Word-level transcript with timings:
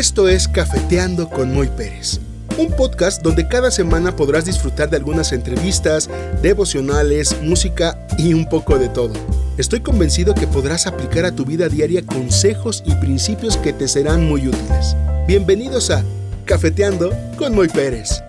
Esto 0.00 0.30
es 0.30 0.48
Cafeteando 0.48 1.28
con 1.28 1.52
Moy 1.52 1.68
Pérez, 1.76 2.20
un 2.56 2.74
podcast 2.74 3.20
donde 3.20 3.46
cada 3.48 3.70
semana 3.70 4.16
podrás 4.16 4.46
disfrutar 4.46 4.88
de 4.88 4.96
algunas 4.96 5.30
entrevistas, 5.30 6.08
devocionales, 6.40 7.36
música 7.42 8.06
y 8.16 8.32
un 8.32 8.48
poco 8.48 8.78
de 8.78 8.88
todo. 8.88 9.12
Estoy 9.58 9.80
convencido 9.80 10.34
que 10.34 10.46
podrás 10.46 10.86
aplicar 10.86 11.26
a 11.26 11.32
tu 11.32 11.44
vida 11.44 11.68
diaria 11.68 12.00
consejos 12.00 12.82
y 12.86 12.94
principios 12.94 13.58
que 13.58 13.74
te 13.74 13.88
serán 13.88 14.26
muy 14.26 14.48
útiles. 14.48 14.96
Bienvenidos 15.28 15.90
a 15.90 16.02
Cafeteando 16.46 17.12
con 17.36 17.54
Moy 17.54 17.68
Pérez. 17.68 18.22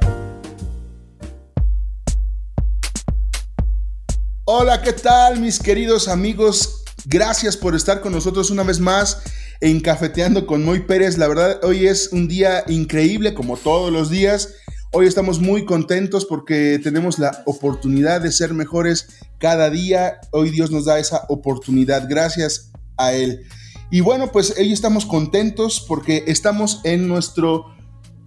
Hola, 4.44 4.82
¿qué 4.82 4.92
tal 4.92 5.40
mis 5.40 5.58
queridos 5.58 6.10
amigos? 6.10 6.84
Gracias 7.06 7.56
por 7.56 7.76
estar 7.76 8.02
con 8.02 8.12
nosotros 8.12 8.52
una 8.52 8.64
vez 8.64 8.82
más 8.82 9.20
en 9.62 9.80
Cafeteando 9.80 10.48
con 10.48 10.66
Moy 10.66 10.82
Pérez. 10.82 11.18
La 11.18 11.28
verdad, 11.28 11.64
hoy 11.64 11.88
es 11.88 12.10
un 12.12 12.28
día 12.28 12.64
increíble, 12.68 13.34
como 13.34 13.56
todos 13.58 13.92
los 13.92 14.10
días. 14.10 14.56
Hoy 14.92 15.06
estamos 15.06 15.40
muy 15.40 15.66
contentos 15.66 16.26
porque 16.26 16.80
tenemos 16.84 17.20
la 17.20 17.44
oportunidad 17.46 18.22
de 18.22 18.32
ser 18.32 18.54
mejores 18.54 19.08
cada 19.38 19.70
día. 19.70 20.20
Hoy 20.32 20.50
Dios 20.50 20.72
nos 20.72 20.86
da 20.86 21.00
esa 21.00 21.26
oportunidad. 21.30 22.08
Gracias 22.10 22.72
a 22.98 23.14
Él. 23.14 23.46
Y 23.92 24.02
bueno, 24.02 24.32
pues 24.32 24.56
hoy 24.58 24.74
estamos 24.74 25.06
contentos 25.06 25.86
porque 25.88 26.24
estamos 26.28 26.82
en 26.84 27.08
nuestro 27.08 27.68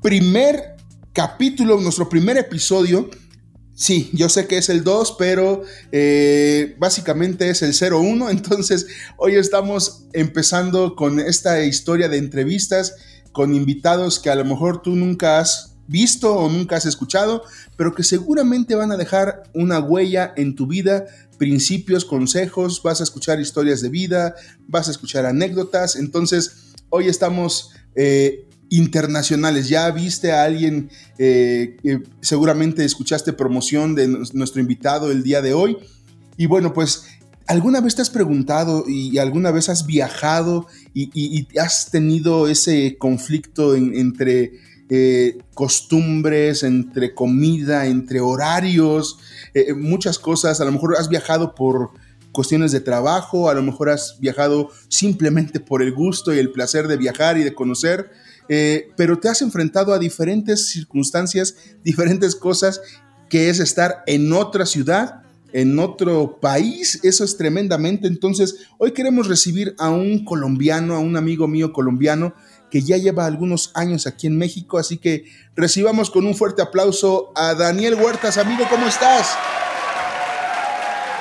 primer 0.02 0.76
capítulo, 1.12 1.80
nuestro 1.80 2.08
primer 2.08 2.38
episodio 2.38 3.10
Sí, 3.74 4.10
yo 4.12 4.28
sé 4.28 4.46
que 4.46 4.58
es 4.58 4.68
el 4.68 4.84
2, 4.84 5.16
pero 5.18 5.62
eh, 5.90 6.76
básicamente 6.78 7.50
es 7.50 7.62
el 7.62 7.72
0-1. 7.72 8.30
Entonces, 8.30 8.86
hoy 9.16 9.34
estamos 9.34 10.04
empezando 10.12 10.94
con 10.94 11.18
esta 11.18 11.62
historia 11.64 12.08
de 12.08 12.18
entrevistas 12.18 12.94
con 13.32 13.52
invitados 13.52 14.20
que 14.20 14.30
a 14.30 14.36
lo 14.36 14.44
mejor 14.44 14.80
tú 14.80 14.94
nunca 14.94 15.40
has 15.40 15.74
visto 15.88 16.34
o 16.34 16.48
nunca 16.48 16.76
has 16.76 16.86
escuchado, 16.86 17.42
pero 17.76 17.92
que 17.92 18.04
seguramente 18.04 18.76
van 18.76 18.92
a 18.92 18.96
dejar 18.96 19.42
una 19.52 19.80
huella 19.80 20.32
en 20.36 20.54
tu 20.54 20.68
vida, 20.68 21.06
principios, 21.36 22.04
consejos, 22.04 22.80
vas 22.82 23.00
a 23.00 23.04
escuchar 23.04 23.40
historias 23.40 23.82
de 23.82 23.88
vida, 23.88 24.36
vas 24.68 24.86
a 24.86 24.92
escuchar 24.92 25.26
anécdotas. 25.26 25.96
Entonces, 25.96 26.74
hoy 26.90 27.08
estamos 27.08 27.72
eh, 27.96 28.46
internacionales. 28.76 29.68
Ya 29.68 29.90
viste 29.90 30.32
a 30.32 30.44
alguien, 30.44 30.90
eh, 31.18 31.76
seguramente 32.20 32.84
escuchaste 32.84 33.32
promoción 33.32 33.94
de 33.94 34.08
nuestro 34.08 34.60
invitado 34.60 35.10
el 35.10 35.22
día 35.22 35.42
de 35.42 35.54
hoy. 35.54 35.78
Y 36.36 36.46
bueno, 36.46 36.72
pues, 36.72 37.06
¿alguna 37.46 37.80
vez 37.80 37.94
te 37.94 38.02
has 38.02 38.10
preguntado 38.10 38.84
y, 38.88 39.18
alguna 39.18 39.50
vez 39.50 39.68
has 39.68 39.86
viajado 39.86 40.66
y, 40.92 41.46
has 41.58 41.90
tenido 41.90 42.48
ese 42.48 42.96
conflicto 42.98 43.74
entre 43.76 44.52
eh, 44.90 45.38
costumbres, 45.54 46.62
entre 46.62 47.14
comida, 47.14 47.86
entre 47.86 48.20
horarios, 48.20 49.18
eh, 49.54 49.72
muchas 49.74 50.18
cosas? 50.18 50.60
A 50.60 50.64
lo 50.64 50.72
mejor 50.72 50.96
has 50.98 51.08
viajado 51.08 51.54
por 51.54 51.92
cuestiones 52.34 52.72
de 52.72 52.80
trabajo, 52.80 53.48
a 53.48 53.54
lo 53.54 53.62
mejor 53.62 53.88
has 53.88 54.18
viajado 54.20 54.70
simplemente 54.88 55.60
por 55.60 55.82
el 55.82 55.92
gusto 55.92 56.34
y 56.34 56.38
el 56.38 56.50
placer 56.50 56.88
de 56.88 56.98
viajar 56.98 57.38
y 57.38 57.44
de 57.44 57.54
conocer. 57.54 58.10
Eh, 58.48 58.90
pero 58.96 59.18
te 59.18 59.28
has 59.28 59.42
enfrentado 59.42 59.92
a 59.94 59.98
diferentes 59.98 60.68
circunstancias, 60.68 61.56
diferentes 61.82 62.34
cosas, 62.34 62.80
que 63.28 63.48
es 63.48 63.58
estar 63.58 64.02
en 64.06 64.32
otra 64.32 64.66
ciudad, 64.66 65.22
en 65.52 65.78
otro 65.78 66.40
país, 66.40 67.00
eso 67.04 67.24
es 67.24 67.36
tremendamente. 67.36 68.08
Entonces, 68.08 68.56
hoy 68.76 68.92
queremos 68.92 69.28
recibir 69.28 69.74
a 69.78 69.88
un 69.88 70.24
colombiano, 70.24 70.96
a 70.96 70.98
un 70.98 71.16
amigo 71.16 71.46
mío 71.46 71.72
colombiano, 71.72 72.34
que 72.70 72.82
ya 72.82 72.96
lleva 72.96 73.24
algunos 73.24 73.70
años 73.74 74.08
aquí 74.08 74.26
en 74.26 74.36
México, 74.36 74.78
así 74.78 74.98
que 74.98 75.26
recibamos 75.54 76.10
con 76.10 76.26
un 76.26 76.34
fuerte 76.34 76.60
aplauso 76.60 77.32
a 77.36 77.54
Daniel 77.54 77.94
Huertas. 77.94 78.36
Amigo, 78.36 78.64
¿cómo 78.68 78.88
estás? 78.88 79.28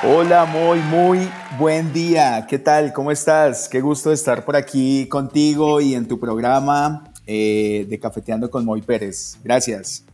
Hola, 0.02 0.44
muy, 0.46 0.80
muy 0.80 1.30
buen 1.56 1.92
día. 1.92 2.46
¿Qué 2.48 2.58
tal? 2.58 2.92
¿Cómo 2.92 3.12
estás? 3.12 3.68
Qué 3.68 3.80
gusto 3.80 4.10
estar 4.10 4.44
por 4.44 4.56
aquí 4.56 5.08
contigo 5.08 5.80
y 5.80 5.94
en 5.94 6.08
tu 6.08 6.18
programa. 6.18 7.13
Eh, 7.26 7.86
de 7.88 7.98
Cafeteando 7.98 8.50
con 8.50 8.64
Moy 8.64 8.82
Pérez. 8.82 9.38
Gracias. 9.42 10.04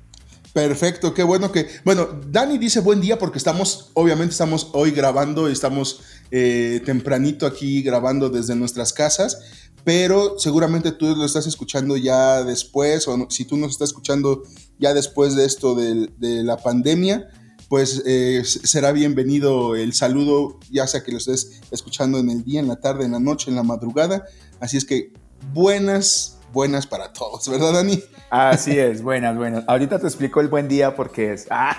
Perfecto, 0.52 1.14
qué 1.14 1.22
bueno 1.22 1.52
que... 1.52 1.68
Bueno, 1.84 2.08
Dani 2.28 2.58
dice 2.58 2.80
buen 2.80 3.00
día 3.00 3.18
porque 3.18 3.38
estamos, 3.38 3.90
obviamente 3.94 4.32
estamos 4.32 4.70
hoy 4.72 4.90
grabando, 4.90 5.48
estamos 5.48 6.00
eh, 6.30 6.80
tempranito 6.84 7.46
aquí 7.46 7.82
grabando 7.82 8.30
desde 8.30 8.56
nuestras 8.56 8.92
casas, 8.92 9.40
pero 9.84 10.38
seguramente 10.38 10.90
tú 10.92 11.14
lo 11.14 11.24
estás 11.24 11.46
escuchando 11.46 11.96
ya 11.96 12.42
después, 12.42 13.06
o 13.06 13.28
si 13.30 13.44
tú 13.44 13.56
nos 13.56 13.72
estás 13.72 13.90
escuchando 13.90 14.42
ya 14.78 14.92
después 14.92 15.36
de 15.36 15.44
esto 15.44 15.76
de, 15.76 16.08
la 16.44 16.56
pandemia, 16.56 17.28
pues 17.68 18.02
eh, 18.06 18.42
será 18.44 18.90
bienvenido 18.90 19.76
el 19.76 19.92
saludo, 19.92 20.58
ya 20.70 20.88
sea 20.88 21.04
que 21.04 21.12
lo 21.12 21.18
estés 21.18 21.60
escuchando 21.70 22.18
en 22.18 22.28
el 22.28 22.42
día, 22.42 22.58
en 22.58 22.66
la 22.66 22.80
tarde, 22.80 23.04
en 23.04 23.12
la 23.12 23.20
noche, 23.20 23.50
en 23.50 23.56
la 23.56 23.62
madrugada. 23.62 24.24
Así 24.58 24.76
es 24.76 24.84
que 24.84 25.12
buenas 25.52 26.39
buenas 26.52 26.86
para 26.86 27.12
todos, 27.12 27.48
¿verdad, 27.48 27.72
Dani? 27.72 28.02
Así 28.30 28.78
es, 28.78 29.02
buenas, 29.02 29.36
buenas. 29.36 29.64
Ahorita 29.66 29.98
te 29.98 30.06
explico 30.06 30.40
el 30.40 30.48
buen 30.48 30.68
día 30.68 30.94
porque 30.94 31.32
es. 31.32 31.46
Ah. 31.50 31.76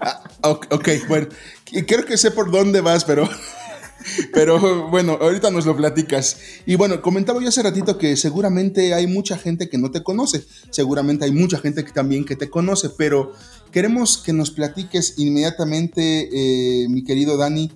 ah 0.00 0.22
ok, 0.42 0.88
bueno, 1.08 1.28
creo 1.86 2.04
que 2.04 2.16
sé 2.16 2.30
por 2.30 2.50
dónde 2.50 2.80
vas, 2.80 3.04
pero. 3.04 3.28
Pero 4.32 4.88
bueno, 4.88 5.18
ahorita 5.20 5.50
nos 5.50 5.66
lo 5.66 5.76
platicas. 5.76 6.38
Y 6.66 6.76
bueno, 6.76 7.02
comentaba 7.02 7.42
yo 7.42 7.48
hace 7.48 7.62
ratito 7.62 7.98
que 7.98 8.16
seguramente 8.16 8.94
hay 8.94 9.06
mucha 9.06 9.36
gente 9.36 9.68
que 9.68 9.76
no 9.76 9.90
te 9.90 10.02
conoce. 10.02 10.44
Seguramente 10.70 11.24
hay 11.24 11.32
mucha 11.32 11.58
gente 11.58 11.84
que 11.84 11.92
también 11.92 12.24
que 12.24 12.36
te 12.36 12.48
conoce, 12.48 12.90
pero 12.90 13.32
queremos 13.72 14.16
que 14.18 14.32
nos 14.32 14.50
platiques 14.50 15.14
inmediatamente, 15.18 16.28
eh, 16.32 16.88
mi 16.88 17.02
querido 17.02 17.36
Dani, 17.36 17.72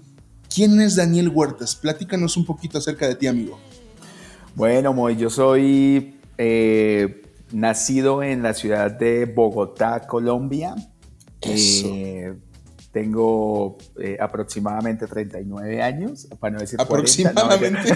¿quién 0.53 0.81
es 0.81 0.97
Daniel 0.97 1.29
Huertas? 1.29 1.75
Platícanos 1.75 2.37
un 2.37 2.47
poquito 2.47 2.79
acerca 2.79 3.09
de 3.09 3.17
ti, 3.17 3.27
amigo. 3.27 3.59
Bueno, 4.55 4.93
Moy, 4.93 5.17
yo 5.17 5.29
soy 5.29 6.15
eh, 6.45 7.23
nacido 7.53 8.21
en 8.21 8.43
la 8.43 8.53
ciudad 8.53 8.91
de 8.91 9.27
Bogotá, 9.27 10.01
Colombia. 10.09 10.75
Eh, 11.43 12.35
tengo 12.91 13.79
eh, 14.01 14.17
aproximadamente 14.19 15.07
39 15.07 15.81
años, 15.81 16.27
para 16.41 16.55
no 16.55 16.59
decir 16.59 16.81
Aproximadamente. 16.81 17.95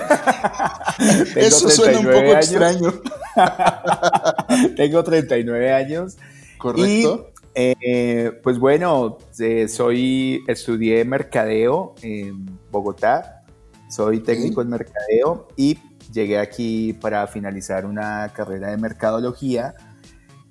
Eso 1.37 1.69
suena 1.71 1.99
un 1.99 2.07
poco 2.07 2.37
extraño. 2.37 2.95
tengo 4.77 5.03
39 5.03 5.73
años. 5.73 6.17
Correcto. 6.57 7.33
Y, 7.57 8.31
pues 8.45 8.61
bueno, 8.61 9.19
soy, 9.67 10.45
estudié 10.47 11.05
mercadeo 11.05 11.97
en 12.01 12.47
Bogotá, 12.71 13.45
soy 13.91 14.21
técnico 14.21 14.63
en 14.63 14.69
mercadeo 14.69 15.49
y 15.57 15.79
llegué 16.17 16.39
aquí 16.39 16.95
para 16.95 17.27
finalizar 17.27 17.87
una 17.87 18.33
carrera 18.35 18.71
de 18.71 18.79
mercadología 18.79 19.75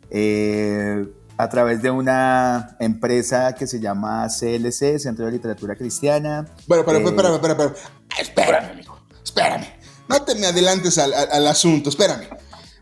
eh, 0.10 1.06
a 1.38 1.50
través 1.50 1.82
de 1.82 1.92
una 1.92 2.78
empresa 2.80 3.54
que 3.56 3.68
se 3.68 3.80
llama 3.80 4.28
CLC, 4.28 5.00
Centro 5.00 5.26
de 5.26 5.34
Literatura 5.34 5.76
Cristiana. 5.76 6.48
Bueno, 6.68 6.86
pero, 6.86 7.00
eh, 7.00 7.04
espérame, 7.04 7.34
espérame, 7.34 7.52
espérame. 7.52 7.76
Espérame, 8.18 8.72
amigo, 8.72 9.00
espérame. 9.22 9.66
No 10.08 10.22
te 10.22 10.36
me 10.36 10.46
adelantes 10.46 10.98
al, 11.00 11.14
al, 11.14 11.48
asunto, 11.48 11.90
espérame. 11.90 12.30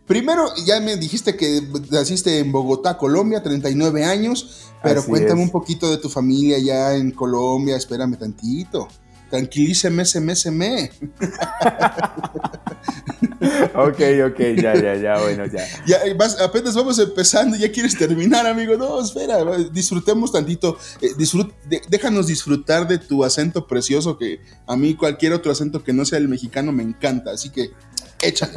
Primero, 0.06 0.54
ya 0.66 0.82
me 0.82 0.98
dijiste 0.98 1.38
que 1.38 1.62
naciste 1.90 2.40
en 2.40 2.52
Bogotá, 2.52 2.98
Colombia, 2.98 3.42
39 3.42 4.04
años, 4.04 4.70
pero 4.84 5.04
cuéntame 5.06 5.42
un 5.42 5.50
poquito 5.50 5.90
de 5.90 5.98
tu 5.98 6.10
familia 6.10 6.60
ya 6.60 6.94
en 6.94 7.12
Colombia, 7.12 7.78
espérame 7.78 8.18
tantito 8.18 8.90
tranquilíceme, 9.34 10.04
me, 10.22 10.52
me. 10.52 10.92
ok, 13.74 14.00
ok, 14.30 14.40
ya, 14.62 14.76
ya, 14.76 14.96
ya, 14.96 15.20
bueno, 15.20 15.48
ya. 15.48 15.66
ya 15.88 15.98
apenas 16.46 16.76
vamos 16.76 17.00
empezando, 17.00 17.58
ya 17.58 17.72
quieres 17.72 17.98
terminar, 17.98 18.46
amigo. 18.46 18.78
No, 18.78 19.02
espera, 19.02 19.44
disfrutemos 19.72 20.32
tantito. 20.32 20.78
Eh, 21.02 21.16
déjanos 21.90 22.28
disfrutar 22.28 22.88
de 22.88 23.00
tu 23.00 23.24
acento 23.24 23.66
precioso, 23.66 24.20
que 24.20 24.40
a 24.68 24.78
mí 24.78 24.94
cualquier 24.94 25.34
otro 25.34 25.52
acento 25.52 25.84
que 25.84 25.94
no 25.94 26.06
sea 26.06 26.20
el 26.20 26.28
mexicano 26.28 26.72
me 26.72 26.84
encanta, 26.84 27.32
así 27.32 27.50
que 27.50 27.72
échale. 28.22 28.54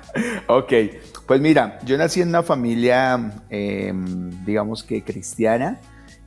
ok, 0.46 0.72
pues 1.26 1.40
mira, 1.40 1.80
yo 1.84 1.98
nací 1.98 2.20
en 2.20 2.28
una 2.28 2.44
familia, 2.44 3.42
em, 3.50 4.44
digamos 4.44 4.84
que 4.84 5.02
cristiana. 5.02 5.80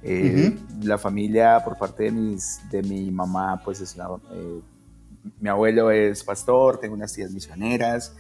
Eh, 0.06 0.54
la 0.82 0.98
familia 0.98 1.62
por 1.64 1.78
parte 1.78 2.04
de, 2.04 2.12
mis, 2.12 2.60
de 2.70 2.84
mi 2.84 3.10
mamá, 3.10 3.62
pues 3.64 3.80
es 3.80 3.96
eh, 3.96 4.60
mi 5.40 5.50
abuelo 5.50 5.92
es 5.92 6.24
pastor, 6.24 6.80
tengo 6.80 6.94
unas 6.96 7.14
tías 7.14 7.32
misioneras. 7.32 8.14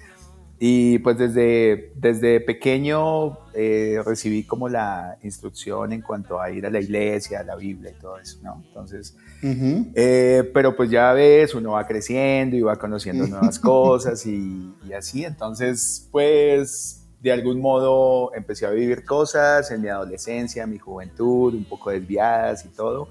Y 0.59 0.99
pues 0.99 1.17
desde, 1.17 1.91
desde 1.95 2.39
pequeño 2.39 3.37
eh, 3.53 4.01
recibí 4.05 4.43
como 4.43 4.69
la 4.69 5.17
instrucción 5.21 5.91
en 5.91 6.01
cuanto 6.01 6.39
a 6.39 6.51
ir 6.51 6.65
a 6.65 6.69
la 6.69 6.79
iglesia, 6.79 7.41
a 7.41 7.43
la 7.43 7.57
Biblia 7.57 7.91
y 7.91 7.99
todo 7.99 8.17
eso, 8.17 8.39
¿no? 8.41 8.63
Entonces, 8.65 9.17
pero 10.53 10.73
pues 10.73 10.89
ya 10.89 11.11
ves, 11.11 11.53
uno 11.53 11.71
va 11.71 11.85
creciendo 11.85 12.55
y 12.55 12.61
va 12.61 12.77
conociendo 12.77 13.27
nuevas 13.27 13.59
cosas 13.59 14.25
y, 14.25 14.73
y 14.87 14.93
así, 14.93 15.25
entonces 15.25 16.07
pues 16.11 17.02
de 17.23 17.31
algún 17.31 17.61
modo 17.61 18.35
empecé 18.35 18.65
a 18.65 18.71
vivir 18.71 19.05
cosas 19.05 19.71
en 19.71 19.81
mi 19.81 19.87
adolescencia, 19.87 20.67
mi 20.67 20.77
juventud, 20.77 21.53
un 21.53 21.63
poco 21.63 21.89
desviadas 21.89 22.65
y 22.65 22.67
todo. 22.67 23.07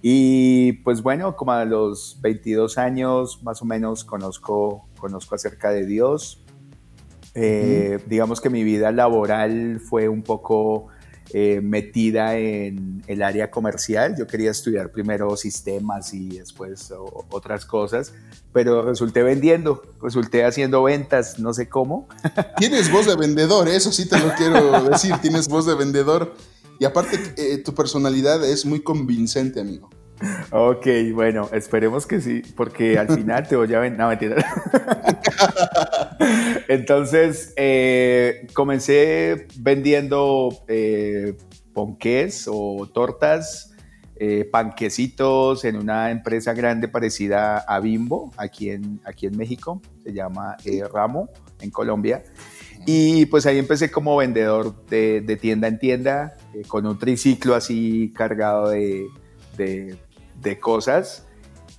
Y 0.00 0.72
pues 0.84 1.02
bueno, 1.02 1.36
como 1.36 1.52
a 1.52 1.66
los 1.66 2.18
22 2.22 2.78
años 2.78 3.42
más 3.42 3.60
o 3.60 3.66
menos 3.66 4.04
conozco, 4.04 4.88
conozco 4.98 5.34
acerca 5.34 5.70
de 5.70 5.84
Dios. 5.84 6.42
Eh, 7.34 7.98
digamos 8.06 8.40
que 8.40 8.48
mi 8.48 8.64
vida 8.64 8.90
laboral 8.90 9.80
fue 9.80 10.08
un 10.08 10.22
poco 10.22 10.88
eh, 11.34 11.60
metida 11.62 12.36
en 12.36 13.02
el 13.06 13.22
área 13.22 13.50
comercial. 13.50 14.14
Yo 14.18 14.26
quería 14.26 14.50
estudiar 14.50 14.90
primero 14.90 15.34
sistemas 15.36 16.12
y 16.12 16.38
después 16.38 16.92
otras 17.30 17.64
cosas, 17.64 18.12
pero 18.52 18.82
resulté 18.82 19.22
vendiendo, 19.22 19.82
resulté 20.02 20.44
haciendo 20.44 20.82
ventas, 20.82 21.38
no 21.38 21.54
sé 21.54 21.70
cómo. 21.70 22.06
Tienes 22.58 22.92
voz 22.92 23.06
de 23.06 23.16
vendedor, 23.16 23.68
eso 23.68 23.90
sí 23.92 24.06
te 24.06 24.18
lo 24.18 24.34
quiero 24.34 24.84
decir, 24.90 25.16
tienes 25.22 25.48
voz 25.48 25.64
de 25.64 25.74
vendedor. 25.74 26.34
Y 26.78 26.84
aparte, 26.84 27.18
eh, 27.36 27.58
tu 27.58 27.74
personalidad 27.74 28.44
es 28.44 28.66
muy 28.66 28.82
convincente, 28.82 29.60
amigo. 29.60 29.88
Ok, 30.50 30.86
bueno, 31.12 31.48
esperemos 31.52 32.06
que 32.06 32.20
sí, 32.20 32.42
porque 32.56 32.98
al 32.98 33.08
final 33.08 33.46
te 33.48 33.56
voy 33.56 33.72
a 33.74 33.80
vender. 33.80 33.98
No, 33.98 34.08
mentira. 34.08 34.36
Entonces, 36.68 37.52
eh, 37.56 38.46
comencé 38.52 39.46
vendiendo 39.58 40.50
eh, 40.68 41.36
ponqués 41.72 42.48
o 42.50 42.88
tortas, 42.92 43.74
eh, 44.16 44.44
panquecitos 44.44 45.64
en 45.64 45.76
una 45.76 46.10
empresa 46.10 46.52
grande 46.52 46.88
parecida 46.88 47.58
a 47.58 47.80
Bimbo, 47.80 48.30
aquí 48.36 48.70
en, 48.70 49.00
aquí 49.04 49.26
en 49.26 49.36
México, 49.36 49.80
se 50.04 50.12
llama 50.12 50.56
Ramo, 50.92 51.28
en 51.60 51.70
Colombia. 51.70 52.22
Y 52.86 53.26
pues 53.26 53.46
ahí 53.46 53.58
empecé 53.58 53.90
como 53.90 54.16
vendedor 54.16 54.86
de, 54.86 55.38
tienda 55.40 55.68
en 55.68 55.78
tienda, 55.78 56.36
con 56.68 56.86
un 56.86 56.98
triciclo 56.98 57.54
así 57.54 58.12
cargado 58.14 58.70
de 58.70 59.06
de 59.56 59.96
cosas. 60.60 61.26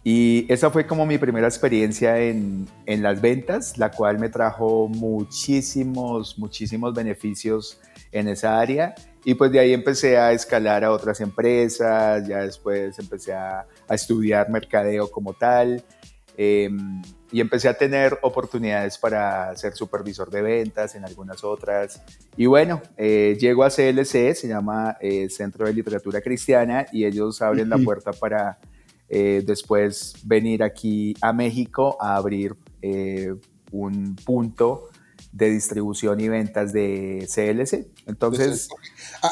Y 0.03 0.45
esa 0.51 0.69
fue 0.69 0.85
como 0.85 1.05
mi 1.05 1.17
primera 1.17 1.47
experiencia 1.47 2.19
en, 2.19 2.67
en, 2.85 3.01
las 3.01 3.21
ventas, 3.21 3.77
la 3.77 3.89
cual 3.89 4.19
me 4.19 4.27
trajo 4.27 4.89
muchísimos, 4.89 6.37
muchísimos 6.37 6.93
beneficios 6.93 7.79
en 8.11 8.27
esa 8.27 8.59
área. 8.59 8.95
Y 9.23 9.35
pues 9.35 9.51
de 9.53 9.59
ahí 9.59 9.73
empecé 9.73 10.17
a 10.17 10.33
escalar 10.33 10.83
a 10.83 10.91
otras 10.91 11.21
empresas, 11.21 12.27
ya 12.27 12.39
después 12.39 12.99
empecé 12.99 13.33
a, 13.33 13.65
a 13.87 13.95
estudiar 13.95 14.49
mercadeo 14.49 15.09
como 15.09 15.33
tal. 15.33 15.81
Em, 16.35 17.01
y 17.31 17.41
empecé 17.41 17.67
a 17.67 17.73
tener 17.75 18.17
oportunidades 18.21 18.97
para 18.97 19.55
ser 19.55 19.73
supervisor 19.73 20.29
de 20.29 20.41
ventas 20.41 20.95
en 20.95 21.03
algunas 21.03 21.43
otras. 21.43 22.01
Y 22.37 22.45
bueno, 22.45 22.81
eh, 22.95 23.35
llego 23.39 23.63
a 23.63 23.69
CLC, 23.69 24.35
se 24.35 24.47
llama 24.47 24.97
eh, 25.01 25.29
Centro 25.29 25.65
de 25.65 25.73
Literatura 25.73 26.21
Cristiana, 26.21 26.85
y 26.91 27.05
ellos 27.05 27.41
abren 27.41 27.69
la 27.69 27.77
puerta 27.79 28.11
para 28.11 28.59
eh, 29.09 29.43
después 29.45 30.13
venir 30.23 30.61
aquí 30.61 31.15
a 31.21 31.33
México 31.33 31.97
a 31.99 32.15
abrir 32.15 32.55
un 33.71 34.15
punto 34.23 34.89
de 35.33 35.49
distribución 35.49 36.21
y 36.21 36.29
ventas 36.29 36.71
de 36.71 37.27
CLC. 37.27 37.87
Entonces... 38.05 38.69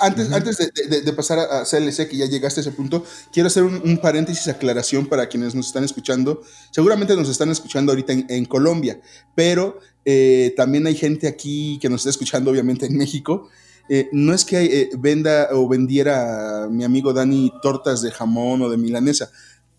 Antes, 0.02 0.32
antes 0.32 0.58
de, 0.58 1.14
pasar 1.14 1.40
a 1.40 1.64
CLC, 1.64 2.08
que 2.08 2.18
ya 2.18 2.26
llegaste 2.26 2.60
a 2.60 2.64
ese 2.64 2.72
punto, 2.72 3.06
quiero 3.32 3.48
hacer 3.48 3.64
un, 3.64 3.98
paréntesis, 4.02 4.48
aclaración 4.48 5.06
para 5.06 5.28
quienes 5.28 5.54
nos 5.54 5.68
están 5.68 5.84
escuchando. 5.84 6.42
Seguramente 6.72 7.16
nos 7.16 7.30
están 7.30 7.50
escuchando 7.50 7.92
ahorita 7.92 8.14
en, 8.14 8.46
Colombia, 8.46 9.00
pero 9.36 9.80
eh, 10.06 10.54
también 10.58 10.88
hay 10.88 10.96
gente 10.96 11.28
aquí 11.28 11.78
que 11.82 11.90
nos 11.90 12.02
está 12.02 12.10
escuchando, 12.10 12.52
obviamente, 12.52 12.86
en 12.86 12.98
México. 12.98 13.50
Eh, 13.90 14.10
no 14.12 14.34
es 14.34 14.46
que 14.46 14.64
eh, 14.64 14.90
venda 14.98 15.50
o 15.52 15.68
vendiera 15.68 16.68
mi 16.72 16.84
amigo 16.84 17.14
Dani 17.14 17.52
tortas 17.62 18.02
de 18.02 18.12
jamón 18.12 18.62
o 18.62 18.70
de 18.70 18.78
milanesa. 18.78 19.30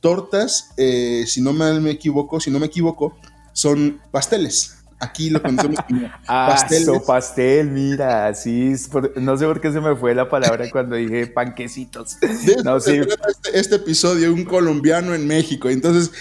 Tortas, 0.01 0.71
si 0.77 1.41
no 1.41 1.53
me 1.53 1.91
equivoco, 1.91 2.39
si 2.39 2.51
no 2.51 2.59
me 2.59 2.67
equivoco, 2.67 3.17
son 3.53 4.01
pasteles. 4.11 4.82
Aquí 5.03 5.31
lo 5.31 5.43
conocemos 5.43 5.81
como 5.89 6.07
ah, 6.29 6.47
pastel. 6.49 6.87
pastel, 7.05 7.71
mira, 7.73 8.33
sí, 8.35 8.73
no 9.17 9.37
sé 9.37 9.47
por 9.47 9.61
qué 9.61 9.73
se 9.73 9.81
me 9.81 9.97
fue 9.97 10.15
la 10.15 10.29
palabra 10.29 10.71
cuando 10.71 10.95
dije 10.95 11.27
panquecitos. 11.27 12.19
no, 12.65 12.79
sí. 12.79 13.01
este, 13.01 13.59
este, 13.59 13.75
episodio, 13.77 14.33
un 14.33 14.45
colombiano 14.45 15.13
en 15.13 15.27
México. 15.27 15.69
Entonces, 15.69 16.13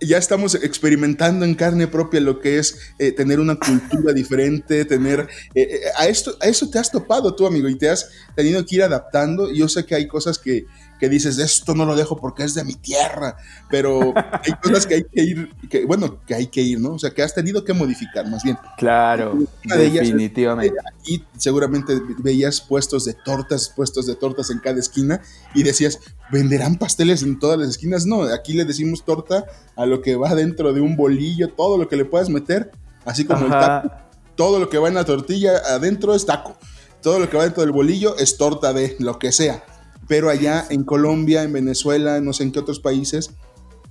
ya, 0.00 0.16
estamos 0.16 0.54
experimentando 0.54 1.44
en 1.44 1.54
carne 1.54 1.88
propia 1.88 2.20
lo 2.20 2.40
que 2.40 2.58
es 2.58 2.80
eh, 2.98 3.12
tener 3.12 3.38
una 3.38 3.56
cultura 3.56 4.14
diferente, 4.14 4.86
tener... 4.86 5.28
Eh, 5.54 5.62
eh, 5.62 5.80
a, 5.98 6.06
esto, 6.06 6.38
a 6.40 6.46
eso 6.46 6.70
te 6.70 6.78
has 6.78 6.90
topado 6.90 7.34
tú, 7.34 7.46
amigo, 7.46 7.68
y 7.68 7.76
te 7.76 7.90
has 7.90 8.08
tenido 8.34 8.64
que 8.64 8.76
ir 8.76 8.82
adaptando. 8.82 9.52
Yo 9.52 9.68
sé 9.68 9.84
que 9.84 9.94
hay 9.94 10.08
cosas 10.08 10.38
que 10.38 10.64
que 10.98 11.08
dices, 11.08 11.38
esto 11.38 11.74
no 11.74 11.84
lo 11.84 11.94
dejo 11.94 12.16
porque 12.16 12.44
es 12.44 12.54
de 12.54 12.64
mi 12.64 12.74
tierra, 12.74 13.36
pero 13.68 14.14
hay 14.16 14.52
cosas 14.62 14.86
que 14.86 14.94
hay 14.94 15.04
que 15.04 15.22
ir, 15.22 15.54
que, 15.68 15.84
bueno, 15.84 16.20
que 16.26 16.34
hay 16.34 16.46
que 16.46 16.62
ir, 16.62 16.80
¿no? 16.80 16.94
O 16.94 16.98
sea, 16.98 17.10
que 17.10 17.22
has 17.22 17.34
tenido 17.34 17.64
que 17.64 17.72
modificar, 17.72 18.28
más 18.28 18.42
bien. 18.42 18.58
Claro, 18.78 19.36
definitivamente. 19.64 20.76
aquí 20.94 21.24
seguramente 21.36 22.00
veías 22.18 22.60
puestos 22.60 23.04
de 23.04 23.14
tortas, 23.14 23.72
puestos 23.74 24.06
de 24.06 24.14
tortas 24.14 24.50
en 24.50 24.58
cada 24.58 24.78
esquina 24.78 25.20
y 25.54 25.62
decías, 25.62 26.00
¿venderán 26.30 26.76
pasteles 26.76 27.22
en 27.22 27.38
todas 27.38 27.58
las 27.58 27.68
esquinas? 27.68 28.06
No, 28.06 28.22
aquí 28.22 28.54
le 28.54 28.64
decimos 28.64 29.04
torta 29.04 29.44
a 29.76 29.86
lo 29.86 30.00
que 30.00 30.16
va 30.16 30.34
dentro 30.34 30.72
de 30.72 30.80
un 30.80 30.96
bolillo, 30.96 31.50
todo 31.50 31.76
lo 31.76 31.88
que 31.88 31.96
le 31.96 32.04
puedas 32.04 32.30
meter, 32.30 32.70
así 33.04 33.24
como 33.24 33.46
el 33.46 33.50
taco, 33.50 33.90
todo 34.34 34.58
lo 34.58 34.68
que 34.68 34.78
va 34.78 34.88
en 34.88 34.94
la 34.94 35.04
tortilla 35.04 35.58
adentro 35.70 36.14
es 36.14 36.24
taco, 36.24 36.56
todo 37.02 37.18
lo 37.18 37.28
que 37.28 37.36
va 37.36 37.44
dentro 37.44 37.62
del 37.62 37.72
bolillo 37.72 38.16
es 38.16 38.36
torta 38.38 38.72
de 38.72 38.96
lo 38.98 39.18
que 39.18 39.30
sea 39.30 39.62
pero 40.08 40.30
allá 40.30 40.64
en 40.70 40.84
Colombia, 40.84 41.42
en 41.42 41.52
Venezuela, 41.52 42.20
no 42.20 42.32
sé 42.32 42.44
en 42.44 42.52
qué 42.52 42.60
otros 42.60 42.80
países, 42.80 43.30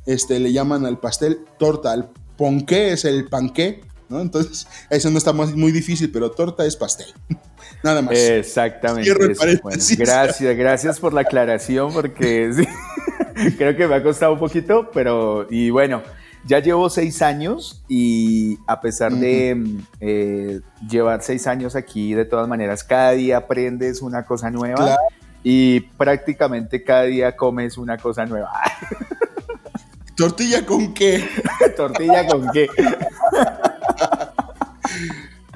este, 0.06 0.40
le 0.40 0.54
llaman 0.54 0.86
al 0.86 1.00
pastel 1.00 1.40
torta, 1.58 1.92
al 1.92 2.10
ponqué 2.38 2.94
es 2.94 3.06
el 3.06 3.28
panqué, 3.28 3.82
¿no? 4.10 4.22
Entonces, 4.22 4.68
eso 4.90 5.10
no 5.10 5.18
está 5.18 5.34
muy 5.34 5.72
difícil, 5.72 6.12
pero 6.12 6.32
torta 6.32 6.66
es 6.66 6.76
pastel. 6.76 7.08
Nada 7.84 8.02
más. 8.02 8.18
Exactamente. 8.18 9.12
gracias, 9.98 10.58
gracias 10.58 11.00
por 11.00 11.14
la 11.14 11.22
aclaración, 11.22 11.94
porque 11.94 12.52
creo 13.58 13.76
que 13.76 13.88
me 13.88 13.96
ha 13.96 14.04
costado 14.04 14.34
un 14.34 14.40
poquito, 14.40 14.90
pero, 14.94 15.48
y 15.50 15.70
bueno, 15.70 16.02
ya 16.48 16.60
llevo 16.60 16.90
seis 16.90 17.22
años 17.22 17.84
y 17.88 18.60
a 18.68 18.80
pesar 18.80 19.14
de 19.14 19.80
eh, 20.00 20.62
llevar 20.88 21.24
seis 21.24 21.48
años 21.48 21.76
aquí, 21.76 22.14
de 22.14 22.26
todas 22.26 22.48
maneras, 22.48 22.84
cada 22.84 23.12
día 23.12 23.38
aprendes 23.38 24.02
una 24.02 24.26
cosa 24.26 24.52
nueva 24.52 24.98
y 25.48 25.80
prácticamente 25.80 26.84
cada 26.84 27.04
día 27.04 27.36
comes 27.36 27.78
una 27.78 28.00
cosa 28.00 28.26
nueva. 28.26 28.50
¿Tortilla 30.18 30.66
con 30.66 30.92
qué? 30.92 31.24
¿Tortilla 31.78 32.28
con 32.28 32.50
qué? 32.52 32.68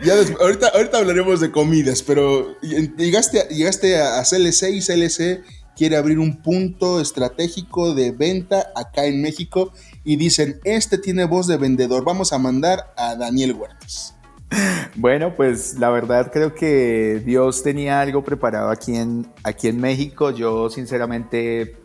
Ya 0.02 0.14
ahorita, 0.14 0.70
ahorita 0.70 0.98
hablaremos 0.98 1.42
de 1.42 1.52
comidas, 1.52 2.04
pero 2.04 2.58
llegaste, 2.62 3.46
llegaste 3.50 4.00
a 4.02 4.24
CLC 4.24 4.70
y 4.70 4.80
CLC 4.80 5.44
quiere 5.76 5.98
abrir 5.98 6.20
un 6.20 6.42
punto 6.42 7.02
estratégico 7.02 7.94
de 7.94 8.12
venta 8.12 8.72
acá 8.78 9.08
en 9.08 9.22
México 9.22 9.74
y 10.06 10.16
dicen, 10.16 10.62
este 10.64 11.00
tiene 11.00 11.26
voz 11.26 11.48
de 11.48 11.58
vendedor, 11.58 12.06
vamos 12.06 12.32
a 12.32 12.38
mandar 12.38 12.94
a 12.96 13.16
Daniel 13.16 13.56
Huertas. 13.56 14.16
Bueno, 14.96 15.36
pues 15.36 15.78
la 15.78 15.90
verdad 15.90 16.32
creo 16.32 16.54
que 16.54 17.22
Dios 17.26 17.64
tenía 17.64 18.02
algo 18.02 18.24
preparado 18.24 18.70
aquí 18.70 18.96
en, 18.96 19.28
aquí 19.44 19.68
en 19.68 19.80
México. 19.80 20.32
Yo 20.32 20.70
sinceramente 20.70 21.76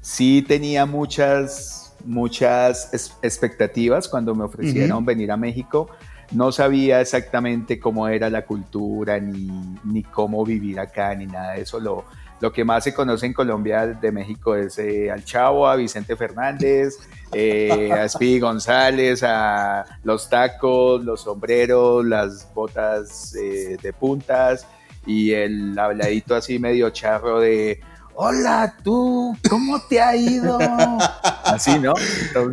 sí 0.00 0.42
tenía 0.42 0.86
muchas, 0.86 1.94
muchas 2.04 2.90
expectativas 3.22 4.08
cuando 4.08 4.34
me 4.34 4.44
ofrecieron 4.44 5.04
venir 5.04 5.30
a 5.30 5.36
México. 5.36 5.88
No 6.32 6.50
sabía 6.52 7.00
exactamente 7.00 7.78
cómo 7.78 8.08
era 8.08 8.30
la 8.30 8.46
cultura, 8.46 9.20
ni, 9.20 9.78
ni 9.84 10.02
cómo 10.02 10.44
vivir 10.44 10.80
acá, 10.80 11.14
ni 11.14 11.26
nada 11.26 11.52
de 11.52 11.60
eso. 11.60 11.78
Lo, 11.78 12.04
lo 12.44 12.52
que 12.52 12.62
más 12.62 12.84
se 12.84 12.92
conoce 12.92 13.24
en 13.24 13.32
Colombia 13.32 13.86
de 13.86 14.12
México 14.12 14.54
es 14.54 14.78
eh, 14.78 15.10
al 15.10 15.24
Chavo, 15.24 15.66
a 15.66 15.76
Vicente 15.76 16.14
Fernández, 16.14 16.98
eh, 17.32 17.90
a 17.90 18.06
Speedy 18.10 18.38
González, 18.38 19.22
a 19.22 19.86
los 20.02 20.28
tacos, 20.28 21.02
los 21.02 21.22
sombreros, 21.22 22.04
las 22.04 22.52
botas 22.52 23.34
eh, 23.34 23.78
de 23.80 23.92
puntas 23.94 24.66
y 25.06 25.32
el 25.32 25.78
habladito 25.78 26.34
así 26.34 26.58
medio 26.58 26.90
charro 26.90 27.40
de 27.40 27.80
hola 28.12 28.76
tú, 28.84 29.34
¿cómo 29.48 29.80
te 29.88 30.02
ha 30.02 30.14
ido? 30.14 30.58
Así, 31.44 31.78
¿no? 31.78 31.94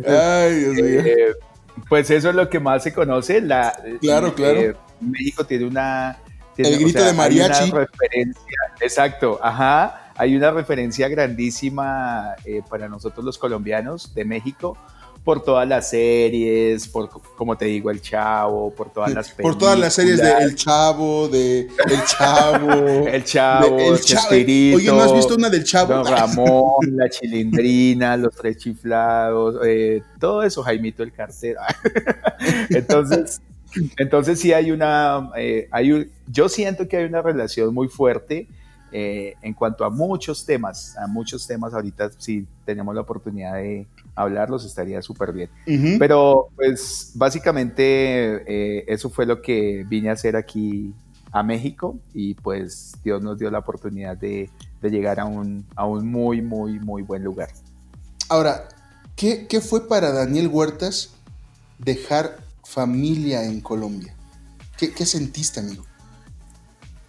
Ay, 0.08 0.54
Dios 0.54 0.74
mío. 0.74 1.02
pues 1.90 2.10
eso 2.10 2.30
es 2.30 2.34
lo 2.34 2.48
que 2.48 2.60
más 2.60 2.82
se 2.82 2.94
conoce. 2.94 3.42
La, 3.42 3.76
claro, 4.00 4.34
claro. 4.34 4.74
México 5.00 5.44
tiene 5.44 5.66
una 5.66 6.18
el 6.56 6.78
grito 6.78 7.02
de 7.02 7.12
mariachi. 7.12 7.70
referencia, 7.70 8.58
exacto, 8.80 9.38
ajá. 9.42 10.12
Hay 10.16 10.36
una 10.36 10.50
referencia 10.50 11.08
grandísima 11.08 12.34
eh, 12.44 12.62
para 12.68 12.88
nosotros 12.88 13.24
los 13.24 13.38
colombianos 13.38 14.14
de 14.14 14.24
México, 14.24 14.76
por 15.24 15.42
todas 15.42 15.68
las 15.68 15.90
series, 15.90 16.88
por, 16.88 17.08
como 17.36 17.56
te 17.56 17.66
digo, 17.66 17.90
El 17.90 18.02
Chavo, 18.02 18.74
por 18.74 18.90
todas 18.90 19.12
las 19.14 19.28
películas. 19.30 19.54
Por 19.54 19.58
todas 19.58 19.78
las 19.78 19.94
series 19.94 20.18
de 20.18 20.32
El 20.32 20.56
Chavo, 20.56 21.28
de 21.28 21.60
El 21.60 22.04
Chavo. 22.04 22.68
el 23.08 23.24
Chavo, 23.24 23.78
El 23.78 24.00
Chavo. 24.00 24.28
Oye, 24.30 24.86
¿no 24.86 25.00
has 25.00 25.14
visto 25.14 25.36
una 25.36 25.48
del 25.48 25.64
Chavo? 25.64 25.94
Don 25.94 26.06
Ramón, 26.06 26.96
La 26.96 27.08
Chilindrina, 27.08 28.16
Los 28.16 28.34
Tres 28.34 28.58
Chiflados, 28.58 29.60
eh, 29.64 30.02
todo 30.18 30.42
eso, 30.42 30.62
Jaimito 30.62 31.02
el 31.02 31.12
Cartero. 31.12 31.60
entonces, 32.70 33.40
entonces 33.96 34.40
sí 34.40 34.52
hay 34.52 34.70
una, 34.70 35.30
eh, 35.36 35.68
hay 35.70 36.10
yo 36.26 36.48
siento 36.48 36.88
que 36.88 36.96
hay 36.96 37.04
una 37.04 37.22
relación 37.22 37.74
muy 37.74 37.88
fuerte 37.88 38.46
eh, 38.94 39.36
en 39.40 39.54
cuanto 39.54 39.86
a 39.86 39.90
muchos 39.90 40.44
temas, 40.44 40.96
a 40.98 41.06
muchos 41.06 41.46
temas 41.46 41.72
ahorita 41.72 42.10
si 42.18 42.46
tenemos 42.66 42.94
la 42.94 43.00
oportunidad 43.00 43.54
de 43.54 43.86
hablarlos 44.14 44.66
estaría 44.66 45.00
súper 45.00 45.32
bien. 45.32 45.48
Pero 45.98 46.48
pues 46.54 47.12
básicamente 47.14 48.42
eh, 48.46 48.84
eso 48.88 49.08
fue 49.08 49.24
lo 49.24 49.40
que 49.40 49.84
vine 49.88 50.10
a 50.10 50.12
hacer 50.12 50.36
aquí 50.36 50.92
a 51.32 51.42
México 51.42 51.98
y 52.12 52.34
pues 52.34 52.92
Dios 53.02 53.22
nos 53.22 53.38
dio 53.38 53.50
la 53.50 53.60
oportunidad 53.60 54.14
de, 54.16 54.50
llegar 54.82 55.20
a 55.20 55.24
un, 55.24 55.64
a 55.74 55.86
un 55.86 56.06
muy, 56.06 56.42
muy, 56.42 56.78
muy 56.78 57.02
buen 57.02 57.24
lugar. 57.24 57.48
Ahora, 58.28 58.68
¿qué, 59.16 59.46
¿qué 59.46 59.62
fue 59.62 59.88
para 59.88 60.12
Daniel 60.12 60.48
Huertas 60.48 61.14
dejar 61.78 62.41
familia 62.72 63.44
en 63.44 63.60
Colombia? 63.60 64.14
¿Qué, 64.76 64.92
qué 64.92 65.04
sentiste, 65.04 65.60
amigo? 65.60 65.84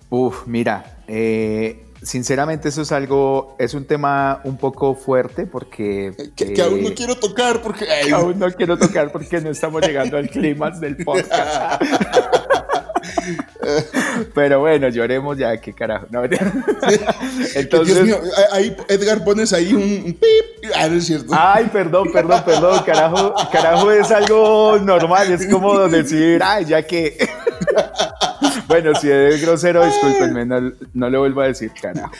Uf, 0.09 0.45
mira, 0.45 0.97
eh, 1.07 1.85
sinceramente 2.01 2.69
eso 2.69 2.81
es 2.81 2.91
algo, 2.91 3.55
es 3.57 3.73
un 3.73 3.85
tema 3.85 4.41
un 4.43 4.57
poco 4.57 4.93
fuerte 4.93 5.47
porque... 5.47 6.13
Que, 6.35 6.61
aún 6.61 6.83
no 6.83 6.89
eh, 6.89 6.93
quiero 6.93 7.15
tocar 7.15 7.61
porque... 7.61 7.85
aún 8.13 8.37
no 8.37 8.51
quiero 8.51 8.77
tocar 8.77 9.11
porque 9.11 9.41
no 9.41 9.49
estamos 9.49 9.81
llegando 9.81 10.17
al 10.17 10.29
clímax 10.29 10.79
del 10.79 10.97
podcast. 10.97 11.81
Pero 14.33 14.59
bueno, 14.59 14.89
lloremos 14.89 15.37
ya, 15.37 15.59
qué 15.59 15.73
carajo. 15.73 16.07
Entonces, 17.55 17.95
Dios 17.95 18.05
mío, 18.05 18.19
ahí, 18.51 18.75
Edgar, 18.87 19.23
pones 19.23 19.53
ahí 19.53 19.73
un, 19.73 20.13
pip. 20.13 20.71
Ah, 20.75 20.87
no 20.87 20.97
es 20.97 21.05
cierto. 21.05 21.27
Ay, 21.31 21.69
perdón, 21.71 22.11
perdón, 22.11 22.43
perdón. 22.45 22.83
Carajo, 22.85 23.33
carajo 23.51 23.91
es 23.91 24.11
algo 24.11 24.79
normal. 24.79 25.31
Es 25.31 25.47
como 25.47 25.87
decir, 25.87 26.41
ay, 26.43 26.65
ya 26.65 26.81
que. 26.81 27.17
Bueno, 28.67 28.95
si 28.95 29.09
es 29.09 29.41
grosero, 29.41 29.85
discúlpenme, 29.85 30.45
no, 30.45 30.71
no 30.93 31.09
lo 31.09 31.19
vuelvo 31.19 31.41
a 31.41 31.47
decir, 31.47 31.71
carajo. 31.79 32.11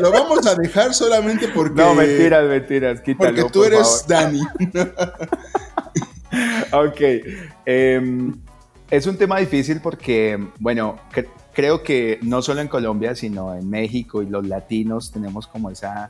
lo, 0.00 0.12
vamos, 0.12 0.46
a 0.46 0.54
dejar 0.54 0.94
solamente 0.94 1.48
porque. 1.48 1.80
No, 1.80 1.94
mentiras, 1.94 2.44
mentiras, 2.44 3.00
quítalo. 3.00 3.34
Porque 3.34 3.50
tú 3.50 3.64
eres 3.64 4.04
Dani. 4.06 4.40
ok. 6.72 7.00
Eh, 7.64 8.32
es 8.90 9.06
un 9.06 9.16
tema 9.16 9.38
difícil 9.38 9.80
porque, 9.80 10.38
bueno, 10.58 10.98
creo 11.52 11.82
que 11.82 12.18
no 12.22 12.42
solo 12.42 12.60
en 12.60 12.68
Colombia, 12.68 13.14
sino 13.14 13.54
en 13.54 13.68
México 13.68 14.22
y 14.22 14.26
los 14.26 14.46
latinos 14.46 15.10
tenemos 15.10 15.46
como 15.46 15.70
esa 15.70 16.08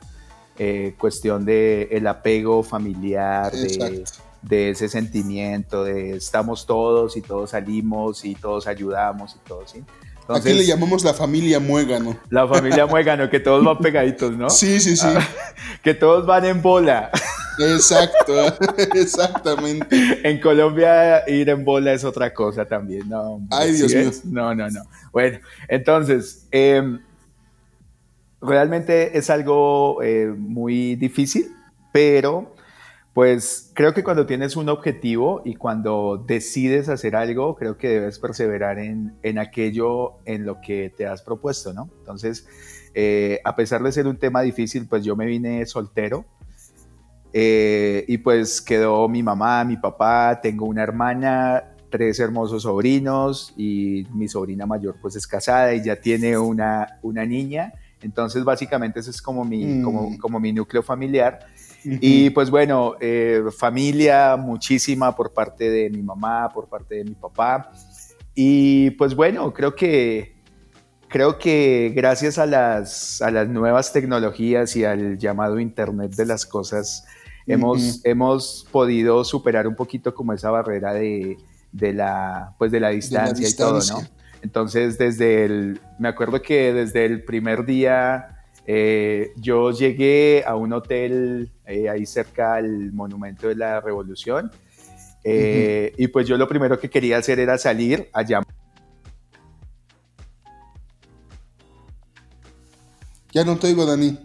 eh, 0.59 0.95
cuestión 0.97 1.45
de 1.45 1.87
el 1.91 2.07
apego 2.07 2.63
familiar, 2.63 3.51
de, 3.51 4.69
ese 4.69 4.87
sentimiento 4.89 5.83
de 5.83 6.15
estamos 6.15 6.65
todos 6.65 7.17
y 7.17 7.21
todos 7.21 7.51
salimos 7.51 8.23
y 8.25 8.35
todos 8.35 8.67
ayudamos 8.67 9.35
y 9.35 9.47
todos, 9.47 9.71
¿sí? 9.71 9.83
Aquí 10.29 10.53
le 10.53 10.65
llamamos 10.65 11.03
la 11.03 11.13
familia 11.13 11.59
Muégano. 11.59 12.17
La 12.29 12.47
familia 12.47 12.85
Muégano, 12.87 13.29
que 13.29 13.39
todos 13.39 13.63
van 13.63 13.77
pegaditos, 13.77 14.37
¿no? 14.37 14.49
Sí, 14.49 14.79
sí, 14.79 14.97
sí. 14.97 15.07
Ah, 15.07 15.27
que 15.83 15.93
todos 15.93 16.25
van 16.25 16.45
en 16.45 16.61
bola. 16.61 17.11
Exacto, 17.59 18.33
exactamente. 18.93 20.19
En 20.29 20.39
Colombia 20.39 21.27
ir 21.27 21.49
en 21.49 21.63
bola 21.63 21.93
es 21.93 22.03
otra 22.03 22.33
cosa 22.33 22.65
también, 22.65 23.09
¿no? 23.09 23.41
Ay, 23.49 23.71
Dios 23.71 23.93
mío. 23.93 24.11
No, 24.25 24.53
no, 24.53 24.69
no. 24.69 24.81
Bueno, 25.11 25.39
entonces, 25.67 26.45
em, 26.51 26.99
realmente 28.41 29.17
es 29.17 29.29
algo 29.29 30.01
eh, 30.03 30.33
muy 30.37 30.95
difícil, 30.95 31.51
pero 31.91 32.55
pues 33.17 33.71
creo 33.73 33.95
que 33.95 34.03
cuando 34.03 34.27
tienes 34.27 34.55
un 34.55 34.69
objetivo 34.69 35.41
y 35.43 35.55
cuando 35.55 36.23
decides 36.27 36.87
hacer 36.87 37.15
algo, 37.15 37.55
creo 37.55 37.75
que 37.75 37.87
debes 37.87 38.19
perseverar 38.19 38.77
en, 38.77 39.15
en 39.23 39.39
aquello 39.39 40.19
en 40.25 40.45
lo 40.45 40.61
que 40.61 40.93
te 40.95 41.07
has 41.07 41.23
propuesto, 41.23 41.73
¿no? 41.73 41.89
Entonces, 41.97 42.47
eh, 42.93 43.39
a 43.43 43.55
pesar 43.55 43.81
de 43.81 43.91
ser 43.91 44.05
un 44.05 44.17
tema 44.17 44.43
difícil, 44.43 44.85
pues 44.85 45.03
yo 45.03 45.15
me 45.15 45.25
vine 45.25 45.65
soltero 45.65 46.25
eh, 47.33 48.05
y 48.07 48.19
pues 48.19 48.61
quedó 48.61 49.09
mi 49.09 49.23
mamá, 49.23 49.63
mi 49.63 49.77
papá, 49.77 50.39
tengo 50.39 50.67
una 50.67 50.83
hermana, 50.83 51.73
tres 51.89 52.19
hermosos 52.19 52.61
sobrinos 52.61 53.51
y 53.57 54.05
mi 54.13 54.27
sobrina 54.27 54.67
mayor 54.67 54.97
pues 55.01 55.15
es 55.15 55.25
casada 55.25 55.73
y 55.73 55.83
ya 55.83 55.95
tiene 55.95 56.37
una, 56.37 56.99
una 57.01 57.25
niña. 57.25 57.73
Entonces 58.01 58.43
básicamente 58.43 58.99
ese 58.99 59.09
es 59.09 59.21
como 59.23 59.43
mi, 59.43 59.81
como, 59.81 60.11
mm. 60.11 60.17
como, 60.17 60.39
mi 60.39 60.53
núcleo 60.53 60.83
familiar. 60.83 61.39
Y 62.01 62.29
pues 62.31 62.49
bueno, 62.49 62.95
eh, 62.99 63.43
familia 63.57 64.35
muchísima 64.35 65.15
por 65.15 65.33
parte 65.33 65.69
de 65.69 65.89
mi 65.89 66.01
mamá, 66.01 66.49
por 66.53 66.67
parte 66.67 66.95
de 66.95 67.05
mi 67.05 67.15
papá. 67.15 67.71
Y 68.35 68.91
pues 68.91 69.15
bueno, 69.15 69.53
creo 69.53 69.73
que, 69.75 70.35
creo 71.07 71.37
que 71.39 71.93
gracias 71.95 72.37
a 72.37 72.45
las, 72.45 73.21
a 73.21 73.31
las 73.31 73.47
nuevas 73.47 73.93
tecnologías 73.93 74.75
y 74.75 74.83
al 74.83 75.17
llamado 75.17 75.59
Internet 75.59 76.13
de 76.15 76.25
las 76.25 76.45
Cosas, 76.45 77.05
hemos, 77.47 78.01
hemos 78.03 78.67
podido 78.71 79.23
superar 79.23 79.67
un 79.67 79.75
poquito 79.75 80.13
como 80.13 80.33
esa 80.33 80.51
barrera 80.51 80.93
de, 80.93 81.37
de 81.71 81.93
la, 81.93 82.53
pues 82.57 82.71
de 82.71 82.79
la 82.79 82.89
distancia, 82.89 83.47
y 83.47 83.55
todo, 83.55 83.79
¿no? 83.79 84.01
Entonces, 84.41 84.97
desde 84.97 85.45
el, 85.45 85.79
me 85.97 86.09
acuerdo 86.09 86.41
que 86.41 86.73
desde 86.73 87.05
el 87.05 87.23
primer 87.23 87.65
día 87.65 88.36
eh, 88.69 89.31
yo 89.37 89.71
llegué 89.71 90.43
a 90.45 90.55
un 90.55 90.73
hotel 90.73 91.49
eh, 91.65 91.87
ahí 91.87 92.05
cerca 92.05 92.55
al 92.55 92.91
Monumento 92.91 93.47
de 93.47 93.55
la 93.55 93.79
Revolución 93.79 94.51
eh, 95.23 95.93
y 95.97 96.07
pues 96.09 96.27
yo 96.27 96.37
lo 96.37 96.49
primero 96.49 96.77
que 96.77 96.89
quería 96.89 97.17
hacer 97.17 97.39
era 97.39 97.57
salir 97.57 98.09
allá. 98.11 98.41
Ya 103.31 103.45
no 103.45 103.57
te 103.57 103.67
oigo, 103.67 103.85
Dani. 103.85 104.17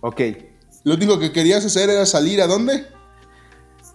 Ok. 0.00 0.20
Lo 0.84 0.94
único 0.94 1.18
que 1.18 1.32
querías 1.32 1.64
hacer 1.64 1.88
era 1.88 2.04
salir 2.04 2.42
a 2.42 2.46
dónde? 2.46 2.86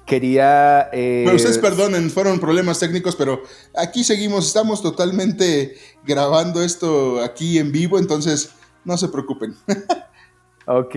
Quería... 0.10 0.90
Eh... 0.92 1.30
ustedes 1.32 1.60
perdonen, 1.60 2.10
fueron 2.10 2.40
problemas 2.40 2.80
técnicos, 2.80 3.16
pero 3.16 3.44
aquí 3.76 4.04
seguimos, 4.04 4.48
estamos 4.48 4.82
totalmente 4.82 5.76
grabando 6.04 6.64
esto 6.64 7.22
aquí 7.22 7.60
en 7.60 7.72
vivo, 7.72 8.00
entonces 8.00 8.56
no 8.84 8.98
se 8.98 9.08
preocupen. 9.10 9.54
ok. 10.66 10.96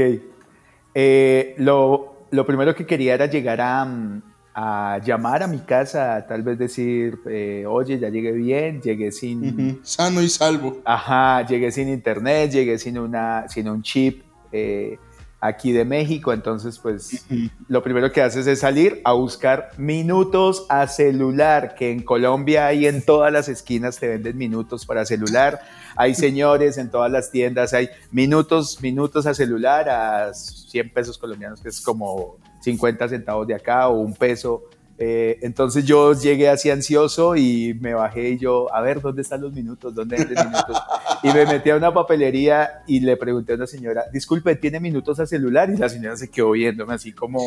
Eh, 0.95 1.55
lo, 1.59 2.25
primero 2.47 2.75
que 2.75 2.87
quería 2.87 3.13
era 3.13 3.27
llegar 3.27 3.61
a, 3.61 4.99
llamar 5.05 5.43
a 5.43 5.47
mi 5.47 5.59
casa, 5.59 6.25
tal 6.27 6.43
vez 6.43 6.59
decir, 6.59 7.19
eh, 7.29 7.67
oye, 7.69 7.99
ya 7.99 8.09
llegué 8.09 8.33
bien, 8.33 8.81
llegué 8.81 9.13
sin... 9.13 9.81
Sano 9.83 10.23
y 10.23 10.31
salvo. 10.31 10.81
Ajá, 10.87 11.47
llegué 11.47 11.71
sin 11.71 11.91
internet, 11.91 12.51
llegué 12.51 12.79
sin, 12.79 12.97
una, 12.97 13.47
sin 13.47 13.69
un 13.69 13.83
chip 13.83 14.23
eh, 14.53 14.99
aquí 15.43 15.73
de 15.73 15.85
México, 15.85 16.33
entonces 16.33 16.79
pues 16.79 17.27
lo 17.67 17.83
primero 17.83 18.13
que 18.13 18.23
haces 18.23 18.47
es 18.47 18.61
salir 18.61 19.01
a 19.03 19.13
buscar 19.13 19.71
minutos 19.77 20.65
a 20.69 20.87
celular, 20.87 21.75
que 21.75 21.91
en 21.91 22.01
Colombia 22.01 22.67
hay 22.67 22.87
en 22.87 23.03
todas 23.03 23.33
las 23.33 23.49
esquinas 23.49 23.99
te 23.99 24.07
venden 24.07 24.39
minutos 24.39 24.87
para 24.87 25.05
celular, 25.05 25.59
hay 25.97 26.15
señores 26.15 26.79
en 26.79 26.93
todas 26.93 27.11
las 27.11 27.33
tiendas, 27.33 27.75
hay 27.75 27.89
minutos, 28.13 28.81
minutos 28.83 29.27
a 29.27 29.35
celular 29.35 29.89
a 29.91 30.33
100 30.33 30.91
pesos 30.91 31.19
colombianos, 31.19 31.61
que 31.61 31.71
es 31.71 31.81
como 31.81 32.37
50 32.61 33.09
centavos 33.09 33.45
de 33.45 33.57
acá 33.57 33.89
o 33.89 33.99
un 33.99 34.15
peso 34.15 34.63
eh, 34.99 35.39
entonces 35.43 35.85
yo 35.85 36.13
llegué 36.13 36.49
así 36.49 36.71
ansioso 36.71 37.37
y 37.37 37.75
me 37.81 37.95
bajé 37.95 38.31
y 38.31 38.39
yo, 38.39 38.73
a 38.75 38.81
ver, 38.81 39.01
¿dónde 39.01 39.23
están 39.23 39.41
los 39.41 39.53
minutos? 39.53 39.95
¿Dónde 39.95 40.19
los 40.19 40.47
minutos? 40.47 40.77
Y 41.23 41.29
me 41.29 41.47
metí 41.47 41.71
a 41.71 41.77
una 41.77 41.93
papelería 41.93 42.83
y 42.87 43.01
le 43.01 43.17
pregunté 43.17 43.53
a 43.53 43.57
una 43.57 43.67
señora, 43.67 44.05
disculpe, 44.13 44.57
¿tiene 44.57 44.81
minutos 44.81 45.19
a 45.21 45.27
celular? 45.27 45.71
Y 45.71 45.77
la 45.77 45.89
señora 45.89 46.17
se 46.17 46.31
quedó 46.31 46.53
viéndome 46.53 46.95
así 46.95 47.13
como... 47.13 47.41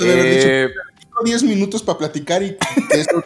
Eh, 0.00 0.68
10 1.24 1.44
minutos 1.44 1.82
para 1.82 1.98
platicar 1.98 2.42
y 2.42 2.56
eso 2.90 3.22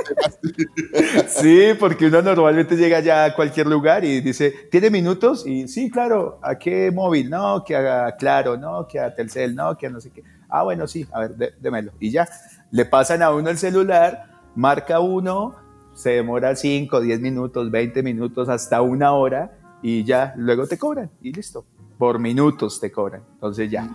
Sí, 1.29 1.71
porque 1.79 2.07
uno 2.07 2.23
normalmente 2.23 2.77
llega 2.77 3.01
ya 3.01 3.25
a 3.25 3.35
cualquier 3.35 3.67
lugar 3.67 4.05
y 4.05 4.21
dice, 4.21 4.53
¿tiene 4.71 4.91
minutos? 4.91 5.47
Y 5.47 5.69
sí, 5.69 5.91
claro, 5.91 6.39
¿a 6.43 6.59
qué 6.59 6.91
móvil? 6.91 7.31
No, 7.31 7.65
que 7.65 7.77
a 7.77 8.15
Claro, 8.17 8.57
no, 8.57 8.87
que 8.87 9.01
a 9.01 9.15
Telcel, 9.15 9.55
no, 9.55 9.77
que 9.77 9.87
a 9.87 9.91
no 9.91 10.01
sé 10.01 10.11
qué. 10.11 10.23
Ah, 10.49 10.63
bueno, 10.63 10.87
sí, 10.87 11.07
a 11.13 11.21
ver, 11.21 11.55
démelo. 11.61 11.93
Y 11.99 12.11
ya 12.11 12.29
le 12.71 12.85
pasan 12.85 13.23
a 13.23 13.33
uno 13.33 13.51
el 13.51 13.59
celular, 13.59 14.41
marca 14.55 15.01
uno, 15.01 15.55
se 15.95 16.11
demora 16.11 16.55
5, 16.55 17.01
10 17.01 17.21
minutos, 17.21 17.71
20 17.71 18.03
minutos, 18.03 18.49
hasta 18.49 18.83
una 18.83 19.13
hora 19.13 19.59
y 19.83 20.05
ya, 20.05 20.35
luego 20.37 20.67
te 20.67 20.79
cobran 20.79 21.11
y 21.23 21.33
listo. 21.33 21.65
Por 21.99 22.19
minutos 22.19 22.79
te 22.81 22.93
cobran. 22.93 23.23
Entonces 23.35 23.71
ya. 23.71 23.89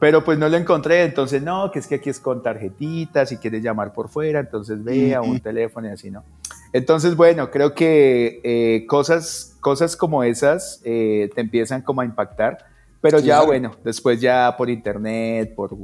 pero 0.00 0.24
pues 0.24 0.36
no 0.36 0.48
lo 0.48 0.56
encontré, 0.56 1.04
entonces 1.04 1.42
no, 1.42 1.70
que 1.70 1.78
es 1.78 1.86
que 1.86 1.94
aquí 1.94 2.10
es 2.10 2.18
con 2.18 2.42
tarjetitas, 2.42 3.28
si 3.28 3.36
quieres 3.36 3.62
llamar 3.62 3.92
por 3.92 4.08
fuera, 4.08 4.40
entonces 4.40 4.82
ve 4.82 5.14
a 5.14 5.22
un 5.22 5.38
teléfono 5.38 5.86
y 5.86 5.92
así, 5.92 6.10
¿no? 6.10 6.24
Entonces, 6.72 7.14
bueno, 7.14 7.52
creo 7.52 7.74
que 7.74 8.40
eh, 8.42 8.86
cosas, 8.86 9.56
cosas 9.60 9.96
como 9.96 10.24
esas 10.24 10.80
eh, 10.84 11.30
te 11.34 11.40
empiezan 11.40 11.82
como 11.82 12.00
a 12.00 12.04
impactar, 12.04 12.66
pero 13.02 13.18
ya 13.18 13.42
bueno, 13.42 13.72
después 13.84 14.20
ya 14.20 14.54
por 14.56 14.70
internet, 14.70 15.54
por 15.54 15.74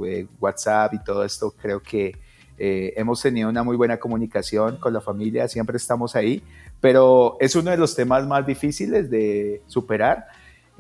WhatsApp 0.41 0.95
y 0.95 1.03
todo 1.03 1.25
esto, 1.25 1.53
creo 1.61 1.83
que 1.83 2.17
eh, 2.57 2.95
hemos 2.97 3.21
tenido 3.21 3.49
una 3.49 3.63
muy 3.63 3.77
buena 3.77 3.99
comunicación 3.99 4.77
con 4.77 4.93
la 4.93 5.01
familia, 5.01 5.49
siempre 5.49 5.77
estamos 5.77 6.15
ahí, 6.17 6.43
pero 6.81 7.37
es 7.41 7.57
uno 7.57 7.73
de 7.73 7.77
los 7.77 7.95
temas 7.95 8.27
más 8.27 8.47
difíciles 8.47 9.11
de 9.11 9.63
superar. 9.67 10.27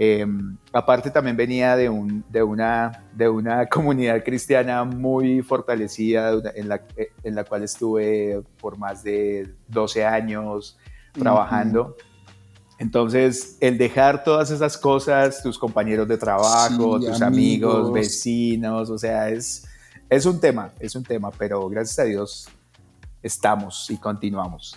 Em, 0.01 0.57
aparte 0.73 1.11
también 1.11 1.37
venía 1.37 1.75
de, 1.75 1.89
un, 1.89 2.25
de, 2.29 2.41
una, 2.45 3.05
de 3.13 3.29
una 3.29 3.67
comunidad 3.69 4.23
cristiana 4.23 4.85
muy 4.85 5.43
fortalecida 5.43 6.41
en 6.55 6.69
la, 6.69 6.83
en 7.25 7.35
la 7.35 7.43
cual 7.43 7.65
estuve 7.65 8.43
por 8.61 8.79
más 8.79 9.03
de 9.03 9.49
12 9.67 10.07
años 10.07 10.79
trabajando. 11.13 11.97
Entonces, 12.79 13.57
el 13.61 13.77
dejar 13.77 14.23
todas 14.23 14.51
esas 14.51 14.79
cosas, 14.79 15.43
tus 15.43 15.59
compañeros 15.59 16.07
de 16.07 16.17
trabajo, 16.17 17.01
tus 17.01 17.21
amigos. 17.23 17.93
vecinos, 17.93 18.89
o 18.91 18.99
sea, 18.99 19.31
es, 19.31 19.65
es 20.09 20.27
un 20.27 20.41
tema, 20.41 20.73
es 20.79 20.95
un 20.95 21.03
tema, 21.03 21.31
pero 21.33 21.69
gracias 21.69 21.99
a 21.99 22.05
Dios 22.05 22.49
estamos 23.23 23.91
y 23.91 23.97
continuamos. 23.97 24.77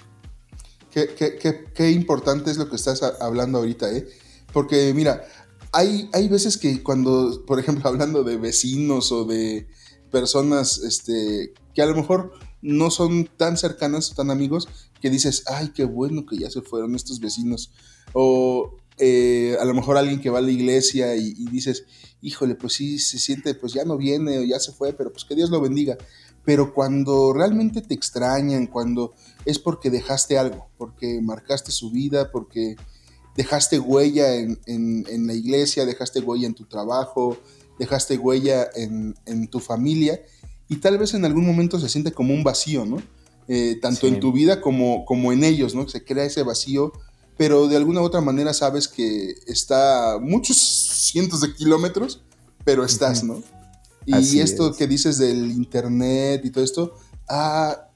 Qué, 0.90 1.14
qué, 1.16 1.38
qué, 1.38 1.66
qué 1.74 1.92
importante 1.92 2.52
es 2.52 2.58
lo 2.58 2.70
que 2.70 2.76
estás 2.76 3.02
hablando 3.22 3.60
ahorita, 3.60 3.92
¿eh? 3.92 4.08
Porque 4.52 4.94
mira, 4.94 5.24
hay, 5.72 6.10
hay 6.14 6.28
veces 6.28 6.58
que 6.58 6.84
cuando, 6.84 7.44
por 7.46 7.60
ejemplo, 7.60 7.88
hablando 7.90 8.24
de 8.24 8.38
vecinos 8.38 9.12
o 9.12 9.26
de 9.26 9.68
personas 10.12 10.80
este, 10.80 11.54
que 11.74 11.82
a 11.82 11.86
lo 11.86 11.96
mejor 11.96 12.34
no 12.62 12.92
son 12.92 13.26
tan 13.38 13.58
cercanas 13.58 14.12
o 14.12 14.16
tan 14.16 14.32
amigos, 14.32 14.68
que 15.02 15.10
dices, 15.10 15.44
ay, 15.48 15.72
qué 15.74 15.84
bueno 15.84 16.26
que 16.26 16.38
ya 16.38 16.50
se 16.50 16.62
fueron 16.62 16.96
estos 16.96 17.20
vecinos. 17.20 17.72
O 18.14 18.76
eh, 18.98 19.58
a 19.60 19.66
lo 19.66 19.74
mejor 19.74 19.98
alguien 19.98 20.22
que 20.22 20.30
va 20.30 20.40
a 20.40 20.44
la 20.44 20.52
iglesia 20.52 21.16
y, 21.16 21.34
dices, 21.46 21.86
híjole, 22.22 22.56
pues 22.56 22.74
sí, 22.74 23.00
se 23.00 23.18
siente, 23.18 23.56
pues 23.56 23.74
ya 23.74 23.84
no 23.84 23.98
viene 23.98 24.38
o 24.38 24.44
ya 24.44 24.60
se 24.60 24.72
fue, 24.72 24.94
pero 24.94 25.12
pues 25.12 25.26
que 25.26 25.36
Dios 25.36 25.50
lo 25.50 25.60
bendiga. 25.60 25.98
Pero 26.46 26.74
cuando 26.74 27.34
realmente 27.34 27.82
te 27.82 27.94
extrañan, 27.94 28.68
cuando 28.68 29.14
es 29.46 29.60
porque 29.60 29.90
dejaste 29.90 30.38
algo, 30.38 30.68
porque 30.78 31.20
marcaste 31.22 31.72
su 31.72 31.92
vida, 31.92 32.32
porque 32.32 32.76
dejaste 33.36 33.80
huella 33.80 34.36
en, 34.36 35.28
la 35.28 35.34
iglesia, 35.34 35.86
dejaste 35.86 36.20
huella 36.20 36.48
en 36.48 36.54
tu 36.54 36.66
trabajo, 36.66 37.38
dejaste 37.80 38.18
huella 38.18 38.70
en, 38.76 39.48
tu 39.48 39.60
familia 39.60 40.22
y 40.72 40.78
tal 40.78 40.98
vez 40.98 41.14
en 41.14 41.26
algún 41.26 41.46
momento 41.46 41.82
se 41.82 41.90
siente 41.90 42.14
como 42.14 42.34
un 42.34 42.46
vacío, 42.46 42.86
¿no? 42.86 43.04
Eh, 43.50 43.78
tanto 43.82 44.08
en 44.08 44.22
tu 44.22 44.32
vida 44.32 44.62
como, 44.62 45.04
como 45.04 45.34
en 45.34 45.44
ellos, 45.44 45.76
¿no? 45.76 45.90
Se 45.90 46.06
crea 46.06 46.24
ese 46.24 46.44
vacío, 46.44 46.94
pero 47.38 47.68
de 47.68 47.76
alguna 47.76 48.00
u 48.00 48.06
otra 48.06 48.22
manera 48.22 48.54
sabes 48.54 48.88
que 48.88 49.36
está 49.48 50.18
muchos 50.22 50.58
cientos 50.58 51.42
de 51.42 51.54
kilómetros, 51.54 52.24
pero 52.64 52.86
estás, 52.86 53.22
¿no? 53.22 53.44
Y 54.06 54.40
esto 54.40 54.74
que 54.74 54.88
dices 54.88 55.18
del 55.18 55.52
internet 55.52 56.46
y 56.46 56.52
todo 56.52 56.64
esto 56.64 56.96
ha 57.28 57.90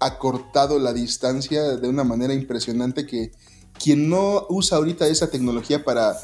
acortado 0.00 0.78
la 0.78 0.94
distancia 0.94 1.76
de 1.76 1.88
una 1.88 2.04
manera 2.04 2.32
impresionante 2.32 3.06
que 3.06 3.32
quien 3.78 4.08
no 4.08 4.46
usa 4.48 4.78
ahorita 4.78 5.06
esa 5.08 5.28
tecnología 5.30 5.84
para 5.84 6.16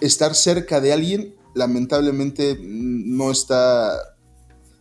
estar 0.00 0.34
cerca 0.34 0.80
de 0.80 0.92
alguien, 0.92 1.36
lamentablemente 1.54 2.58
no 2.60 3.30
está 3.30 4.15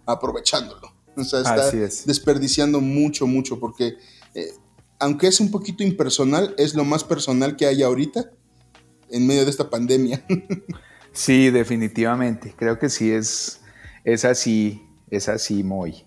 aprovechándolo. 0.06 0.94
O 1.16 1.24
sea, 1.24 1.40
está 1.40 1.72
desperdiciando 2.06 2.82
mucho, 2.82 3.26
mucho, 3.26 3.60
porque 3.60 3.98
eh, 4.34 4.54
aunque 5.00 5.28
es 5.28 5.40
un 5.40 5.52
poquito 5.52 5.84
impersonal, 5.84 6.54
es 6.58 6.74
lo 6.76 6.84
más 6.84 7.04
personal 7.04 7.56
que 7.56 7.66
hay 7.66 7.84
ahorita 7.84 8.32
en 9.10 9.28
medio 9.28 9.46
de 9.46 9.52
esta 9.52 9.70
pandemia. 9.70 10.26
sí, 11.14 11.50
definitivamente. 11.50 12.54
Creo 12.58 12.80
que 12.80 12.90
sí 12.90 13.12
es, 13.12 13.62
es 14.04 14.26
así, 14.26 14.82
es 15.10 15.30
así, 15.30 15.64
muy. 15.64 16.06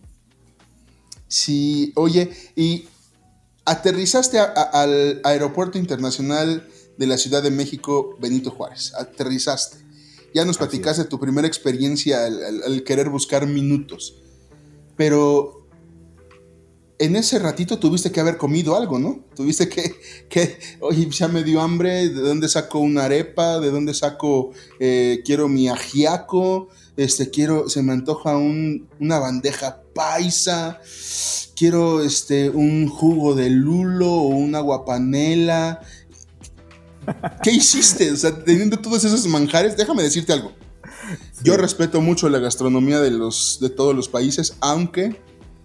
Sí, 1.27 1.93
oye, 1.97 2.31
y 2.57 2.89
aterrizaste 3.65 4.39
al 4.39 5.21
Aeropuerto 5.25 5.79
Internacional 5.79 6.67
de 6.97 7.07
la 7.07 7.19
Ciudad 7.19 7.43
de 7.43 7.51
México, 7.51 8.17
Benito 8.21 8.51
Juárez. 8.51 8.93
Aterrizaste. 8.95 9.88
Ya 10.35 10.45
nos 10.45 10.59
platicaste 10.59 11.05
tu 11.05 11.19
primera 11.19 11.47
experiencia 11.47 12.25
al, 12.25 12.83
querer 12.85 13.09
buscar 13.09 13.47
minutos. 13.47 14.23
Pero 14.97 15.67
en 16.99 17.17
ese 17.17 17.39
ratito 17.39 17.79
tuviste 17.79 18.11
que 18.11 18.21
haber 18.21 18.37
comido 18.37 18.77
algo, 18.77 18.99
¿no? 18.99 19.25
Tuviste 19.35 19.69
que, 19.69 19.95
que 20.29 20.59
oye, 20.81 21.09
ya 21.11 21.29
me 21.29 21.45
dio 21.45 21.61
hambre, 21.61 22.09
¿de 22.09 22.21
dónde 22.21 22.49
saco 22.49 22.79
una 22.79 23.05
arepa? 23.05 23.61
¿De 23.61 23.71
dónde 23.71 23.95
saco, 23.95 24.51
eh, 24.81 25.23
quiero 25.25 25.49
mi 25.49 25.69
ajiaco? 25.69 26.69
Este, 26.97 27.31
quiero, 27.31 27.69
se 27.69 27.83
me 27.83 27.93
antoja 27.93 28.37
una 28.37 29.19
bandeja 29.19 29.83
paisa 29.95 30.81
quiero 31.59 32.03
este, 32.05 32.51
un 32.51 32.89
jugo 32.89 33.35
de 33.35 33.51
lulo 33.51 34.13
o 34.13 34.29
una 34.29 34.61
guapanela. 34.61 35.81
¿Qué 37.43 37.51
hiciste? 37.51 38.11
O 38.11 38.17
sea, 38.17 38.45
teniendo 38.45 38.77
todos 38.79 39.05
esos 39.05 39.27
manjares, 39.27 39.77
déjame 39.77 40.03
decirte 40.03 40.33
algo. 40.33 40.53
Yo 41.43 41.57
respeto 41.57 42.01
mucho 42.01 42.29
la 42.29 42.39
gastronomía 42.39 43.01
de, 43.01 43.11
los, 43.11 43.59
de 43.61 43.71
todos 43.71 43.95
los 43.95 44.09
países, 44.09 44.57
aunque 44.61 45.21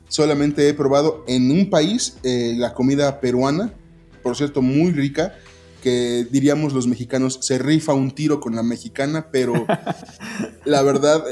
solamente 0.08 0.68
he 0.70 0.74
probado 0.74 1.24
en 1.28 1.52
un 1.52 1.70
país 1.70 2.18
eh, 2.24 2.54
la 2.58 2.74
comida 2.74 3.20
peruana, 3.20 3.74
por 4.22 4.38
cierto, 4.38 4.62
muy 4.62 4.92
rica, 4.92 5.36
que 5.82 6.26
diríamos 6.30 6.72
los 6.72 6.88
mexicanos, 6.88 7.40
se 7.42 7.58
rifa 7.58 7.94
un 7.94 8.12
tiro 8.12 8.40
con 8.40 8.56
la 8.56 8.64
mexicana, 8.64 9.30
pero 9.32 9.66
la 10.66 10.82
verdad 10.82 11.24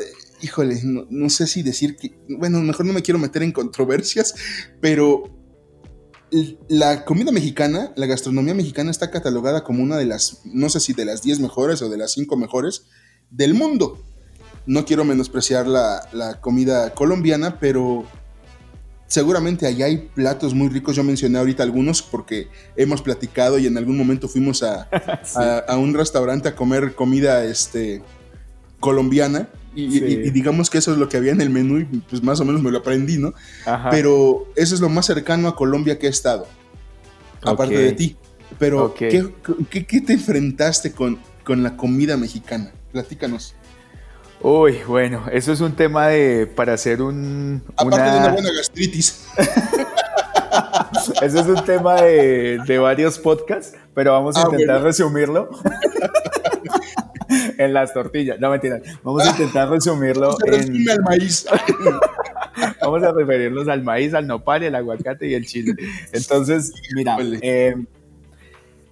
híjole, 0.42 0.80
no, 0.84 1.30
sé 1.30 1.48
si 1.48 1.62
decir 1.64 1.96
que, 1.96 2.14
bueno, 2.28 2.60
mejor 2.62 2.86
no 2.86 2.94
me 2.94 3.02
quiero 3.02 3.20
meter 3.20 3.44
en 3.44 3.52
controversias, 3.52 4.36
pero 4.80 5.24
la 6.70 7.04
comida 7.04 7.32
mexicana, 7.32 7.92
la 7.96 8.06
gastronomía 8.06 8.54
mexicana 8.54 8.90
está 8.90 9.12
catalogada 9.12 9.64
como 9.64 9.84
una 9.84 9.98
de 9.98 10.06
las, 10.06 10.42
no 10.46 10.70
sé 10.70 10.80
si 10.80 10.94
de 10.94 11.06
las 11.06 11.22
10 11.22 11.42
mejores 11.42 11.82
o 11.82 11.90
de 11.90 11.98
las 11.98 12.14
5 12.14 12.38
mejores 12.38 12.86
del 13.30 13.54
mundo. 13.54 14.02
No 14.66 14.86
quiero 14.86 15.04
menospreciar 15.04 15.68
la, 15.68 16.08
la 16.14 16.40
comida 16.40 16.94
colombiana, 16.94 17.60
pero 17.60 18.06
seguramente 19.08 19.68
allá 19.68 19.88
hay 19.88 19.98
platos 19.98 20.54
muy 20.54 20.70
ricos. 20.70 20.96
Yo 20.96 21.04
mencioné 21.04 21.38
ahorita 21.40 21.64
algunos 21.64 22.02
porque 22.02 22.48
hemos 22.78 23.02
platicado 23.02 23.60
y 23.60 23.68
en 23.68 23.78
algún 23.78 23.98
momento 23.98 24.30
fuimos 24.30 24.64
a, 24.64 24.84
a, 25.68 25.78
un 25.78 25.94
restaurante 25.94 26.48
a 26.48 26.56
comer 26.56 26.96
comida 26.96 27.44
este, 27.44 28.02
colombiana 28.80 29.50
y, 29.74 30.30
digamos 30.32 30.70
que 30.70 30.78
eso 30.78 30.92
es 30.92 30.98
lo 30.98 31.08
que 31.08 31.18
había 31.18 31.32
en 31.32 31.42
el 31.42 31.50
menú 31.50 31.80
y 31.80 31.86
pues 31.86 32.22
más 32.22 32.40
o 32.40 32.46
menos 32.46 32.62
me 32.62 32.72
lo 32.72 32.80
aprendí, 32.80 33.18
¿no? 33.18 33.34
Pero 33.90 34.48
eso 34.56 34.76
es 34.76 34.82
lo 34.82 34.90
más 34.90 35.06
cercano 35.06 35.48
a 35.48 35.56
Colombia 35.56 35.98
que 35.98 36.08
he 36.08 36.10
estado, 36.10 36.48
aparte 37.42 37.78
de 37.78 37.92
ti. 37.94 38.18
Pero, 38.60 38.94
¿qué, 38.94 40.02
te 40.06 40.14
enfrentaste 40.14 40.92
con, 40.92 41.20
con 41.44 41.64
la 41.64 41.78
comida 41.78 42.18
mexicana? 42.18 42.72
Platícanos. 42.92 43.56
Uy, 44.42 44.80
bueno, 44.88 45.26
eso 45.32 45.54
es 45.54 45.62
un 45.62 45.74
tema 45.74 46.08
de 46.08 46.48
para 46.48 46.74
hacer 46.74 47.02
un. 47.02 47.64
Aparte 47.78 48.12
de 48.12 48.18
una 48.18 48.30
buena 48.30 48.50
gastritis. 48.58 49.26
eso 51.22 51.40
es 51.40 51.48
un 51.48 51.64
tema 51.64 52.02
de, 52.02 52.60
de 52.66 52.78
varios 52.80 53.20
podcasts, 53.20 53.78
pero 53.94 54.14
vamos 54.14 54.36
a 54.36 54.42
ah, 54.42 54.50
intentar 54.52 54.82
resumirlo. 54.82 55.50
en 57.66 57.74
las 57.74 57.94
tortillas. 57.94 58.40
No, 58.40 58.50
mentira. 58.50 58.82
Vamos 59.04 59.26
a 59.26 59.32
intentar 59.32 59.70
resumirlo 59.70 60.36
en... 60.46 60.90
al 60.90 61.02
maíz. 61.02 61.46
Vamos 62.82 63.04
a 63.04 63.12
referirnos 63.12 63.68
al 63.68 63.84
maíz, 63.84 64.14
al 64.14 64.28
nopal, 64.28 64.64
el 64.64 64.76
aguacate 64.76 65.28
y 65.28 65.34
el 65.34 65.46
chile. 65.46 65.74
Entonces, 66.12 66.74
mira, 66.94 67.18
eh, 67.42 67.76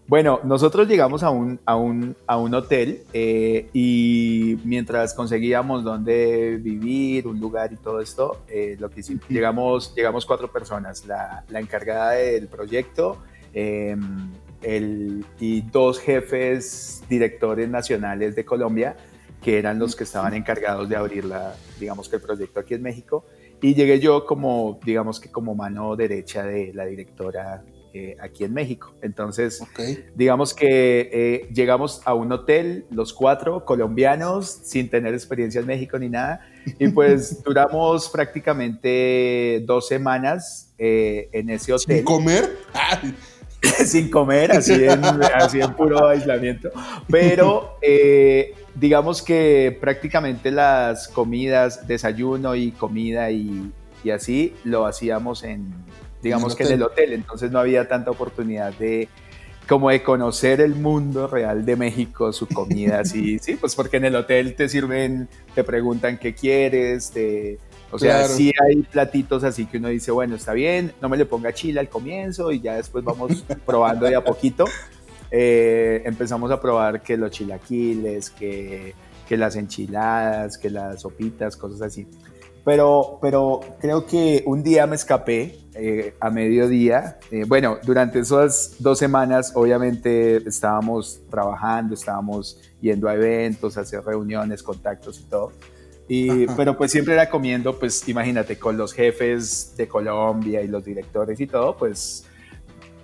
bueno, 0.09 0.39
nosotros 0.43 0.87
llegamos 0.87 1.21
a 1.21 1.29
un, 1.29 1.59
a 1.65 1.75
un, 1.75 2.15
a 2.25 2.37
un 2.37 2.53
hotel 2.55 3.03
eh, 3.13 3.69
y 3.73 4.57
mientras 4.63 5.13
conseguíamos 5.13 5.83
dónde 5.83 6.57
vivir, 6.57 7.27
un 7.27 7.39
lugar 7.39 7.71
y 7.73 7.75
todo 7.75 7.99
esto, 8.01 8.41
eh, 8.47 8.75
lo 8.79 8.89
que 8.89 9.01
hicimos, 9.01 9.23
llegamos, 9.29 9.93
llegamos 9.95 10.25
cuatro 10.25 10.51
personas, 10.51 11.05
la, 11.05 11.43
la 11.49 11.59
encargada 11.59 12.13
del 12.13 12.47
proyecto, 12.47 13.19
el, 14.61 15.25
y 15.39 15.61
dos 15.61 15.99
jefes 15.99 17.03
directores 17.09 17.69
nacionales 17.69 18.35
de 18.35 18.45
Colombia, 18.45 18.95
que 19.41 19.57
eran 19.57 19.79
los 19.79 19.95
que 19.95 20.03
estaban 20.03 20.33
encargados 20.33 20.89
de 20.89 20.95
abrir 20.95 21.25
la, 21.25 21.55
digamos 21.79 22.09
que 22.09 22.17
el 22.17 22.21
proyecto 22.21 22.59
aquí 22.59 22.73
en 22.73 22.81
México. 22.81 23.25
Y 23.61 23.73
llegué 23.73 23.99
yo 23.99 24.25
como, 24.25 24.79
digamos 24.85 25.19
que 25.19 25.29
como 25.29 25.55
mano 25.55 25.95
derecha 25.95 26.43
de 26.43 26.73
la 26.73 26.85
directora 26.85 27.63
eh, 27.93 28.15
aquí 28.21 28.43
en 28.43 28.53
México. 28.53 28.93
Entonces, 29.01 29.61
digamos 30.15 30.53
que 30.53 31.09
eh, 31.11 31.49
llegamos 31.53 32.01
a 32.05 32.13
un 32.13 32.31
hotel, 32.31 32.85
los 32.91 33.13
cuatro 33.13 33.65
colombianos, 33.65 34.47
sin 34.47 34.89
tener 34.89 35.13
experiencia 35.13 35.59
en 35.59 35.67
México 35.67 35.97
ni 35.97 36.07
nada, 36.07 36.41
y 36.77 36.89
pues 36.89 37.43
duramos 37.43 38.09
prácticamente 38.09 39.63
dos 39.65 39.87
semanas 39.87 40.73
en 40.77 41.49
ese 41.49 41.73
hotel. 41.73 41.97
¿Sin 41.97 42.05
comer? 42.05 42.57
sin 43.85 44.09
comer, 44.09 44.51
así 44.51 44.73
en, 44.73 45.03
así 45.03 45.61
en 45.61 45.73
puro 45.73 46.07
aislamiento. 46.07 46.69
Pero 47.09 47.77
digamos 48.75 49.21
que 49.21 49.77
prácticamente 49.79 50.51
las 50.51 51.07
comidas, 51.07 51.87
desayuno 51.87 52.55
y 52.55 52.71
comida 52.71 53.31
y, 53.31 53.71
y 54.03 54.09
así 54.11 54.55
lo 54.63 54.85
hacíamos 54.85 55.43
en, 55.43 55.73
digamos 56.21 56.55
que 56.55 56.63
en 56.63 56.73
el 56.73 56.83
hotel, 56.83 57.13
entonces 57.13 57.51
no 57.51 57.59
había 57.59 57.87
tanta 57.87 58.11
oportunidad 58.11 58.73
de 58.73 59.09
como 59.67 59.91
de 59.91 60.01
conocer 60.01 60.61
el 60.61 60.73
mundo 60.73 61.27
real 61.27 61.63
de 61.63 61.75
México, 61.75 62.33
su 62.33 62.47
comida, 62.47 63.01
así, 63.01 63.37
sí, 63.41 63.55
pues 63.55 63.75
porque 63.75 63.97
en 63.97 64.05
el 64.05 64.15
hotel 64.15 64.55
te 64.55 64.67
sirven, 64.67 65.29
te 65.53 65.63
preguntan 65.63 66.17
qué 66.17 66.33
quieres, 66.33 67.11
te, 67.11 67.59
o 67.91 67.99
sea, 67.99 68.27
sí 68.27 68.51
hay 68.63 68.83
platitos 68.83 69.43
así 69.43 69.65
que 69.65 69.77
uno 69.77 69.89
dice, 69.89 70.11
bueno, 70.11 70.35
está 70.35 70.53
bien, 70.53 70.93
no 71.01 71.09
me 71.09 71.17
le 71.17 71.25
ponga 71.25 71.53
chile 71.53 71.79
al 71.79 71.89
comienzo 71.89 72.51
y 72.51 72.61
ya 72.61 72.75
después 72.75 73.03
vamos 73.03 73.43
probando 73.65 74.05
de 74.05 74.15
a 74.15 74.23
poquito. 74.23 74.65
Eh, 75.31 76.01
empezamos 76.05 76.51
a 76.51 76.59
probar 76.59 77.01
que 77.01 77.17
los 77.17 77.31
chilaquiles, 77.31 78.29
que, 78.29 78.93
que 79.27 79.37
las 79.37 79.55
enchiladas, 79.55 80.57
que 80.57 80.69
las 80.69 81.01
sopitas, 81.01 81.55
cosas 81.55 81.81
así. 81.81 82.07
Pero, 82.65 83.17
pero 83.21 83.61
creo 83.79 84.05
que 84.05 84.43
un 84.45 84.61
día 84.61 84.85
me 84.85 84.95
escapé 84.95 85.57
eh, 85.73 86.13
a 86.19 86.29
mediodía. 86.29 87.17
Eh, 87.31 87.45
bueno, 87.47 87.77
durante 87.83 88.19
esas 88.19 88.75
dos 88.79 88.99
semanas 88.99 89.53
obviamente 89.55 90.37
estábamos 90.47 91.21
trabajando, 91.29 91.93
estábamos 91.93 92.59
yendo 92.81 93.07
a 93.07 93.15
eventos, 93.15 93.77
a 93.77 93.81
hacer 93.81 94.03
reuniones, 94.03 94.61
contactos 94.61 95.19
y 95.19 95.23
todo. 95.23 95.51
Y, 96.11 96.47
pero 96.47 96.75
pues 96.75 96.91
siempre 96.91 97.13
era 97.13 97.29
comiendo, 97.29 97.77
pues 97.77 98.05
imagínate, 98.09 98.57
con 98.57 98.75
los 98.77 98.93
jefes 98.93 99.75
de 99.77 99.87
Colombia 99.87 100.61
y 100.61 100.67
los 100.67 100.83
directores 100.83 101.39
y 101.39 101.45
todo, 101.45 101.77
pues 101.77 102.25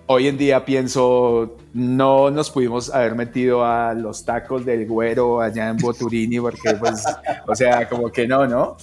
hoy 0.08 0.28
en 0.28 0.38
día 0.38 0.66
pienso, 0.66 1.56
no 1.74 2.30
nos 2.32 2.50
pudimos 2.52 2.94
haber 2.94 3.16
metido 3.16 3.64
a 3.64 3.94
los 3.94 4.26
tacos 4.26 4.66
del 4.66 4.88
güero 4.88 5.42
allá 5.42 5.70
en 5.70 5.78
Boturini, 5.78 6.40
porque 6.40 6.74
pues, 6.80 7.04
o 7.48 7.56
sea, 7.56 7.88
como 7.88 8.12
que 8.12 8.28
no, 8.28 8.48
¿no? 8.48 8.78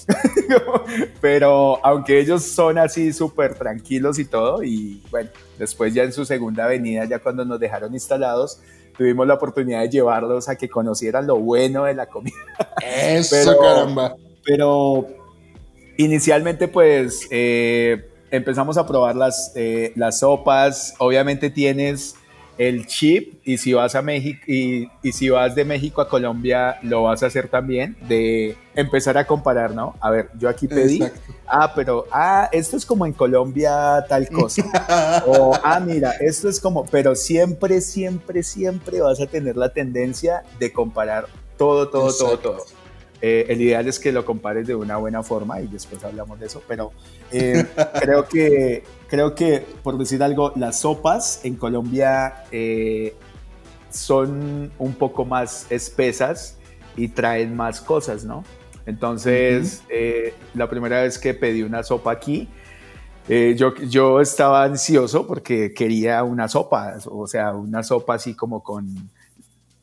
Pero 1.21 1.85
aunque 1.85 2.21
ellos 2.21 2.45
son 2.45 2.79
así 2.79 3.13
súper 3.13 3.55
tranquilos 3.55 4.19
y 4.19 4.25
todo, 4.25 4.63
y 4.63 5.03
bueno, 5.11 5.31
después 5.59 5.95
ya 5.95 6.03
en 6.05 6.13
su 6.13 6.25
segunda 6.25 6.65
avenida, 6.65 7.05
ya 7.05 7.19
cuando 7.19 7.45
nos 7.45 7.61
dejaron 7.61 7.93
instalados, 7.93 8.61
tuvimos 8.97 9.27
la 9.27 9.35
oportunidad 9.35 9.81
de 9.81 9.89
llevarlos 9.89 10.49
a 10.49 10.57
que 10.57 10.69
conocieran 10.69 11.27
lo 11.27 11.37
bueno 11.37 11.85
de 11.85 11.95
la 11.95 12.07
comida. 12.07 12.37
Eso, 12.85 13.57
caramba. 13.59 14.17
Pero 14.45 15.07
inicialmente, 15.97 16.69
pues, 16.69 17.27
eh, 17.31 18.09
empezamos 18.31 18.77
a 18.77 18.87
probar 18.87 19.17
las, 19.17 19.53
eh, 19.55 19.93
las 19.97 20.21
sopas. 20.21 20.95
Obviamente 20.99 21.51
tienes 21.51 22.17
el 22.69 22.87
chip 22.87 23.41
y 23.45 23.59
si 23.59 23.73
vas 23.73 23.95
a 23.95 24.03
México 24.03 24.41
y, 24.47 24.89
y, 25.03 25.13
si 25.13 25.29
vas 25.31 25.55
de 25.55 25.65
México 25.65 26.01
a 26.01 26.09
Colombia 26.09 26.79
lo 26.83 27.03
vas 27.03 27.23
a 27.23 27.27
hacer 27.27 27.49
también 27.49 27.97
de 28.09 28.57
empezar 28.75 29.19
a 29.19 29.27
comparar, 29.27 29.75
¿no? 29.75 29.97
A 30.01 30.11
ver, 30.11 30.31
yo 30.39 30.49
aquí 30.49 30.69
pedí, 30.69 31.03
ah, 31.47 31.73
pero 31.75 32.07
ah, 32.13 32.49
esto 32.53 32.77
es 32.77 32.87
como 32.87 33.05
en 33.05 33.13
Colombia 33.13 34.05
tal 34.09 34.29
cosa. 34.29 34.63
o 35.27 35.59
ah, 35.63 35.81
mira, 35.81 36.13
esto 36.21 36.49
es 36.49 36.61
como, 36.61 36.85
pero 36.87 37.17
siempre 37.17 37.81
siempre 37.81 38.43
siempre 38.43 39.01
vas 39.01 39.21
a 39.21 39.27
tener 39.27 39.57
la 39.57 39.73
tendencia 39.73 40.45
de 40.61 40.73
comparar 40.73 41.27
todo, 41.57 41.89
todo, 41.89 42.13
todo, 42.17 42.39
todo. 42.39 42.59
Eh, 43.25 43.47
el 43.49 43.61
ideal 43.61 43.87
es 43.87 44.01
que 44.01 44.11
lo 44.11 44.25
compares 44.25 44.67
de 44.67 44.75
una 44.75 44.97
buena 44.97 45.23
forma 45.23 45.61
y 45.61 45.69
después 45.69 46.03
hablamos 46.03 46.41
de 46.41 46.47
eso, 46.47 46.61
pero 46.67 46.91
eh, 47.31 47.65
creo, 48.01 48.27
que, 48.27 48.83
creo 49.13 49.35
que, 49.35 49.63
por 49.83 49.99
decir 49.99 50.23
algo, 50.23 50.55
las 50.57 50.81
sopas 50.81 51.45
en 51.45 51.57
Colombia 51.57 52.45
eh, 52.51 53.15
son 53.91 54.73
un 54.79 54.95
poco 54.95 55.27
más 55.27 55.71
espesas 55.71 56.57
y 56.97 57.09
traen 57.09 57.55
más 57.55 57.83
cosas, 57.83 58.25
¿no? 58.25 58.43
Entonces, 58.87 59.83
la 60.55 60.71
primera 60.71 61.03
vez 61.03 61.19
que 61.19 61.35
pedí 61.35 61.63
una 61.63 61.83
sopa 61.83 62.11
aquí, 62.11 62.49
yo, 63.29 63.75
yo 63.75 64.23
estaba 64.23 64.65
ansioso 64.65 65.27
porque 65.27 65.75
quería 65.75 66.25
una 66.25 66.49
sopa, 66.49 66.95
o 67.05 67.27
sea, 67.27 67.53
una 67.53 67.83
sopa 67.83 68.15
así 68.15 68.35
como 68.35 68.63
con 68.63 69.11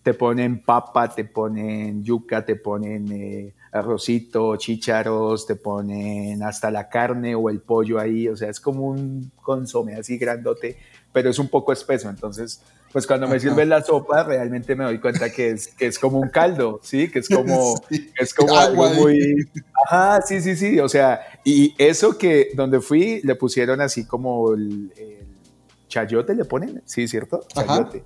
te 0.02 0.16
ponen 0.16 0.64
papa, 0.64 1.08
te 1.08 1.24
ponen 1.24 2.04
yuca, 2.04 2.44
te 2.44 2.56
ponen 2.56 3.12
eh, 3.12 3.54
arrocito, 3.72 4.56
chícharos, 4.56 5.46
te 5.46 5.56
ponen 5.56 6.42
hasta 6.44 6.72
la 6.72 6.90
carne 6.90 7.36
o 7.36 7.50
el 7.50 7.62
pollo 7.62 8.00
ahí, 8.00 8.28
o 8.28 8.36
sea, 8.36 8.50
es 8.50 8.60
como 8.60 8.88
un 8.88 9.32
consome 9.42 9.96
así 9.96 10.18
grandote, 10.18 10.78
pero 11.12 11.30
es 11.30 11.40
un 11.40 11.50
poco 11.50 11.72
espeso, 11.72 12.10
entonces, 12.10 12.62
pues 12.92 13.06
cuando 13.06 13.28
me 13.28 13.40
sirven 13.40 13.70
la 13.70 13.84
sopa, 13.84 14.24
realmente 14.24 14.76
me 14.76 14.84
doy 14.84 15.00
cuenta 15.00 15.32
que 15.32 15.52
es, 15.52 15.68
que 15.68 15.88
es 15.88 16.00
como 16.00 16.20
un 16.20 16.30
caldo, 16.30 16.80
¿sí? 16.84 17.10
Que 17.12 17.20
es 17.20 17.30
como, 17.30 17.76
es 18.20 18.34
como 18.34 18.58
algo 18.58 18.90
muy... 18.90 19.48
Ajá, 19.86 20.22
sí, 20.22 20.42
sí, 20.42 20.56
sí, 20.56 20.80
o 20.80 20.90
sea, 20.90 21.22
y 21.44 21.76
eso 21.78 22.18
que 22.18 22.50
donde 22.56 22.82
fui 22.82 23.22
le 23.24 23.36
pusieron 23.36 23.82
así 23.82 24.06
como 24.06 24.54
el, 24.54 24.92
chayote, 25.88 26.36
le 26.36 26.46
ponen, 26.46 26.82
sí, 26.86 27.08
¿cierto? 27.08 27.44
Chayote 27.48 28.04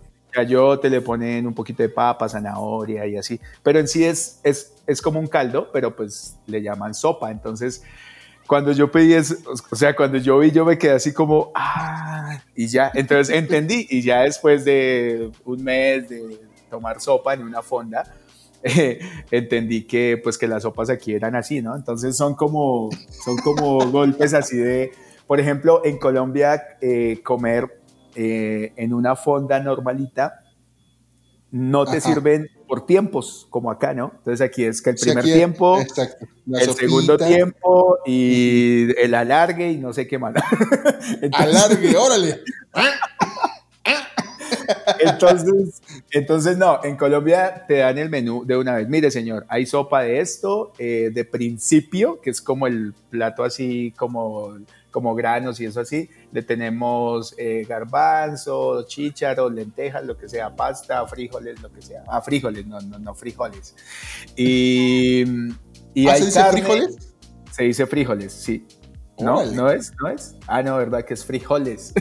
te 0.82 0.90
le 0.90 1.02
ponen 1.02 1.48
un 1.48 1.54
poquito 1.54 1.84
de 1.84 1.90
papa, 1.90 2.28
zanahoria 2.28 3.06
y 3.06 3.18
así. 3.18 3.40
Pero 3.62 3.80
en 3.80 3.88
sí 3.88 4.04
es, 4.04 4.40
es, 4.44 4.74
es 4.88 5.02
como 5.02 5.20
un 5.20 5.28
caldo, 5.28 5.70
pero 5.72 5.96
pues 5.96 6.36
le 6.48 6.62
llaman 6.62 6.94
sopa. 6.94 7.32
Entonces, 7.32 7.84
cuando 8.48 8.72
yo 8.72 8.92
pedí 8.92 9.14
eso, 9.14 9.36
o 9.70 9.76
sea, 9.76 9.96
cuando 9.96 10.18
yo 10.18 10.40
vi, 10.40 10.52
yo 10.52 10.66
me 10.66 10.78
quedé 10.78 10.94
así 10.94 11.14
como, 11.14 11.52
ah, 11.56 12.40
y 12.56 12.68
ya, 12.68 12.92
entonces 12.94 13.36
entendí. 13.36 13.88
Y 13.90 14.02
ya 14.02 14.22
después 14.22 14.66
de 14.66 15.32
un 15.46 15.64
mes 15.64 16.10
de 16.10 16.42
tomar 16.70 17.00
sopa 17.00 17.34
en 17.34 17.44
una 17.44 17.62
fonda, 17.62 18.04
entendí 19.32 19.84
que 19.84 20.20
pues 20.24 20.38
que 20.38 20.48
las 20.48 20.64
sopas 20.64 20.90
aquí 20.90 21.14
eran 21.14 21.36
así, 21.36 21.62
¿no? 21.62 21.76
Entonces 21.76 22.16
son 22.16 22.36
como, 22.36 22.90
son 23.24 23.38
como 23.38 23.80
golpes 23.92 24.34
así 24.34 24.58
de, 24.58 24.92
por 25.28 25.40
ejemplo, 25.40 25.82
en 25.84 25.98
Colombia 25.98 26.78
eh, 26.82 27.20
comer 27.24 27.83
eh, 28.16 28.74
en 28.76 28.94
una 28.94 29.16
fonda 29.16 29.60
normalita, 29.60 30.44
no 31.52 31.86
te 31.86 32.02
sirven 32.02 32.50
por 32.68 32.86
tiempos, 32.88 33.46
como 33.52 33.70
acá, 33.70 33.94
¿no? 33.94 34.12
Entonces 34.18 34.42
aquí 34.42 34.64
es 34.64 34.82
que 34.82 34.90
el 34.92 34.96
primer 34.96 35.24
tiempo, 35.24 35.80
el 35.80 36.74
segundo 36.74 37.18
tiempo 37.18 38.00
y 38.06 38.88
el 38.98 39.14
alargue 39.14 39.72
y 39.72 39.78
no 39.78 39.94
sé 39.94 40.08
qué 40.08 40.18
más. 40.18 40.34
alargue, 41.34 41.96
órale. 41.96 42.42
Entonces, 45.00 45.82
entonces, 46.12 46.58
no, 46.58 46.80
en 46.84 46.96
Colombia 46.96 47.66
te 47.68 47.78
dan 47.78 47.98
el 47.98 48.10
menú 48.10 48.46
de 48.46 48.58
una 48.58 48.76
vez. 48.76 48.88
Mire, 48.88 49.12
señor, 49.12 49.46
hay 49.50 49.66
sopa 49.66 50.02
de 50.02 50.20
esto, 50.20 50.74
eh, 50.78 51.12
de 51.14 51.26
principio, 51.26 52.20
que 52.22 52.30
es 52.30 52.42
como 52.42 52.68
el 52.68 52.94
plato 53.10 53.44
así 53.44 53.94
como 53.98 54.58
como 54.94 55.16
granos 55.16 55.60
y 55.60 55.66
eso 55.66 55.82
así. 55.82 56.10
Le 56.32 56.44
tenemos 56.44 57.36
eh, 57.38 57.66
garbanzo, 57.68 58.84
chícharos, 58.84 59.52
lentejas, 59.52 60.06
lo 60.06 60.16
que 60.16 60.30
sea, 60.30 60.56
pasta, 60.56 61.06
frijoles, 61.08 61.62
lo 61.62 61.70
que 61.74 61.82
sea. 61.82 62.04
Ah, 62.08 62.22
frijoles, 62.22 62.66
no, 62.66 62.80
no, 62.80 63.00
no 63.00 63.16
frijoles. 63.16 63.76
Y, 64.38 65.24
y 65.94 66.08
¿Ah, 66.08 66.16
¿Se 66.16 66.26
dice 66.26 66.44
frijoles? 66.46 67.16
Se 67.52 67.64
dice 67.64 67.86
frijoles, 67.88 68.32
sí. 68.32 68.66
¿No? 69.20 69.46
¿No 69.46 69.70
es? 69.70 69.92
¿No 70.02 70.10
es? 70.10 70.36
Ah, 70.48 70.64
no, 70.64 70.78
¿verdad? 70.78 71.04
Que 71.04 71.14
es 71.14 71.26
frijoles. 71.26 71.94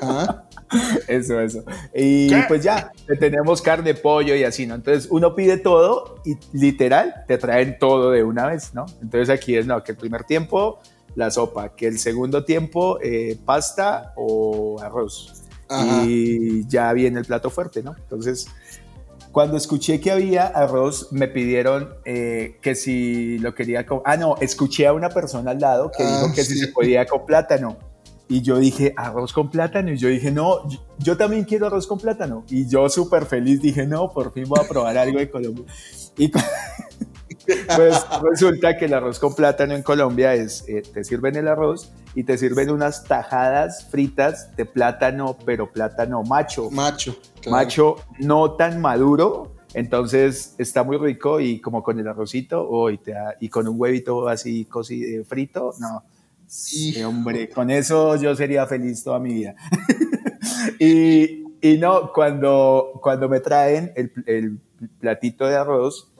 Ajá. 0.00 0.48
eso, 1.08 1.40
eso. 1.40 1.64
Y 1.94 2.34
pues 2.48 2.62
ya, 2.62 2.92
tenemos 3.18 3.60
carne, 3.60 3.94
pollo 3.94 4.34
y 4.34 4.44
así, 4.44 4.66
¿no? 4.66 4.74
Entonces 4.74 5.08
uno 5.10 5.34
pide 5.34 5.58
todo 5.58 6.20
y 6.24 6.36
literal 6.52 7.24
te 7.26 7.38
traen 7.38 7.78
todo 7.78 8.10
de 8.10 8.24
una 8.24 8.46
vez, 8.46 8.74
¿no? 8.74 8.86
Entonces 9.02 9.28
aquí 9.30 9.56
es, 9.56 9.66
no, 9.66 9.82
que 9.82 9.92
el 9.92 9.98
primer 9.98 10.24
tiempo 10.24 10.80
la 11.14 11.30
sopa, 11.30 11.74
que 11.74 11.86
el 11.86 11.98
segundo 11.98 12.44
tiempo 12.44 12.98
eh, 13.02 13.38
pasta 13.44 14.12
o 14.16 14.80
arroz. 14.80 15.38
Y 16.06 16.66
ya 16.66 16.92
viene 16.92 17.18
el 17.20 17.24
plato 17.24 17.48
fuerte, 17.48 17.82
¿no? 17.82 17.96
Entonces, 17.96 18.46
cuando 19.32 19.56
escuché 19.56 20.00
que 20.00 20.10
había 20.10 20.46
arroz, 20.46 21.08
me 21.10 21.28
pidieron 21.28 21.94
eh, 22.04 22.58
que 22.60 22.74
si 22.74 23.38
lo 23.38 23.54
quería 23.54 23.86
con... 23.86 24.02
Ah, 24.04 24.18
no, 24.18 24.36
escuché 24.40 24.86
a 24.86 24.92
una 24.92 25.08
persona 25.08 25.52
al 25.52 25.60
lado 25.60 25.90
que 25.90 26.04
dijo 26.04 26.26
ah, 26.28 26.32
que 26.34 26.44
si 26.44 26.58
se 26.58 26.68
podía 26.68 27.06
con 27.06 27.24
plátano. 27.24 27.78
Y 28.28 28.42
yo 28.42 28.58
dije, 28.58 28.92
arroz 28.96 29.32
con 29.32 29.50
plátano. 29.50 29.90
Y 29.90 29.96
yo 29.96 30.08
dije, 30.08 30.30
no, 30.30 30.68
yo, 30.98 31.16
también 31.16 31.44
quiero 31.44 31.66
arroz 31.66 31.86
con 31.86 31.98
plátano. 31.98 32.44
Y 32.48 32.68
yo 32.68 32.88
súper 32.90 33.24
feliz 33.24 33.62
dije, 33.62 33.86
no, 33.86 34.12
por 34.12 34.32
fin 34.32 34.44
voy 34.46 34.60
a 34.62 34.68
probar 34.68 34.98
algo 34.98 35.18
de 35.18 35.30
Colombia. 35.30 35.64
Y, 36.18 36.30
Pues 37.76 37.96
resulta 38.30 38.76
que 38.76 38.86
el 38.86 38.94
arroz 38.94 39.18
con 39.18 39.34
plátano 39.34 39.74
en 39.74 39.82
Colombia 39.82 40.34
es, 40.34 40.64
eh, 40.68 40.82
te 40.82 41.04
sirven 41.04 41.36
el 41.36 41.48
arroz 41.48 41.92
y 42.14 42.24
te 42.24 42.36
sirven 42.38 42.70
unas 42.70 43.04
tajadas 43.04 43.86
fritas 43.90 44.54
de 44.56 44.66
plátano, 44.66 45.36
pero 45.44 45.70
plátano 45.72 46.22
macho. 46.22 46.70
Macho. 46.70 47.16
Macho 47.48 47.96
no 48.18 48.52
tan 48.52 48.80
maduro, 48.80 49.54
entonces 49.74 50.54
está 50.58 50.82
muy 50.82 50.98
rico 50.98 51.40
y 51.40 51.60
como 51.60 51.82
con 51.82 51.98
el 51.98 52.06
arrocito 52.06 52.66
oh, 52.68 52.90
y, 52.90 53.00
y 53.40 53.48
con 53.48 53.66
un 53.68 53.80
huevito 53.80 54.28
así 54.28 54.64
cocido, 54.66 55.22
eh, 55.22 55.24
frito, 55.24 55.72
no. 55.80 56.04
Sí, 56.46 57.02
hombre, 57.02 57.48
con 57.48 57.70
eso 57.70 58.16
yo 58.16 58.36
sería 58.36 58.66
feliz 58.66 59.02
toda 59.02 59.18
mi 59.18 59.32
vida. 59.32 59.54
y, 60.78 61.44
y, 61.62 61.78
no, 61.78 62.12
cuando, 62.12 63.00
cuando 63.00 63.26
me 63.26 63.40
traen 63.40 63.90
el, 63.96 64.12
el 64.26 64.60
platito 65.00 65.46
de 65.46 65.56
arroz, 65.56 66.11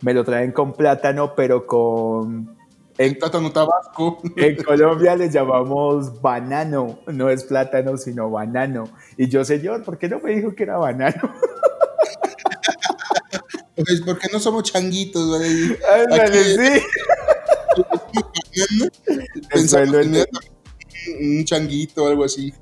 me 0.00 0.14
lo 0.14 0.24
traen 0.24 0.52
con 0.52 0.72
plátano, 0.72 1.34
pero 1.34 1.66
con... 1.66 2.56
En, 2.98 3.18
plátano 3.18 3.52
tabasco. 3.52 4.20
En 4.36 4.62
Colombia 4.62 5.16
le 5.16 5.28
llamamos 5.30 6.20
banano, 6.20 6.98
no 7.06 7.28
es 7.28 7.44
plátano, 7.44 7.96
sino 7.96 8.30
banano. 8.30 8.84
Y 9.16 9.28
yo, 9.28 9.44
señor, 9.44 9.82
¿por 9.82 9.98
qué 9.98 10.08
no 10.08 10.20
me 10.20 10.34
dijo 10.34 10.54
que 10.54 10.62
era 10.64 10.78
banano? 10.78 11.32
Pues 13.76 14.00
porque 14.06 14.28
no 14.32 14.40
somos 14.40 14.62
changuitos, 14.62 15.28
güey. 15.28 15.76
sí. 16.56 16.82
Pensando 19.50 20.00
en 20.00 20.16
un 21.20 21.44
changuito 21.44 22.04
o 22.04 22.08
algo 22.08 22.24
así. 22.24 22.54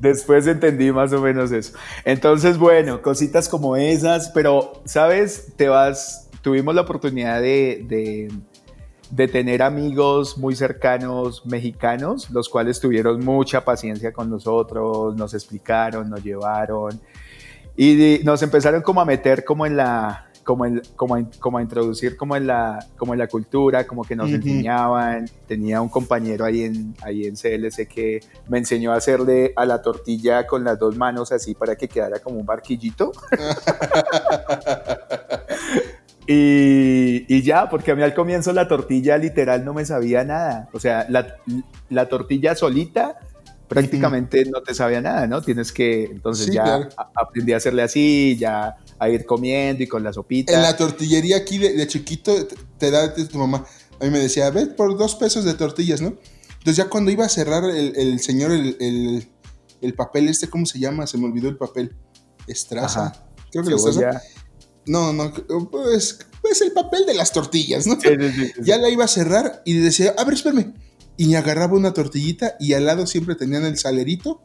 Después 0.00 0.46
entendí 0.46 0.92
más 0.92 1.12
o 1.12 1.20
menos 1.20 1.50
eso. 1.50 1.72
Entonces, 2.04 2.56
bueno, 2.56 3.02
cositas 3.02 3.48
como 3.48 3.76
esas, 3.76 4.30
pero, 4.30 4.80
¿sabes? 4.84 5.52
Te 5.56 5.68
vas, 5.68 6.27
tuvimos 6.42 6.74
la 6.74 6.82
oportunidad 6.82 7.40
de, 7.40 8.30
de, 9.10 9.28
tener 9.28 9.62
amigos 9.62 10.38
muy 10.38 10.54
cercanos 10.54 11.44
mexicanos, 11.46 12.30
los 12.30 12.48
cuales 12.48 12.80
tuvieron 12.80 13.24
mucha 13.24 13.64
paciencia 13.64 14.12
con 14.12 14.30
nosotros, 14.30 15.16
nos 15.16 15.34
explicaron, 15.34 16.10
nos 16.10 16.22
llevaron 16.22 17.00
y 17.76 18.20
nos 18.24 18.42
empezaron 18.42 18.82
como 18.82 19.00
a 19.00 19.04
meter 19.04 19.44
como 19.44 19.64
en 19.64 19.76
la, 19.76 20.28
como, 20.48 20.64
como, 20.96 21.30
como 21.40 21.58
a 21.58 21.62
introducir 21.62 22.16
como 22.16 22.34
en, 22.34 22.46
la, 22.46 22.86
como 22.96 23.12
en 23.12 23.18
la 23.18 23.26
cultura, 23.26 23.86
como 23.86 24.02
que 24.02 24.16
nos 24.16 24.30
enseñaban. 24.30 25.28
Tenía 25.46 25.82
un 25.82 25.90
compañero 25.90 26.46
ahí 26.46 26.62
en, 26.62 26.94
ahí 27.02 27.26
en 27.26 27.34
CLC 27.36 27.86
que 27.86 28.20
me 28.48 28.56
enseñó 28.56 28.92
a 28.92 28.96
hacerle 28.96 29.52
a 29.56 29.66
la 29.66 29.82
tortilla 29.82 30.46
con 30.46 30.64
las 30.64 30.78
dos 30.78 30.96
manos 30.96 31.32
así 31.32 31.54
para 31.54 31.76
que 31.76 31.86
quedara 31.86 32.20
como 32.20 32.38
un 32.38 32.46
barquillito. 32.46 33.12
y, 36.30 37.24
y, 37.26 37.42
ya, 37.42 37.70
porque 37.70 37.92
a 37.92 37.94
mí 37.94 38.02
al 38.02 38.12
comienzo 38.12 38.52
la 38.52 38.68
tortilla 38.68 39.16
literal 39.16 39.64
no 39.64 39.72
me 39.72 39.86
sabía 39.86 40.24
nada. 40.24 40.68
O 40.74 40.78
sea, 40.78 41.06
la, 41.08 41.36
la 41.88 42.06
tortilla 42.06 42.54
solita 42.54 43.18
prácticamente 43.66 44.44
no 44.44 44.60
te 44.60 44.74
sabía 44.74 45.00
nada, 45.00 45.26
¿no? 45.26 45.40
Tienes 45.40 45.72
que, 45.72 46.04
entonces 46.04 46.52
ya 46.52 46.86
aprendí 47.14 47.54
a 47.54 47.56
hacerle 47.56 47.80
así, 47.80 48.36
ya 48.38 48.76
a 48.98 49.08
ir 49.08 49.24
comiendo 49.24 49.82
y 49.82 49.86
con 49.86 50.04
la 50.04 50.12
sopita. 50.12 50.52
En 50.52 50.60
la 50.60 50.76
tortillería 50.76 51.38
aquí 51.38 51.56
de, 51.56 51.86
chiquito 51.86 52.46
te 52.76 52.90
da 52.90 53.14
tu 53.14 53.38
mamá, 53.38 53.64
a 53.98 54.04
mí 54.04 54.10
me 54.10 54.18
decía, 54.18 54.50
ve 54.50 54.66
por 54.66 54.98
dos 54.98 55.14
pesos 55.14 55.44
de 55.44 55.54
tortillas, 55.54 56.02
¿no? 56.02 56.14
Entonces 56.58 56.76
ya 56.76 56.90
cuando 56.90 57.10
iba 57.10 57.24
a 57.24 57.30
cerrar 57.30 57.64
el, 57.64 58.20
señor 58.20 58.50
el, 58.50 59.94
papel 59.96 60.28
este, 60.28 60.50
¿cómo 60.50 60.66
se 60.66 60.78
llama? 60.78 61.06
Se 61.06 61.16
me 61.16 61.24
olvidó 61.24 61.48
el 61.48 61.56
papel. 61.56 61.96
Estraza. 62.46 63.12
Creo 63.50 63.64
que 63.64 63.74
Estraza. 63.74 64.20
No, 64.88 65.12
no, 65.12 65.32
pues, 65.70 66.18
pues 66.40 66.60
el 66.62 66.72
papel 66.72 67.06
de 67.06 67.14
las 67.14 67.32
tortillas, 67.32 67.86
¿no? 67.86 67.98
ya 68.62 68.78
la 68.78 68.88
iba 68.88 69.04
a 69.04 69.08
cerrar 69.08 69.62
y 69.64 69.74
decía, 69.74 70.14
a 70.16 70.24
ver, 70.24 70.34
espérame 70.34 70.74
y 71.18 71.34
agarraba 71.34 71.76
una 71.76 71.92
tortillita 71.92 72.54
y 72.60 72.74
al 72.74 72.86
lado 72.86 73.06
siempre 73.06 73.34
tenían 73.34 73.64
el 73.64 73.76
salerito, 73.76 74.40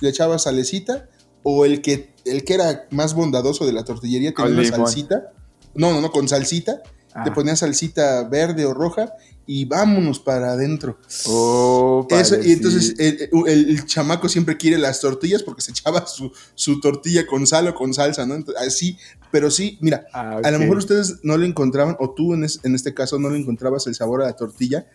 le 0.00 0.10
echaba 0.10 0.38
salecita, 0.38 1.08
o 1.42 1.64
el 1.64 1.80
que, 1.80 2.14
el 2.26 2.44
que 2.44 2.54
era 2.54 2.86
más 2.90 3.14
bondadoso 3.14 3.64
de 3.64 3.72
la 3.72 3.82
tortillería 3.82 4.34
tenía 4.34 4.52
una 4.52 4.64
salsita, 4.64 5.32
no, 5.74 5.92
no, 5.92 6.02
no, 6.02 6.10
con 6.10 6.28
salsita, 6.28 6.82
te 7.24 7.30
ah. 7.30 7.34
ponía 7.34 7.56
salsita 7.56 8.24
verde 8.24 8.64
o 8.64 8.74
roja 8.74 9.12
y 9.46 9.64
vámonos 9.64 10.18
para 10.18 10.52
adentro. 10.52 10.98
Oh, 11.26 12.06
Eso, 12.10 12.36
y 12.42 12.52
entonces 12.52 12.94
el, 12.98 13.84
chamaco 13.86 14.28
siempre 14.28 14.56
quiere 14.56 14.76
las 14.76 15.00
tortillas 15.00 15.42
porque 15.42 15.62
se 15.62 15.70
echaba 15.70 16.04
su, 16.06 16.80
tortilla 16.80 17.26
con 17.26 17.46
sal 17.46 17.68
o 17.68 17.74
con 17.74 17.94
salsa, 17.94 18.26
¿no? 18.26 18.44
así, 18.58 18.98
pero 19.30 19.50
sí, 19.50 19.78
mira, 19.80 20.06
ah, 20.12 20.40
a 20.42 20.50
lo 20.50 20.58
mejor 20.58 20.78
ustedes 20.78 21.20
no 21.22 21.36
le 21.36 21.46
encontraban, 21.46 21.96
o 22.00 22.10
tú 22.10 22.34
en, 22.34 22.44
en 22.62 22.74
este 22.74 22.92
caso 22.92 23.18
no 23.18 23.30
le 23.30 23.38
encontrabas 23.38 23.86
el 23.86 23.94
sabor 23.94 24.22
a 24.22 24.26
la 24.26 24.36
tortilla, 24.36 24.86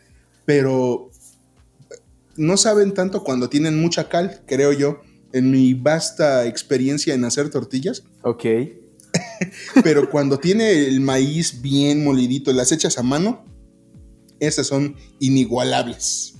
pero 0.45 1.09
no 2.35 2.57
saben 2.57 2.93
tanto 2.93 3.23
cuando 3.23 3.49
tienen 3.49 3.79
mucha 3.79 4.09
cal, 4.09 4.41
creo 4.45 4.73
yo, 4.73 5.01
en 5.33 5.51
mi 5.51 5.73
vasta 5.73 6.45
experiencia 6.45 7.13
en 7.13 7.23
hacer 7.23 7.49
tortillas. 7.49 8.03
Ok. 8.23 8.45
pero 9.83 10.09
cuando 10.09 10.39
tiene 10.39 10.71
el 10.87 11.01
maíz 11.01 11.61
bien 11.61 12.03
molidito, 12.03 12.51
las 12.53 12.71
hechas 12.71 12.97
a 12.97 13.03
mano, 13.03 13.45
esas 14.39 14.67
son 14.67 14.95
inigualables. 15.19 16.35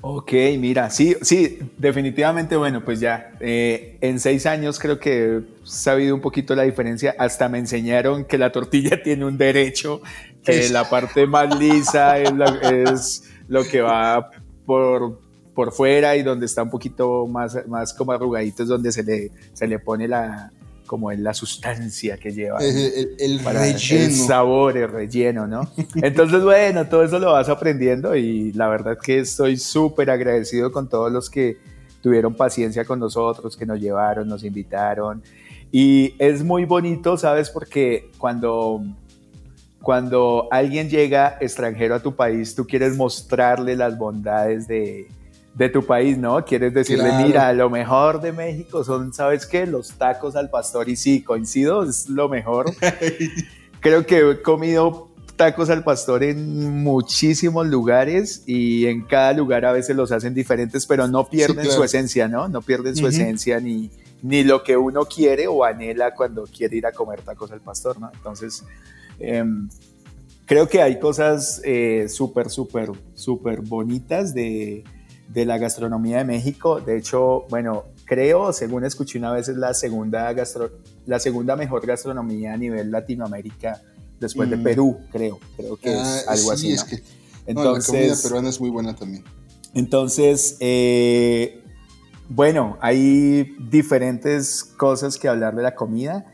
Ok, 0.00 0.32
mira, 0.58 0.90
sí, 0.90 1.16
sí, 1.22 1.58
definitivamente, 1.76 2.56
bueno, 2.56 2.84
pues 2.84 3.00
ya, 3.00 3.32
eh, 3.40 3.98
en 4.00 4.20
seis 4.20 4.46
años 4.46 4.78
creo 4.78 5.00
que 5.00 5.38
he 5.38 5.42
sabido 5.64 6.14
un 6.14 6.20
poquito 6.20 6.54
la 6.54 6.62
diferencia, 6.62 7.16
hasta 7.18 7.48
me 7.48 7.58
enseñaron 7.58 8.24
que 8.24 8.38
la 8.38 8.52
tortilla 8.52 9.02
tiene 9.04 9.24
un 9.24 9.36
derecho, 9.36 10.00
que 10.44 10.68
la 10.68 10.88
parte 10.88 11.26
más 11.26 11.58
lisa 11.58 12.18
es, 12.20 13.24
lo 13.48 13.64
que 13.64 13.80
va 13.80 14.30
por, 14.64 15.20
por 15.52 15.72
fuera 15.72 16.14
y 16.16 16.22
donde 16.22 16.46
está 16.46 16.62
un 16.62 16.70
poquito 16.70 17.26
más, 17.26 17.58
más 17.66 17.92
como 17.92 18.12
arrugadito 18.12 18.62
es 18.62 18.68
donde 18.68 18.92
se 18.92 19.02
le, 19.02 19.32
se 19.52 19.66
le 19.66 19.80
pone 19.80 20.06
la, 20.06 20.52
como 20.88 21.12
en 21.12 21.22
la 21.22 21.32
sustancia 21.32 22.16
que 22.16 22.32
lleva. 22.32 22.58
El, 22.58 23.38
relleno. 23.44 24.04
El 24.04 24.12
sabor, 24.12 24.76
el 24.76 24.88
relleno, 24.88 25.46
¿no? 25.46 25.70
Entonces, 26.02 26.42
bueno, 26.42 26.88
todo 26.88 27.04
eso 27.04 27.20
lo 27.20 27.30
vas 27.30 27.48
aprendiendo 27.48 28.16
y 28.16 28.52
la 28.54 28.66
verdad 28.66 28.98
que 29.00 29.20
estoy 29.20 29.56
súper 29.56 30.10
agradecido 30.10 30.72
con 30.72 30.88
todos 30.88 31.12
los 31.12 31.30
que 31.30 31.58
tuvieron 32.02 32.34
paciencia 32.34 32.84
con 32.84 32.98
nosotros, 32.98 33.56
que 33.56 33.66
nos 33.66 33.78
llevaron, 33.78 34.26
nos 34.26 34.42
invitaron. 34.42 35.22
Y 35.70 36.14
es 36.18 36.42
muy 36.42 36.64
bonito, 36.64 37.16
¿sabes? 37.16 37.50
Porque 37.50 38.10
cuando, 38.18 38.82
cuando 39.82 40.48
alguien 40.50 40.88
llega 40.88 41.36
extranjero 41.40 41.94
a 41.94 42.00
tu 42.00 42.16
país, 42.16 42.54
tú 42.54 42.66
quieres 42.66 42.96
mostrarle 42.96 43.76
las 43.76 43.98
bondades 43.98 44.66
de, 44.66 45.08
de 45.54 45.68
tu 45.68 45.84
país, 45.84 46.16
¿no? 46.16 46.44
Quieres 46.44 46.72
decirle, 46.72 47.10
mira, 47.24 47.52
lo 47.52 47.68
mejor 47.68 48.20
de 48.20 48.32
México 48.32 48.84
son, 48.84 49.12
¿sabes 49.12 49.46
qué? 49.46 49.66
Los 49.66 49.92
tacos 49.92 50.36
al 50.36 50.50
pastor. 50.50 50.88
Y 50.88 50.96
sí, 50.96 51.22
coincido, 51.22 51.82
es 51.82 52.08
lo 52.08 52.28
mejor. 52.28 52.66
Creo 53.80 54.06
que 54.06 54.18
he 54.18 54.42
comido 54.42 55.08
tacos 55.38 55.70
al 55.70 55.84
pastor 55.84 56.24
en 56.24 56.82
muchísimos 56.82 57.66
lugares 57.66 58.42
y 58.46 58.86
en 58.86 59.04
cada 59.04 59.32
lugar 59.32 59.64
a 59.64 59.72
veces 59.72 59.96
los 59.96 60.12
hacen 60.12 60.34
diferentes, 60.34 60.84
pero 60.84 61.06
no 61.06 61.28
pierden 61.28 61.64
su 61.70 61.82
esencia, 61.82 62.28
¿no? 62.28 62.48
No 62.48 62.60
pierden 62.60 62.94
su 62.96 63.06
esencia 63.06 63.60
ni, 63.60 63.90
ni 64.22 64.44
lo 64.44 64.62
que 64.62 64.76
uno 64.76 65.04
quiere 65.06 65.46
o 65.46 65.64
anhela 65.64 66.14
cuando 66.14 66.44
quiere 66.44 66.76
ir 66.76 66.86
a 66.86 66.92
comer 66.92 67.22
tacos 67.22 67.52
al 67.52 67.60
pastor, 67.60 68.00
¿no? 68.00 68.10
Entonces, 68.12 68.64
em, 69.20 69.68
creo 70.44 70.68
que 70.68 70.82
hay 70.82 70.98
cosas 70.98 71.60
eh, 71.64 72.06
súper, 72.08 72.50
súper, 72.50 72.90
súper 73.14 73.60
bonitas 73.60 74.34
de 74.34 74.82
de 75.28 75.44
la 75.44 75.58
gastronomía 75.58 76.18
de 76.18 76.24
México. 76.24 76.80
De 76.80 76.96
hecho, 76.96 77.46
bueno, 77.50 77.84
creo, 78.04 78.52
según 78.52 78.84
escuché 78.84 79.18
una 79.18 79.32
vez, 79.32 79.48
es 79.48 79.56
la 79.56 79.74
segunda, 79.74 80.32
gastro, 80.32 80.70
la 81.06 81.18
segunda 81.18 81.54
mejor 81.56 81.86
gastronomía 81.86 82.54
a 82.54 82.56
nivel 82.56 82.90
Latinoamérica 82.90 83.82
después 84.18 84.48
de 84.50 84.56
mm. 84.56 84.62
Perú, 84.62 84.98
creo. 85.12 85.38
Creo 85.56 85.76
que 85.76 85.92
es 85.92 86.24
ah, 86.26 86.32
algo 86.32 86.52
así. 86.52 86.72
Es 86.72 86.84
que, 86.84 87.02
entonces, 87.46 87.92
la 87.92 87.92
comida 87.92 88.16
peruana 88.22 88.48
es 88.48 88.60
muy 88.60 88.70
buena 88.70 88.96
también. 88.96 89.24
Entonces, 89.74 90.56
eh, 90.60 91.62
bueno, 92.28 92.78
hay 92.80 93.54
diferentes 93.70 94.64
cosas 94.64 95.18
que 95.18 95.28
hablar 95.28 95.54
de 95.54 95.62
la 95.62 95.74
comida. 95.74 96.26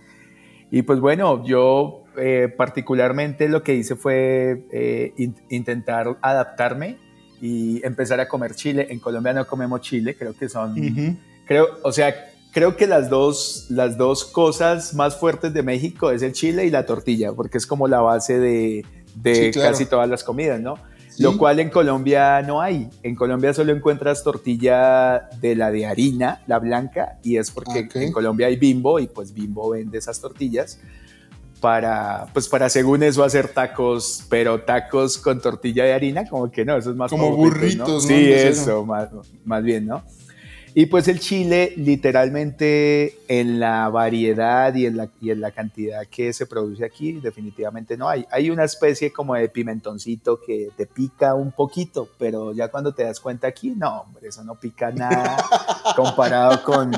Y 0.70 0.82
pues 0.82 0.98
bueno, 0.98 1.44
yo 1.44 2.04
eh, 2.16 2.52
particularmente 2.56 3.48
lo 3.48 3.62
que 3.62 3.74
hice 3.74 3.96
fue 3.96 4.66
eh, 4.72 5.12
intentar 5.48 6.16
adaptarme 6.20 6.98
y 7.44 7.84
empezar 7.84 8.20
a 8.20 8.26
comer 8.26 8.54
chile. 8.54 8.86
En 8.88 8.98
Colombia 9.00 9.34
no 9.34 9.46
comemos 9.46 9.82
chile, 9.82 10.16
creo 10.16 10.32
que 10.32 10.48
son, 10.48 11.18
creo, 11.44 11.68
o 11.82 11.92
sea, 11.92 12.32
creo 12.52 12.74
que 12.74 12.86
las 12.86 13.10
dos, 13.10 13.66
las 13.68 13.98
dos 13.98 14.24
cosas 14.24 14.94
más 14.94 15.16
fuertes 15.18 15.52
de 15.52 15.62
México 15.62 16.10
es 16.10 16.22
el 16.22 16.32
chile 16.32 16.64
y 16.64 16.70
la 16.70 16.86
tortilla, 16.86 17.34
porque 17.34 17.58
es 17.58 17.66
como 17.66 17.86
la 17.86 18.00
base 18.00 18.38
de, 18.38 18.86
de 19.16 19.50
casi 19.50 19.84
todas 19.84 20.08
las 20.08 20.24
comidas, 20.24 20.58
¿no? 20.58 20.78
Lo 21.18 21.36
cual 21.36 21.60
en 21.60 21.68
Colombia 21.68 22.40
no 22.40 22.62
hay. 22.62 22.88
En 23.02 23.14
Colombia 23.14 23.52
solo 23.52 23.72
encuentras 23.72 24.24
tortilla 24.24 25.28
de 25.38 25.54
la 25.54 25.70
de 25.70 25.84
harina, 25.84 26.40
la 26.46 26.58
blanca, 26.58 27.18
y 27.22 27.36
es 27.36 27.50
porque 27.50 27.88
en 27.92 28.10
Colombia 28.10 28.46
hay 28.46 28.56
bimbo 28.56 28.98
y 28.98 29.06
pues 29.06 29.34
bimbo 29.34 29.68
vende 29.68 29.98
esas 29.98 30.18
tortillas 30.18 30.80
para, 31.64 32.26
pues 32.34 32.46
para 32.46 32.68
según 32.68 33.02
eso 33.02 33.24
hacer 33.24 33.48
tacos, 33.48 34.26
pero 34.28 34.60
tacos 34.60 35.16
con 35.16 35.40
tortilla 35.40 35.84
de 35.84 35.94
harina, 35.94 36.28
como 36.28 36.50
que 36.50 36.62
no, 36.62 36.76
eso 36.76 36.90
es 36.90 36.96
más 36.96 37.10
como 37.10 37.34
burritos, 37.34 37.88
¿no? 37.88 38.00
Sí, 38.00 38.30
eso, 38.30 38.84
más, 38.84 39.08
más 39.46 39.64
bien, 39.64 39.86
¿no? 39.86 40.02
Y 40.76 40.86
pues 40.86 41.06
el 41.06 41.20
chile, 41.20 41.72
literalmente 41.76 43.20
en 43.28 43.60
la 43.60 43.88
variedad 43.90 44.74
y 44.74 44.86
en 44.86 44.96
la, 44.96 45.08
y 45.20 45.30
en 45.30 45.40
la 45.40 45.52
cantidad 45.52 46.04
que 46.10 46.32
se 46.32 46.46
produce 46.46 46.84
aquí, 46.84 47.12
definitivamente 47.12 47.96
no 47.96 48.08
hay. 48.08 48.26
Hay 48.32 48.50
una 48.50 48.64
especie 48.64 49.12
como 49.12 49.36
de 49.36 49.48
pimentoncito 49.48 50.40
que 50.44 50.70
te 50.76 50.86
pica 50.86 51.34
un 51.34 51.52
poquito, 51.52 52.08
pero 52.18 52.52
ya 52.52 52.68
cuando 52.68 52.92
te 52.92 53.04
das 53.04 53.20
cuenta 53.20 53.46
aquí, 53.46 53.70
no, 53.70 54.00
hombre, 54.00 54.26
eso 54.28 54.42
no 54.42 54.56
pica 54.56 54.90
nada 54.90 55.36
comparado 55.96 56.60
con, 56.64 56.90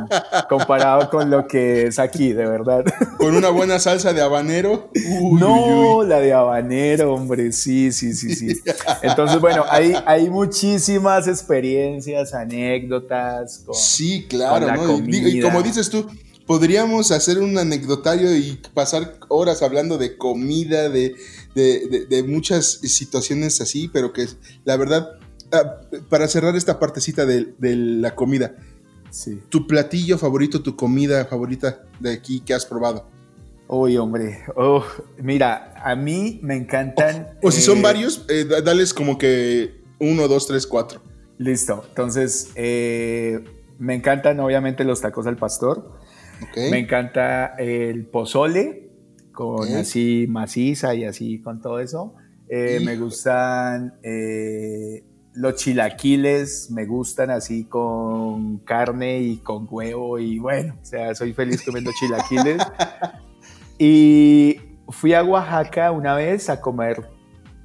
comparado 0.48 1.10
con 1.10 1.30
lo 1.30 1.46
que 1.46 1.88
es 1.88 1.98
aquí, 1.98 2.32
de 2.32 2.46
verdad. 2.46 2.82
Con 3.18 3.36
una 3.36 3.50
buena 3.50 3.78
salsa 3.78 4.14
de 4.14 4.22
habanero. 4.22 4.90
no, 5.32 6.02
la 6.02 6.20
de 6.20 6.32
habanero, 6.32 7.12
hombre, 7.12 7.52
sí, 7.52 7.92
sí, 7.92 8.14
sí, 8.14 8.34
sí. 8.34 8.62
Entonces, 9.02 9.38
bueno, 9.38 9.66
hay, 9.68 9.94
hay 10.06 10.30
muchísimas 10.30 11.28
experiencias, 11.28 12.32
anécdotas 12.32 13.65
sí, 13.72 14.26
claro, 14.28 15.00
Y, 15.06 15.40
como 15.40 15.62
dices 15.62 15.90
tú, 15.90 16.06
podríamos 16.46 17.10
hacer 17.10 17.38
un 17.38 17.58
anecdotario 17.58 18.34
y 18.36 18.60
pasar 18.74 19.18
horas 19.28 19.62
hablando 19.62 19.98
de 19.98 20.16
comida, 20.16 20.88
de, 20.88 21.14
muchas 22.26 22.66
situaciones 22.82 23.60
así, 23.60 23.88
pero 23.88 24.12
que 24.12 24.26
la 24.64 24.76
verdad, 24.76 25.18
ah, 25.52 25.80
para 26.08 26.28
cerrar 26.28 26.56
esta 26.56 26.78
partecita 26.78 27.26
de, 27.26 27.54
la 27.60 28.14
comida, 28.14 28.56
tu 29.48 29.66
platillo 29.66 30.18
favorito, 30.18 30.62
tu 30.62 30.76
comida 30.76 31.24
favorita 31.24 31.84
de 32.00 32.12
aquí 32.12 32.40
que 32.40 32.54
has 32.54 32.66
probado. 32.66 33.06
Uy, 33.68 33.96
hombre, 33.96 34.44
oh, 34.54 34.84
mira, 35.20 35.74
a 35.82 35.96
mí 35.96 36.38
me 36.40 36.54
encantan. 36.54 37.36
O, 37.42 37.50
si 37.50 37.60
son 37.60 37.78
eh, 37.78 37.82
varios, 37.82 38.24
eh, 38.28 38.44
dales 38.44 38.94
como 38.94 39.18
que 39.18 39.80
uno, 39.98 40.28
dos, 40.28 40.46
tres, 40.46 40.68
cuatro. 40.68 41.02
Listo. 41.38 41.84
Entonces, 41.88 42.50
eh, 42.54 43.42
me 43.78 43.94
encantan 43.94 44.40
obviamente 44.40 44.84
los 44.84 45.00
tacos 45.00 45.26
al 45.26 45.36
pastor. 45.36 45.98
Me 46.56 46.78
encanta 46.78 47.54
el 47.58 48.06
pozole 48.06 48.90
con 49.32 49.74
así 49.74 50.26
maciza 50.28 50.94
y 50.94 51.04
así 51.04 51.40
con 51.40 51.60
todo 51.60 51.80
eso. 51.80 52.14
Eh, 52.48 52.80
me 52.84 52.96
gustan 52.96 53.94
eh, 54.02 55.04
los 55.34 55.56
chilaquiles, 55.56 56.70
me 56.70 56.86
gustan 56.86 57.30
así 57.30 57.64
con 57.64 58.58
carne 58.58 59.20
y 59.20 59.38
con 59.38 59.66
huevo 59.68 60.18
y 60.18 60.38
bueno, 60.38 60.78
o 60.80 60.84
sea, 60.84 61.14
soy 61.14 61.32
feliz 61.32 61.62
comiendo 61.62 61.90
chilaquiles. 62.00 62.62
y 63.78 64.60
fui 64.88 65.12
a 65.12 65.24
Oaxaca 65.24 65.90
una 65.90 66.14
vez 66.14 66.48
a 66.48 66.60
comer, 66.60 67.08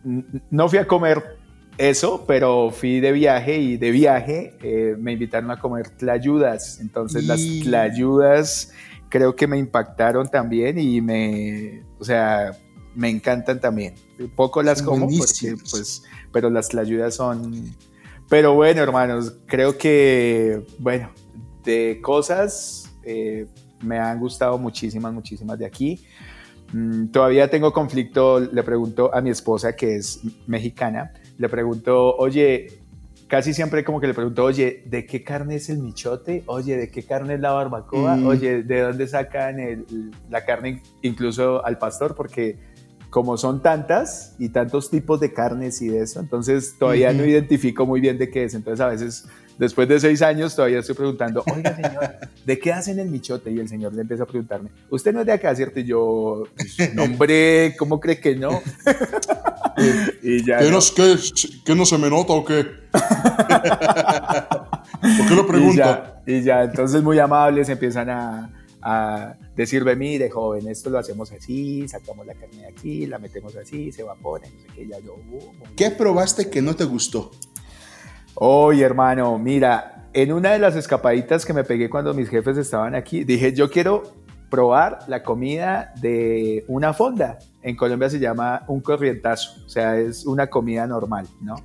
no 0.04 0.68
fui 0.68 0.80
a 0.80 0.88
comer 0.88 1.41
eso, 1.78 2.26
pero 2.28 2.72
fui 2.72 3.00
de 3.00 3.12
viaje 3.12 3.58
y 3.58 3.78
de 3.78 3.92
viaje 3.92 4.58
eh, 4.62 4.96
me 5.00 5.14
invitaron 5.14 5.52
a 5.52 5.60
comer 5.60 5.90
tlayudas. 5.90 6.80
Entonces 6.80 7.26
las 7.26 7.42
tlayudas 7.64 8.72
creo 9.10 9.36
que 9.36 9.48
me 9.48 9.58
impactaron 9.58 10.30
también 10.30 10.80
y 10.80 11.02
me, 11.02 11.84
o 12.00 12.04
sea, 12.04 12.52
me 12.96 13.10
encantan 13.10 13.60
también. 13.60 13.96
Poco 14.36 14.64
las 14.64 14.82
como 14.82 15.08
porque, 15.08 15.56
pues, 15.70 16.04
pero 16.32 16.50
las 16.50 16.70
tlayudas 16.70 17.16
son... 17.16 17.76
Pero 18.30 18.54
bueno, 18.54 18.82
hermanos, 18.82 19.36
creo 19.46 19.78
que, 19.78 20.66
bueno, 20.80 21.12
de 21.66 22.00
cosas 22.02 22.90
eh, 23.04 23.46
me 23.82 24.00
han 24.00 24.20
gustado 24.20 24.58
muchísimas, 24.58 25.14
muchísimas 25.14 25.60
de 25.60 25.66
aquí. 25.66 26.06
Mm, 26.72 27.08
todavía 27.08 27.50
tengo 27.50 27.74
conflicto, 27.74 28.40
le 28.40 28.64
pregunto 28.64 29.14
a 29.14 29.20
mi 29.20 29.30
esposa 29.30 29.76
que 29.76 29.98
es 29.98 30.22
mexicana, 30.48 31.12
le 31.42 31.50
pregunto, 31.50 32.16
oye, 32.18 32.68
casi 33.28 33.54
siempre 33.54 33.84
como 33.84 34.00
que 34.00 34.08
le 34.08 34.14
pregunto, 34.14 34.44
oye, 34.44 34.84
¿de 34.86 35.06
qué 35.06 35.24
carne 35.24 35.56
es 35.56 35.70
el 35.70 35.80
michote? 35.80 36.44
Oye, 36.46 36.78
¿de 36.78 36.92
qué 36.92 37.04
carne 37.04 37.34
es 37.34 37.40
la 37.40 37.52
barbacoa? 37.52 38.16
Mm. 38.16 38.28
Oye, 38.28 38.62
¿de 38.62 38.82
dónde 38.82 39.08
sacan 39.08 39.86
la 40.30 40.46
carne 40.46 40.84
incluso 41.02 41.66
al 41.66 41.80
pastor? 41.80 42.14
Porque 42.14 42.60
como 43.10 43.38
son 43.38 43.62
tantas 43.62 44.36
y 44.38 44.50
tantos 44.50 44.92
tipos 44.92 45.20
de 45.20 45.34
carnes 45.34 45.82
y 45.82 45.88
de 45.88 46.04
eso, 46.04 46.20
entonces 46.20 46.76
todavía 46.78 47.12
no 47.12 47.26
identifico 47.26 47.86
muy 47.88 48.02
bien 48.02 48.20
de 48.20 48.30
qué 48.30 48.44
es. 48.44 48.54
Entonces 48.54 48.80
a 48.80 48.88
veces, 48.88 49.28
después 49.62 49.88
de 49.88 50.00
seis 50.00 50.24
años, 50.24 50.56
todavía 50.56 50.80
estoy 50.80 50.96
preguntando, 50.96 51.44
oiga 51.56 51.76
señor, 51.76 52.16
¿de 52.46 52.60
qué 52.60 52.74
hacen 52.74 52.98
el 52.98 53.10
michote? 53.10 53.52
Y 53.52 53.60
el 53.60 53.70
señor 53.70 53.94
le 53.94 54.02
empieza 54.02 54.24
a 54.24 54.26
preguntarme, 54.26 54.72
usted 54.90 55.14
no 55.14 55.20
es 55.20 55.28
de 55.28 55.34
acá, 55.34 55.56
¿cierto? 55.56 55.80
Y 55.80 55.84
yo, 55.84 56.46
pues, 56.56 56.78
hombre, 56.98 57.76
¿cómo 57.78 58.00
cree 58.00 58.20
que 58.20 58.36
no? 58.36 58.50
y 60.24 60.44
ya. 60.44 60.58
¿Qué 60.58 60.72
no. 60.72 60.80
¿Qué, 61.64 61.76
no 61.76 61.86
se 61.86 61.98
me 62.00 62.10
nota 62.10 62.34
o 62.34 62.44
qué? 62.44 62.66
¿Por 65.02 65.28
qué 65.28 65.36
lo 65.36 65.46
pregunta? 65.46 66.24
Y 66.26 66.42
ya, 66.42 66.64
entonces 66.64 67.04
muy 67.04 67.20
amables 67.20 67.70
empiezan 67.70 68.10
a, 68.10 68.52
a 68.82 69.36
decirme, 69.56 69.96
mire 69.96 70.32
joven, 70.32 70.68
esto 70.70 70.90
lo 70.90 70.98
hacemos 70.98 71.32
así, 71.32 71.88
sacamos 71.88 72.26
la 72.26 72.34
carne 72.34 72.62
de 72.62 72.68
aquí, 72.68 73.06
la 73.06 73.20
metemos 73.20 73.56
así, 73.56 73.92
se 73.92 74.02
evapora, 74.02 74.48
no 74.52 74.60
sé 74.60 74.68
qué, 74.76 74.88
ya 74.88 75.00
yo... 75.00 75.14
Uh, 75.14 75.52
¿Qué 75.76 75.92
probaste 75.92 76.50
que 76.50 76.64
no 76.64 76.76
te 76.76 76.84
gustó? 76.86 77.32
Oye, 78.36 78.84
hermano, 78.84 79.38
mira, 79.38 80.08
en 80.14 80.32
una 80.32 80.52
de 80.52 80.60
las 80.60 80.76
escapaditas 80.76 81.46
que 81.46 81.54
me 81.54 81.64
pegué 81.64 81.90
cuando 81.90 82.14
mis 82.14 82.30
jefes 82.30 82.58
estaban 82.58 82.96
aquí, 82.96 83.24
dije, 83.24 83.54
yo 83.54 83.70
quiero 83.70 84.04
probar 84.50 85.00
la 85.08 85.24
comida 85.24 85.94
de 86.02 86.66
una 86.68 86.94
fonda. 86.94 87.40
En 87.62 87.76
Colombia 87.76 88.10
se 88.10 88.20
llama 88.20 88.64
un 88.68 88.82
corrientazo, 88.82 89.64
o 89.66 89.70
sea, 89.70 89.98
es 89.98 90.26
una 90.26 90.48
comida 90.48 90.86
normal, 90.88 91.28
¿no? 91.42 91.56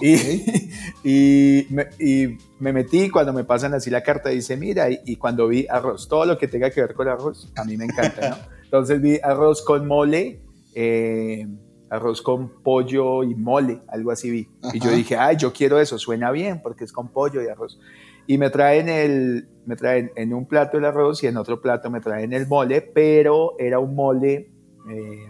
Y, 0.00 1.66
me, 2.60 2.72
metí 2.72 3.10
cuando 3.10 3.32
me 3.32 3.44
pasan 3.44 3.74
así 3.74 3.90
la 3.90 4.02
carta, 4.02 4.30
dice, 4.30 4.56
mira, 4.56 4.86
y, 4.90 5.16
cuando 5.16 5.48
vi 5.48 5.66
arroz, 5.68 6.08
todo 6.08 6.24
lo 6.24 6.38
que 6.38 6.48
tenga 6.48 6.70
que 6.70 6.80
ver 6.80 6.94
con 6.94 7.08
arroz, 7.08 7.52
a 7.56 7.64
mí 7.64 7.76
me 7.76 7.84
encanta, 7.84 8.30
¿no? 8.30 8.36
Entonces 8.64 9.00
vi 9.00 9.18
arroz 9.22 9.62
con 9.62 9.86
mole, 9.86 10.40
eh, 10.74 11.46
arroz 11.90 12.22
con 12.22 12.62
pollo 12.62 13.24
y 13.24 13.34
mole, 13.34 13.82
algo 13.88 14.12
así 14.12 14.30
vi. 14.30 14.48
Y 14.72 14.78
yo 14.80 14.90
dije, 14.90 15.16
ay, 15.16 15.36
yo 15.36 15.52
quiero 15.52 15.78
eso, 15.80 15.98
suena 15.98 16.30
bien 16.30 16.62
porque 16.62 16.84
es 16.84 16.92
con 16.92 17.08
pollo 17.08 17.42
y 17.42 17.48
arroz. 17.48 17.78
Y 18.26 18.38
me 18.38 18.48
traen, 18.48 18.88
el, 18.88 19.48
me 19.66 19.76
traen 19.76 20.12
en 20.14 20.32
un 20.32 20.46
plato 20.46 20.78
el 20.78 20.84
arroz 20.84 21.22
y 21.24 21.26
en 21.26 21.36
otro 21.36 21.60
plato 21.60 21.90
me 21.90 22.00
traen 22.00 22.32
el 22.32 22.46
mole, 22.46 22.80
pero 22.80 23.58
era 23.58 23.80
un 23.80 23.96
mole 23.96 24.50
eh, 24.88 25.28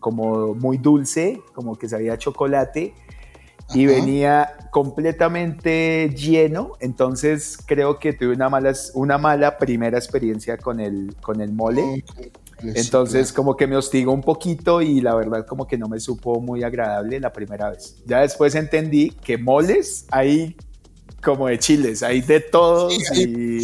como 0.00 0.54
muy 0.54 0.78
dulce, 0.78 1.42
como 1.52 1.76
que 1.76 1.88
sabía 1.88 2.16
chocolate 2.16 2.94
y 3.74 3.86
venía 3.86 4.68
completamente 4.70 6.10
lleno, 6.10 6.72
entonces 6.80 7.58
creo 7.66 7.98
que 7.98 8.12
tuve 8.12 8.34
una 8.34 8.48
mala, 8.48 8.72
una 8.94 9.18
mala 9.18 9.58
primera 9.58 9.98
experiencia 9.98 10.58
con 10.58 10.80
el, 10.80 11.14
con 11.22 11.40
el 11.40 11.52
mole. 11.52 12.04
Entonces 12.62 13.32
como 13.32 13.56
que 13.56 13.66
me 13.66 13.76
hostigó 13.76 14.12
un 14.12 14.22
poquito 14.22 14.82
y 14.82 15.00
la 15.00 15.14
verdad 15.14 15.46
como 15.46 15.66
que 15.66 15.78
no 15.78 15.88
me 15.88 16.00
supo 16.00 16.40
muy 16.40 16.62
agradable 16.62 17.20
la 17.20 17.32
primera 17.32 17.70
vez. 17.70 17.96
Ya 18.06 18.20
después 18.20 18.54
entendí 18.54 19.10
que 19.10 19.38
moles 19.38 20.06
hay 20.10 20.56
como 21.22 21.48
de 21.48 21.58
chiles, 21.58 22.02
hay 22.02 22.20
de 22.20 22.40
todos 22.40 22.94
y 23.16 23.62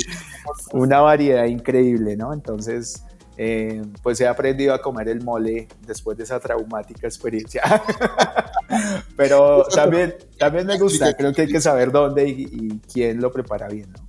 una 0.73 1.01
variedad 1.01 1.45
increíble, 1.47 2.17
¿no? 2.17 2.33
Entonces 2.33 3.03
eh, 3.41 3.83
pues 4.03 4.21
he 4.21 4.27
aprendido 4.27 4.75
a 4.75 4.83
comer 4.83 5.09
el 5.09 5.23
mole 5.23 5.69
después 5.87 6.19
de 6.19 6.25
esa 6.25 6.41
traumática 6.41 7.07
experiencia. 7.07 7.63
Pero 9.17 9.65
también, 9.73 10.17
también 10.37 10.67
me 10.67 10.77
gusta, 10.77 11.15
creo 11.17 11.33
que 11.33 11.43
hay 11.43 11.49
que 11.49 11.61
saber 11.61 11.93
dónde 11.93 12.29
y, 12.29 12.81
quién 12.93 13.21
lo 13.21 13.33
prepara 13.33 13.69
bien. 13.69 13.91
¿no? 13.93 14.07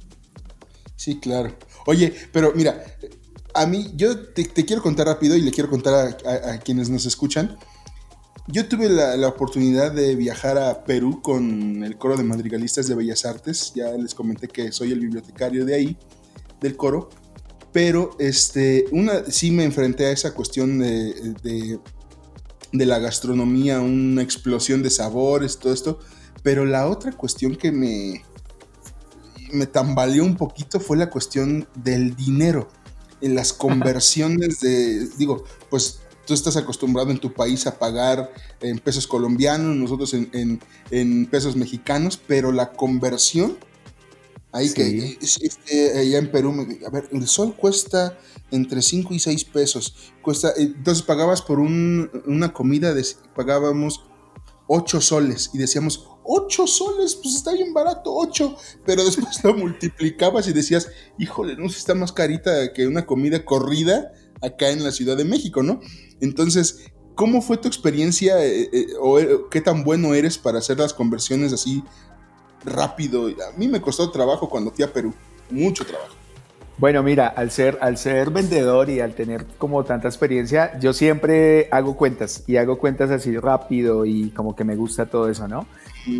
Sí, 0.95 1.19
claro. 1.19 1.51
Oye, 1.85 2.13
pero 2.33 2.51
mira, 2.53 2.83
a 3.53 3.65
mí, 3.65 3.91
yo 3.95 4.27
te, 4.27 4.45
quiero 4.45 4.81
contar 4.81 5.07
rápido 5.07 5.35
y 5.35 5.41
le 5.41 5.51
quiero 5.51 5.69
contar 5.69 6.17
a, 6.25 6.59
quienes 6.59 6.89
nos 6.89 7.05
escuchan. 7.05 7.57
Yo 8.47 8.67
tuve 8.67 8.89
la, 8.89 9.15
la, 9.15 9.27
oportunidad 9.27 9.91
de 9.91 10.15
viajar 10.15 10.57
a 10.57 10.83
Perú 10.83 11.21
con 11.21 11.83
el 11.83 11.97
coro 11.97 12.17
de 12.17 12.23
madrigalistas 12.23 12.87
de 12.87 12.95
Bellas 12.95 13.25
Artes. 13.25 13.73
Ya 13.75 13.91
les 13.91 14.15
comenté 14.15 14.47
que 14.47 14.71
soy 14.71 14.91
el 14.91 14.99
bibliotecario 14.99 15.65
de 15.65 15.75
ahí, 15.75 15.97
del 16.59 16.75
coro 16.75 17.09
pero 17.71 18.11
este, 18.19 18.85
sí 19.29 19.51
me 19.51 19.63
enfrenté 19.63 20.07
a 20.07 20.11
esa 20.11 20.33
cuestión 20.33 20.79
de, 20.79 21.79
de, 22.71 22.85
la 22.85 22.99
gastronomía, 22.99 23.79
una 23.79 24.21
explosión 24.21 24.81
de 24.81 24.89
sabores, 24.89 25.59
todo 25.59 25.73
esto, 25.73 25.99
pero 26.41 26.65
la 26.65 26.87
otra 26.87 27.11
cuestión 27.11 27.55
que 27.55 27.71
me, 27.71 28.23
me 29.51 29.67
tambaleó 29.67 30.23
un 30.23 30.35
poquito 30.35 30.79
fue 30.79 30.97
la 30.97 31.09
cuestión 31.09 31.67
del 31.75 32.15
dinero, 32.15 32.69
en 33.21 33.35
las 33.35 33.53
conversiones 33.53 34.59
de, 34.59 35.07
digo, 35.17 35.43
pues 35.69 35.99
tú 36.25 36.33
estás 36.33 36.57
acostumbrado 36.57 37.11
en 37.11 37.17
tu 37.17 37.33
país 37.33 37.65
a 37.67 37.77
pagar 37.77 38.31
en 38.61 38.79
pesos 38.79 39.07
colombianos, 39.07 39.75
nosotros 39.75 40.13
en, 40.13 40.29
en, 40.33 40.59
en 40.91 41.25
pesos 41.25 41.55
mexicanos, 41.55 42.19
pero 42.27 42.51
la 42.51 42.71
conversión 42.71 43.57
Ahí 44.51 44.73
que, 44.73 45.17
este, 45.21 45.99
allá 45.99 46.17
en 46.17 46.31
Perú, 46.31 46.67
a 46.85 46.89
ver, 46.89 47.07
el 47.11 47.27
sol 47.27 47.55
cuesta 47.55 48.17
entre 48.49 48.81
5 48.81 49.13
y 49.13 49.19
6 49.19 49.43
pesos. 49.45 50.11
Cuesta, 50.23 50.51
entonces 50.57 51.03
pagabas 51.03 51.43
por 51.43 51.59
una 51.59 52.51
comida, 52.51 52.95
de, 52.95 53.05
pagábamos 53.35 54.05
8 54.67 55.01
soles 55.01 55.51
y 55.53 55.59
decíamos, 55.59 56.09
8 56.31 56.67
soles, 56.67 57.15
pues 57.15 57.35
está 57.35 57.53
bien 57.53 57.73
barato, 57.73 58.13
8. 58.15 58.55
Pero 58.85 59.03
después 59.03 59.43
lo 59.43 59.55
multiplicabas 59.55 60.47
y 60.47 60.53
decías, 60.53 60.87
híjole, 61.17 61.55
no 61.55 61.65
está 61.65 61.95
más 61.95 62.11
carita 62.11 62.71
que 62.71 62.85
una 62.85 63.07
comida 63.07 63.43
corrida 63.43 64.13
acá 64.41 64.69
en 64.69 64.83
la 64.83 64.91
Ciudad 64.91 65.17
de 65.17 65.25
México, 65.25 65.63
¿no? 65.63 65.79
Entonces, 66.21 66.85
¿cómo 67.15 67.41
fue 67.41 67.57
tu 67.57 67.67
experiencia 67.67 68.45
eh, 68.45 68.69
eh, 68.71 68.87
o 69.01 69.19
eh, 69.19 69.27
qué 69.49 69.59
tan 69.59 69.83
bueno 69.83 70.13
eres 70.13 70.37
para 70.37 70.59
hacer 70.59 70.77
las 70.77 70.93
conversiones 70.93 71.51
así 71.51 71.83
rápido? 72.63 73.27
A 73.27 73.57
mí 73.57 73.67
me 73.67 73.81
costó 73.81 74.11
trabajo 74.11 74.47
cuando 74.47 74.71
fui 74.71 74.83
a 74.83 74.93
Perú, 74.93 75.13
mucho 75.49 75.83
trabajo. 75.83 76.18
Bueno, 76.79 77.03
mira, 77.03 77.27
al 77.27 77.51
ser, 77.51 77.77
al 77.81 77.97
ser 77.97 78.29
vendedor 78.29 78.89
y 78.89 79.01
al 79.01 79.13
tener 79.13 79.45
como 79.57 79.83
tanta 79.83 80.07
experiencia, 80.07 80.79
yo 80.79 80.93
siempre 80.93 81.67
hago 81.71 81.97
cuentas 81.97 82.45
y 82.47 82.55
hago 82.55 82.77
cuentas 82.77 83.11
así 83.11 83.37
rápido 83.37 84.05
y 84.05 84.29
como 84.29 84.55
que 84.55 84.63
me 84.63 84.77
gusta 84.77 85.05
todo 85.05 85.29
eso, 85.29 85.45
¿no? 85.49 85.67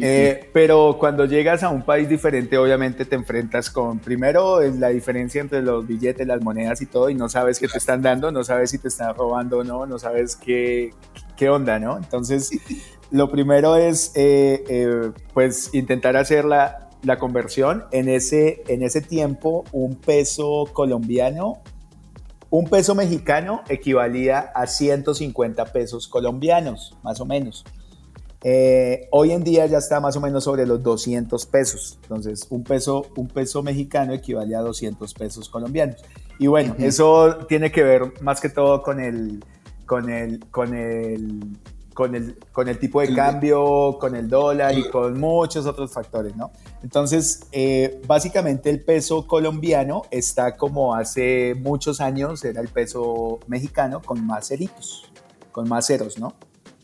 Eh, 0.02 0.50
pero 0.52 0.98
cuando 1.00 1.24
llegas 1.24 1.64
a 1.64 1.70
un 1.70 1.84
país 1.84 2.10
diferente, 2.10 2.58
obviamente 2.58 3.06
te 3.06 3.16
enfrentas 3.16 3.70
con, 3.70 4.00
primero, 4.00 4.60
la 4.60 4.90
diferencia 4.90 5.40
entre 5.40 5.62
los 5.62 5.88
billetes, 5.88 6.28
las 6.28 6.42
monedas 6.42 6.82
y 6.82 6.88
todo, 6.88 7.10
y 7.10 7.16
no 7.16 7.30
sabes 7.30 7.58
qué 7.58 7.70
te 7.70 7.78
están 7.78 8.02
dando, 8.02 8.30
no 8.30 8.44
sabes 8.44 8.72
si 8.72 8.80
te 8.80 8.90
están 8.90 9.16
robando 9.16 9.60
o 9.60 9.64
no, 9.64 9.86
no 9.86 9.98
sabes 9.98 10.36
qué, 10.36 10.94
qué 11.38 11.50
onda, 11.50 11.80
¿no? 11.80 11.96
Entonces, 11.96 12.52
lo 13.12 13.32
primero 13.32 13.78
es, 13.78 14.12
eh, 14.16 14.66
eh, 14.68 15.12
pues, 15.34 15.74
intentar 15.74 16.18
hacer 16.18 16.44
la, 17.04 17.18
conversión, 17.18 17.86
en 17.92 18.10
ese, 18.10 18.64
en 18.68 18.84
ese 18.84 19.02
tiempo 19.02 19.64
un 19.72 19.96
peso 19.96 20.68
colombiano, 20.74 21.60
un 22.50 22.68
peso 22.68 22.96
mexicano 22.96 23.62
equivalía 23.70 24.40
a 24.40 24.68
150 24.68 25.66
pesos 25.66 26.08
colombianos, 26.08 26.96
más 27.04 27.20
o 27.20 27.26
menos. 27.26 27.64
Eh, 28.42 29.08
hoy 29.12 29.32
en 29.32 29.44
día 29.44 29.66
ya 29.66 29.80
está 29.80 30.00
más 30.00 30.16
o 30.16 30.22
menos 30.22 30.46
sobre 30.46 30.66
los 30.66 30.82
200 30.82 31.46
pesos. 31.46 32.00
Entonces, 32.04 32.48
un 32.50 32.64
peso, 32.64 33.08
un 33.16 33.28
peso 33.28 33.62
mexicano 33.62 34.14
equivale 34.14 34.56
a 34.56 34.62
200 34.62 35.14
pesos 35.14 35.50
colombianos. 35.50 35.98
Y 36.40 36.48
bueno, 36.48 36.76
eso 36.80 37.38
tiene 37.48 37.72
que 37.72 37.84
ver 37.84 38.14
más 38.22 38.40
que 38.40 38.50
todo 38.50 38.82
con 38.82 39.00
el, 39.00 39.44
con 39.86 40.10
el, 40.10 40.40
con 40.52 40.74
el 40.74 41.58
con 42.00 42.16
el, 42.16 42.38
con 42.54 42.70
el 42.70 42.80
tipo 42.80 43.02
de 43.02 43.14
cambio, 43.14 43.98
con 44.00 44.16
el 44.16 44.30
dólar 44.30 44.78
y 44.78 44.90
con 44.90 45.20
muchos 45.20 45.66
otros 45.66 45.92
factores, 45.92 46.34
¿no? 46.34 46.50
Entonces, 46.82 47.42
eh, 47.52 48.00
básicamente 48.08 48.70
el 48.70 48.82
peso 48.82 49.28
colombiano 49.28 50.04
está 50.10 50.56
como 50.56 50.96
hace 50.96 51.56
muchos 51.56 52.00
años 52.00 52.46
era 52.46 52.62
el 52.62 52.70
peso 52.70 53.42
mexicano 53.48 54.02
con 54.02 54.26
más 54.26 54.48
ceritos, 54.48 55.12
con 55.52 55.68
más 55.68 55.88
ceros, 55.88 56.18
¿no? 56.18 56.36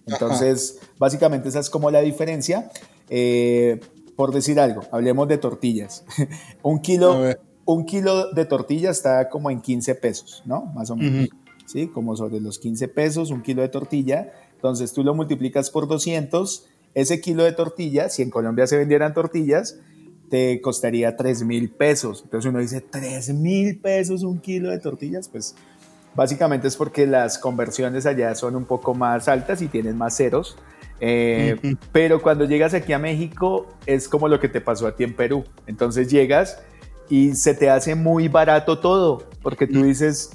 Entonces, 0.05 0.80
básicamente 0.97 1.47
esa 1.47 1.61
es 1.61 1.70
como 1.70 1.89
la 1.91 2.01
diferencia. 2.01 2.70
Eh, 3.09 3.80
por 4.18 4.34
decir 4.34 4.59
algo, 4.59 4.82
hablemos 4.91 5.30
de 5.30 5.38
tortillas. 5.38 6.03
un, 6.61 6.80
kilo, 6.80 7.22
un 7.63 7.86
kilo 7.86 8.34
de 8.34 8.43
tortilla 8.43 8.89
está 8.89 9.30
como 9.30 9.49
en 9.49 9.61
15 9.61 9.95
pesos, 9.95 10.43
¿no? 10.45 10.66
Más 10.76 10.89
o 10.89 10.97
menos. 10.97 11.30
¿Sí? 11.68 11.88
Como 11.88 12.18
sobre 12.18 12.41
los 12.41 12.59
15 12.59 12.89
pesos, 12.89 13.32
un 13.32 13.41
kilo 13.41 13.61
de 13.61 13.70
tortilla 13.70 14.34
entonces 14.55 14.93
tú 14.93 15.03
lo 15.03 15.13
multiplicas 15.13 15.69
por 15.69 15.87
200, 15.87 16.67
ese 16.93 17.21
kilo 17.21 17.43
de 17.43 17.51
tortillas, 17.51 18.15
si 18.15 18.21
en 18.21 18.29
Colombia 18.29 18.67
se 18.67 18.77
vendieran 18.77 19.13
tortillas, 19.13 19.77
te 20.29 20.59
costaría 20.61 21.15
3 21.15 21.43
mil 21.43 21.69
pesos. 21.69 22.21
Entonces 22.23 22.49
uno 22.49 22.59
dice, 22.59 22.81
3 22.81 23.33
mil 23.33 23.79
pesos 23.79 24.23
un 24.23 24.39
kilo 24.39 24.69
de 24.69 24.79
tortillas, 24.79 25.27
pues 25.27 25.55
básicamente 26.15 26.67
es 26.67 26.75
porque 26.75 27.05
las 27.05 27.37
conversiones 27.37 28.05
allá 28.05 28.33
son 28.35 28.55
un 28.55 28.65
poco 28.65 28.93
más 28.95 29.27
altas 29.27 29.61
y 29.61 29.67
tienen 29.67 29.97
más 29.97 30.15
ceros. 30.15 30.57
Eh, 31.01 31.75
pero 31.91 32.21
cuando 32.21 32.45
llegas 32.45 32.73
aquí 32.73 32.93
a 32.93 32.99
México 32.99 33.67
es 33.85 34.07
como 34.07 34.29
lo 34.29 34.39
que 34.39 34.47
te 34.47 34.61
pasó 34.61 34.87
a 34.87 34.95
ti 34.95 35.03
en 35.03 35.13
Perú. 35.13 35.43
Entonces 35.67 36.09
llegas 36.09 36.59
y 37.09 37.35
se 37.35 37.53
te 37.53 37.69
hace 37.69 37.95
muy 37.95 38.29
barato 38.29 38.79
todo, 38.79 39.27
porque 39.41 39.67
tú 39.67 39.83
dices, 39.83 40.31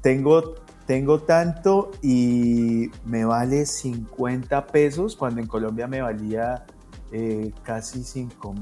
tengo 0.00 0.54
tengo 0.86 1.20
tanto 1.20 1.90
y 2.02 2.90
me 3.04 3.24
vale 3.24 3.66
50 3.66 4.66
pesos 4.68 5.16
cuando 5.16 5.40
en 5.40 5.46
Colombia 5.46 5.86
me 5.86 6.00
valía 6.00 6.64
eh, 7.12 7.52
casi 7.62 8.02
5 8.02 8.54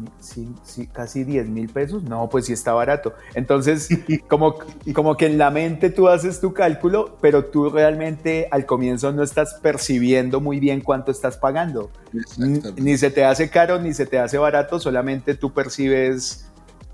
casi 0.93 1.25
10 1.25 1.49
mil 1.49 1.69
pesos. 1.69 2.03
No, 2.03 2.29
pues 2.29 2.47
sí 2.47 2.53
está 2.53 2.73
barato. 2.73 3.15
Entonces, 3.35 3.89
como, 4.29 4.57
como 4.95 5.17
que 5.17 5.27
en 5.27 5.39
la 5.39 5.51
mente 5.51 5.91
tú 5.91 6.09
haces 6.09 6.41
tu 6.41 6.53
cálculo, 6.53 7.17
pero 7.21 7.47
tú 7.47 7.71
realmente 7.71 8.49
al 8.51 8.67
comienzo 8.67 9.13
no 9.13 9.23
estás 9.23 9.55
percibiendo 9.63 10.41
muy 10.41 10.61
bien 10.61 10.81
cuánto 10.81 11.11
estás 11.11 11.37
pagando. 11.37 11.91
Ni 12.77 12.97
se 12.99 13.11
te 13.11 13.25
hace 13.25 13.51
caro 13.51 13.81
ni 13.81 13.95
se 13.95 14.07
te 14.07 14.19
hace 14.19 14.39
barato, 14.39 14.79
solamente 14.79 15.35
tú 15.35 15.53
percibes 15.53 16.49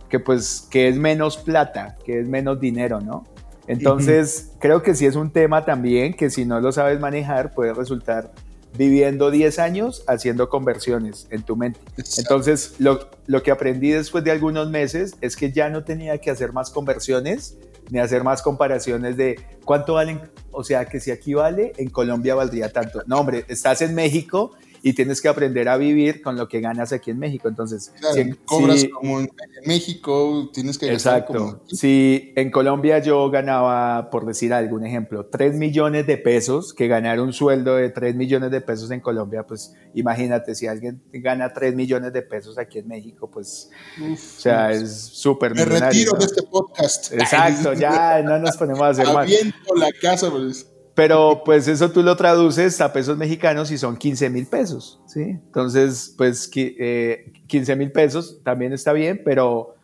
que 0.09 0.18
pues 0.18 0.66
que 0.70 0.89
es 0.89 0.97
menos 0.97 1.37
plata, 1.37 1.97
que 2.05 2.20
es 2.20 2.28
menos 2.28 2.61
dinero, 2.61 3.01
¿no? 3.01 3.24
Entonces, 3.71 4.51
creo 4.59 4.83
que 4.83 4.95
sí 4.95 5.07
es 5.07 5.16
un 5.16 5.31
tema 5.31 5.64
también 5.64 6.14
que 6.14 6.29
si 6.29 6.45
no 6.45 6.61
lo 6.61 6.73
sabes 6.73 6.99
manejar 6.99 7.55
puede 7.55 7.73
resultar 7.73 8.33
viviendo 8.77 9.31
10 9.31 9.59
años 9.59 10.05
haciendo 10.07 10.49
conversiones 10.49 11.27
en 11.31 11.43
tu 11.43 11.57
mente. 11.57 11.81
Entonces, 12.18 12.75
lo, 12.79 13.11
lo, 13.27 13.43
que 13.43 13.51
aprendí 13.51 13.91
después 13.91 14.25
de 14.25 14.31
algunos 14.31 14.71
meses 14.71 15.14
es 15.21 15.37
que 15.37 15.53
ya 15.53 15.68
no 15.71 15.85
tenía 15.85 16.18
que 16.18 16.31
hacer 16.31 16.53
más 16.53 16.71
conversiones 16.71 17.57
ni 17.91 17.99
hacer 17.99 18.23
más 18.23 18.43
comparaciones 18.43 19.16
de 19.16 19.41
cuánto 19.64 19.95
valen, 19.95 20.21
o 20.53 20.62
sea, 20.62 20.85
que 20.85 21.01
si 21.01 21.11
aquí 21.11 21.35
vale, 21.35 21.73
en 21.77 21.91
Colombia 21.91 22.35
valdría 22.35 22.73
tanto. 22.73 23.03
No, 23.07 23.21
hombre, 23.21 23.45
estás 23.49 23.83
en 23.83 23.95
México 23.95 24.53
y 24.83 24.95
tienes 24.95 25.20
que 25.20 25.28
aprender 25.28 25.68
a 25.68 25.76
vivir 25.76 26.22
con 26.22 26.37
lo 26.37 26.49
que 26.49 26.61
ganas 26.61 26.93
aquí 26.93 27.11
en 27.11 27.18
México. 27.18 27.49
Entonces, 27.49 27.93
si, 28.14 28.33
cobras 28.45 28.87
como 28.93 29.20
en 29.20 29.31
México, 29.66 30.51
tienes 30.53 30.78
que 30.78 30.93
Exacto. 30.93 31.62
Si 31.66 32.33
en 32.37 32.51
Colombia 32.51 32.99
yo 32.99 33.31
ganaba, 33.31 34.11
por 34.11 34.26
decir 34.26 34.53
algún 34.53 34.85
ejemplo, 34.87 35.26
3 35.26 35.57
millones 35.57 36.07
de 36.07 36.16
pesos, 36.16 36.72
que 36.72 36.89
ganar 36.89 37.20
un 37.20 37.33
sueldo 37.33 37.76
de 37.76 37.91
3 37.91 38.14
millones 38.14 38.51
de 38.51 38.61
pesos 38.61 38.91
en 38.91 39.01
Colombia, 39.01 39.45
pues 39.47 39.74
imagínate, 39.95 40.55
si 40.55 40.66
alguien 40.66 41.03
gana 41.12 41.53
3 41.53 41.74
millones 41.74 42.12
de 42.12 42.22
pesos 42.22 42.59
aquí 42.59 42.78
en 42.78 42.89
México, 42.89 43.31
pues, 43.31 43.70
o 44.01 44.16
sea, 44.16 44.72
es 44.72 44.91
súper 44.93 45.55
Me 45.55 45.64
retiro 45.64 46.12
de 46.18 46.24
este 46.24 46.43
podcast. 46.43 47.12
Exacto, 47.12 47.74
ya 47.74 48.22
no 48.22 48.39
nos 48.39 48.57
ponemos 48.57 48.83
a 48.83 48.89
hacer 48.89 49.07
más. 49.12 49.31
La 49.76 49.91
casa, 50.01 50.31
pues. 50.31 50.66
Pero 51.01 51.40
pues 51.46 51.66
eso 51.66 51.90
tú 51.90 52.03
lo 52.03 52.14
traduces 52.14 52.78
a 52.82 52.92
pesos 52.92 53.16
mexicanos 53.16 53.70
y 53.70 53.78
son 53.78 53.96
15 53.96 54.28
mil 54.28 54.46
pesos, 54.46 55.01
¿sí? 55.07 55.22
Entonces, 55.22 56.14
pues 56.14 56.46
15 56.46 56.76
eh, 56.78 57.76
mil 57.78 57.90
pesos 57.90 58.42
también 58.44 58.74
está 58.74 58.92
bien, 58.92 59.22
pero 59.24 59.76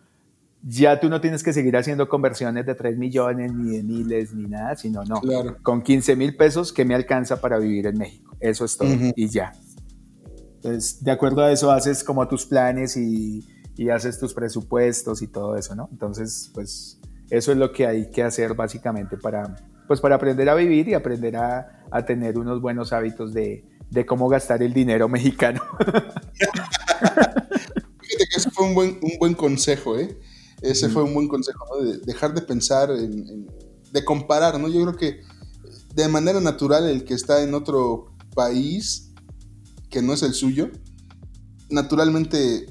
ya 0.63 1.01
tú 1.01 1.09
no 1.09 1.23
tienes 1.23 1.43
que 1.43 1.55
seguir 1.55 1.75
haciendo 1.79 2.07
conversiones 2.11 2.67
de 2.67 2.75
3 2.75 2.99
millones, 2.99 3.55
ni 3.55 3.79
de 3.79 3.83
miles, 3.83 4.35
ni 4.35 4.47
nada, 4.47 4.77
sino 4.77 5.05
no. 5.05 5.23
Con 5.63 5.81
15 5.81 6.17
mil 6.17 6.37
pesos, 6.37 6.71
¿qué 6.71 6.85
me 6.85 6.95
alcanza 6.95 7.41
para 7.41 7.57
vivir 7.57 7.87
en 7.87 7.97
México? 7.97 8.37
Eso 8.39 8.67
es 8.67 8.77
todo 8.77 8.91
y 9.17 9.29
ya. 9.31 9.53
Entonces, 10.57 11.03
de 11.03 11.13
acuerdo 11.13 11.43
a 11.43 11.51
eso, 11.51 11.73
haces 11.73 12.05
como 12.05 12.29
tus 12.29 12.45
planes 12.45 12.95
y, 12.99 13.43
y 13.75 13.89
haces 13.89 14.19
tus 14.19 14.35
presupuestos 14.35 15.23
y 15.23 15.29
todo 15.29 15.57
eso, 15.57 15.75
¿no? 15.75 15.89
Entonces, 15.91 16.51
pues 16.53 17.01
eso 17.31 17.53
es 17.53 17.57
lo 17.57 17.73
que 17.73 17.87
hay 17.87 18.11
que 18.11 18.23
hacer 18.23 18.53
básicamente 18.53 19.17
para 19.17 19.57
pues 19.87 20.01
para 20.01 20.17
aprender 20.17 20.49
a 20.49 20.55
vivir 20.55 20.89
y 20.89 20.95
aprender 20.95 21.37
a, 21.37 21.85
a 21.91 22.05
tener 22.05 22.39
unos 22.39 22.61
buenos 22.61 22.93
hábitos 22.93 23.33
de, 23.33 23.65
de, 23.91 24.07
cómo 24.07 24.29
gastar 24.29 24.63
el 24.63 24.73
dinero 24.73 25.09
mexicano. 25.09 25.63
Fíjate 28.01 28.29
que 28.31 28.37
ese 28.37 28.51
fue 28.51 28.67
un 28.67 28.75
buen, 28.75 28.99
un 29.03 29.19
buen 29.19 29.35
consejo, 29.35 29.99
¿eh? 29.99 30.19
Ese 30.63 30.89
fue 30.89 31.03
un 31.03 31.15
buen 31.15 31.29
consejo, 31.29 31.65
¿no? 31.71 31.85
De 31.85 31.99
dejar 31.99 32.35
de 32.35 32.43
pensar, 32.43 32.91
en, 32.91 33.47
de 33.93 34.05
comparar, 34.05 34.59
¿no? 34.59 34.69
Yo 34.69 34.83
creo 34.83 34.97
que 34.97 35.21
de 35.95 36.09
manera 36.09 36.41
natural 36.41 36.89
el 36.89 37.05
que 37.05 37.15
está 37.15 37.43
en 37.43 37.55
otro 37.55 38.13
país 38.35 39.13
que 39.91 40.03
no 40.03 40.13
es 40.13 40.23
el 40.23 40.35
suyo, 40.35 40.71
naturalmente 41.71 42.67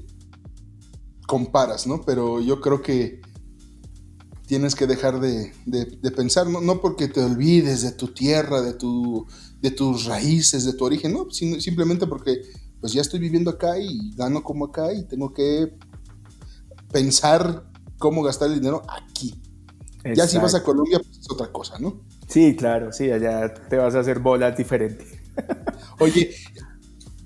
comparas, 1.28 1.88
¿no? 1.88 2.02
Pero 2.02 2.42
yo 2.42 2.62
creo 2.62 2.82
que 2.82 3.22
tienes 4.48 4.76
que 4.76 4.88
dejar 4.88 5.20
de, 5.20 5.52
pensar, 6.16 6.48
no, 6.48 6.82
porque 6.82 7.08
te 7.08 7.22
olvides 7.22 7.82
de 7.82 7.92
tu 7.92 8.14
tierra, 8.14 8.62
de, 8.62 8.74
tu, 8.74 9.26
de 9.62 9.72
tus 9.72 10.06
raíces, 10.06 10.66
de 10.66 10.74
tu 10.74 10.86
origen, 10.86 11.14
no, 11.14 11.30
simplemente 11.32 12.08
porque 12.08 12.42
pues 12.80 12.94
ya 12.94 13.02
estoy 13.02 13.20
viviendo 13.20 13.50
acá 13.50 13.80
y 13.80 14.12
gano 14.16 14.44
como 14.44 14.66
acá 14.66 14.94
y 14.94 15.04
tengo 15.04 15.34
que 15.34 15.74
pensar 16.92 17.66
cómo 17.98 18.22
gastar 18.24 18.50
el 18.50 18.56
dinero 18.56 18.84
aquí. 18.88 19.42
Ya 20.16 20.28
si 20.28 20.38
vas 20.38 20.54
a 20.54 20.64
Colombia, 20.64 21.00
pues 21.00 21.18
es 21.18 21.32
otra 21.32 21.52
cosa, 21.52 21.80
¿no? 21.80 22.04
Sí, 22.28 22.56
claro, 22.56 22.92
sí, 22.92 23.10
allá 23.12 23.52
te 23.54 23.78
vas 23.78 23.96
a 23.96 24.02
hacer 24.02 24.20
bolas 24.20 24.56
diferentes. 24.56 25.08
Oye, 26.00 26.36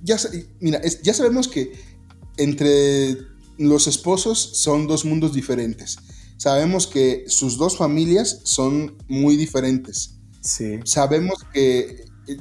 ya, 0.02 0.18
mira, 0.62 0.82
ya 1.04 1.14
sabemos 1.14 1.50
que 1.50 1.74
entre 2.38 3.18
los 3.58 3.88
esposos 3.88 4.40
son 4.40 4.88
dos 4.88 5.04
mundos 5.04 5.34
diferentes. 5.34 5.98
Sabemos 6.40 6.88
que 6.88 7.26
sus 7.28 7.58
dos 7.58 7.76
familias 7.76 8.40
son 8.46 8.96
muy 9.10 9.36
diferentes. 9.36 10.16
Sí. 10.40 10.80
Sabemos 10.86 11.44
que, 11.54 12.06
eh, 12.28 12.38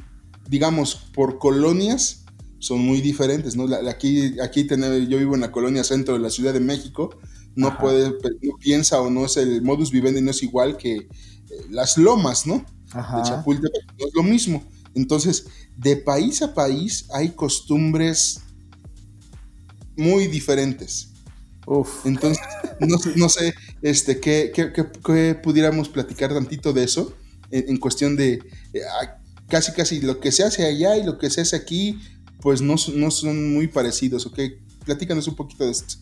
digamos, 0.49 1.11
por 1.13 1.39
colonias 1.39 2.25
son 2.61 2.79
muy 2.79 3.01
diferentes, 3.01 3.57
¿no? 3.57 3.67
aquí, 3.89 4.39
aquí 4.41 4.69
yo 4.69 5.19
vivo 5.19 5.35
en 5.35 5.41
la 5.41 5.51
colonia 5.51 5.83
centro 5.83 6.15
de 6.15 6.21
la 6.21 6.31
Ciudad 6.31 6.53
de 6.53 6.61
México, 6.61 7.11
no 7.57 7.77
puede, 7.77 8.11
no 8.11 8.57
piensa 8.61 9.01
o 9.01 9.11
no 9.11 9.25
es 9.25 9.37
el 9.37 9.63
modus 9.63 9.91
vivendi, 9.91 10.21
no 10.21 10.31
es 10.31 10.45
igual 10.45 10.77
que 10.77 10.95
eh, 10.95 11.09
las 11.71 11.99
lomas, 11.99 12.47
¿no? 12.47 12.65
De 12.95 13.23
Chapultepec, 13.25 13.99
no 13.99 14.07
es 14.07 14.15
lo 14.15 14.23
mismo. 14.23 14.63
Entonces, 14.95 15.47
de 15.77 15.97
país 15.97 16.41
a 16.41 16.55
país 16.55 17.07
hay 17.13 17.31
costumbres 17.31 18.43
muy 19.97 20.29
diferentes. 20.29 21.11
Uf. 21.71 22.07
Entonces, 22.07 22.43
no, 23.17 23.29
sé 23.29 23.55
este, 23.83 24.21
¿qué, 24.21 24.53
qué, 24.55 25.35
pudiéramos 25.35 25.91
platicar 25.91 26.33
tantito 26.33 26.73
de 26.73 26.85
eso 26.85 27.13
en, 27.51 27.77
cuestión 27.77 28.17
de 28.17 28.41
eh, 28.73 28.81
casi 29.49 29.73
casi 29.73 30.01
lo 30.01 30.19
que 30.19 30.33
se 30.33 30.45
hace 30.45 30.65
allá 30.65 30.97
y 30.97 31.05
lo 31.05 31.19
que 31.19 31.29
se 31.29 31.43
hace 31.43 31.57
aquí, 31.57 32.01
pues 32.41 32.63
no, 32.63 32.77
no 32.95 33.11
son 33.11 33.53
muy 33.53 33.67
parecidos, 33.67 34.25
¿ok? 34.25 34.39
Platícanos 34.87 35.29
un 35.29 35.37
poquito 35.37 35.67
de 35.67 35.73
esto. 35.73 35.97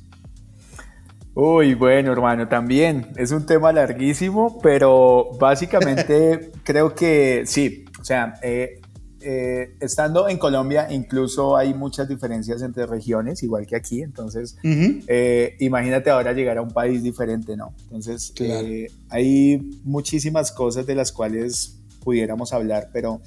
Uy, 1.35 1.75
bueno, 1.75 2.13
hermano, 2.13 2.47
también 2.47 3.09
es 3.17 3.33
un 3.33 3.45
tema 3.45 3.73
larguísimo, 3.73 4.61
pero 4.63 5.31
básicamente 5.41 6.53
creo 6.63 6.95
que 6.95 7.43
sí, 7.45 7.87
o 8.01 8.05
sea, 8.05 8.35
eh, 8.41 8.81
eh, 9.29 9.75
estando 9.81 10.29
en 10.29 10.39
Colombia, 10.39 10.87
incluso 10.89 11.57
hay 11.57 11.75
muchas 11.75 12.09
diferencias 12.09 12.63
entre 12.63 12.87
regiones, 12.87 13.43
igual 13.43 13.67
que 13.67 13.75
aquí. 13.75 14.01
Entonces, 14.01 14.57
eh, 14.63 15.57
imagínate 15.59 16.11
ahora 16.11 16.33
llegar 16.33 16.59
a 16.59 16.63
un 16.63 16.71
país 16.71 17.03
diferente, 17.03 17.57
¿no? 17.57 17.75
Entonces, 17.83 18.33
eh, 18.39 18.87
hay 19.09 19.81
muchísimas 19.83 20.53
cosas 20.53 20.87
de 20.87 20.95
las 20.95 21.11
cuales 21.11 21.77
pudiéramos 22.05 22.53
hablar, 22.53 22.91
pero 22.93 23.21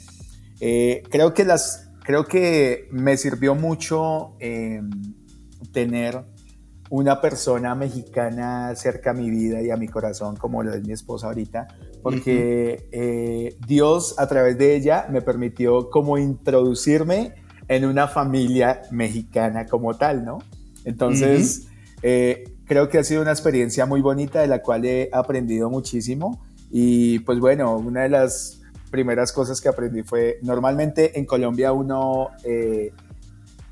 creo 0.57 1.33
que 1.33 1.43
las, 1.43 1.89
creo 2.05 2.23
que 2.23 2.87
me 2.91 3.17
sirvió 3.17 3.53
mucho 3.53 4.37
tener 5.73 6.23
una 6.89 7.21
persona 7.21 7.75
mexicana 7.75 8.75
cerca 8.75 9.11
a 9.11 9.13
mi 9.13 9.29
vida 9.29 9.61
y 9.61 9.69
a 9.69 9.77
mi 9.77 9.87
corazón, 9.87 10.35
como 10.35 10.63
lo 10.63 10.73
es 10.73 10.83
mi 10.85 10.93
esposa 10.93 11.27
ahorita, 11.27 11.67
porque 12.01 12.87
eh, 12.91 13.55
Dios 13.67 14.15
a 14.17 14.27
través 14.27 14.57
de 14.57 14.75
ella 14.75 15.07
me 15.11 15.21
permitió 15.21 15.89
como 15.89 16.17
introducirme 16.17 17.35
en 17.67 17.85
una 17.85 18.07
familia 18.07 18.81
mexicana 18.89 19.67
como 19.67 19.95
tal, 19.95 20.25
¿no? 20.25 20.39
Entonces, 20.83 21.67
eh, 22.01 22.55
creo 22.65 22.89
que 22.89 22.97
ha 22.97 23.03
sido 23.03 23.21
una 23.21 23.31
experiencia 23.31 23.85
muy 23.85 24.01
bonita 24.01 24.41
de 24.41 24.47
la 24.47 24.63
cual 24.63 24.85
he 24.85 25.09
aprendido 25.13 25.69
muchísimo 25.69 26.43
y 26.71 27.19
pues 27.19 27.39
bueno, 27.39 27.77
una 27.77 28.03
de 28.03 28.09
las 28.09 28.61
primeras 28.89 29.31
cosas 29.31 29.61
que 29.61 29.69
aprendí 29.69 30.01
fue, 30.01 30.39
normalmente 30.41 31.19
en 31.19 31.25
Colombia 31.25 31.71
uno... 31.71 32.29
Eh, 32.43 32.91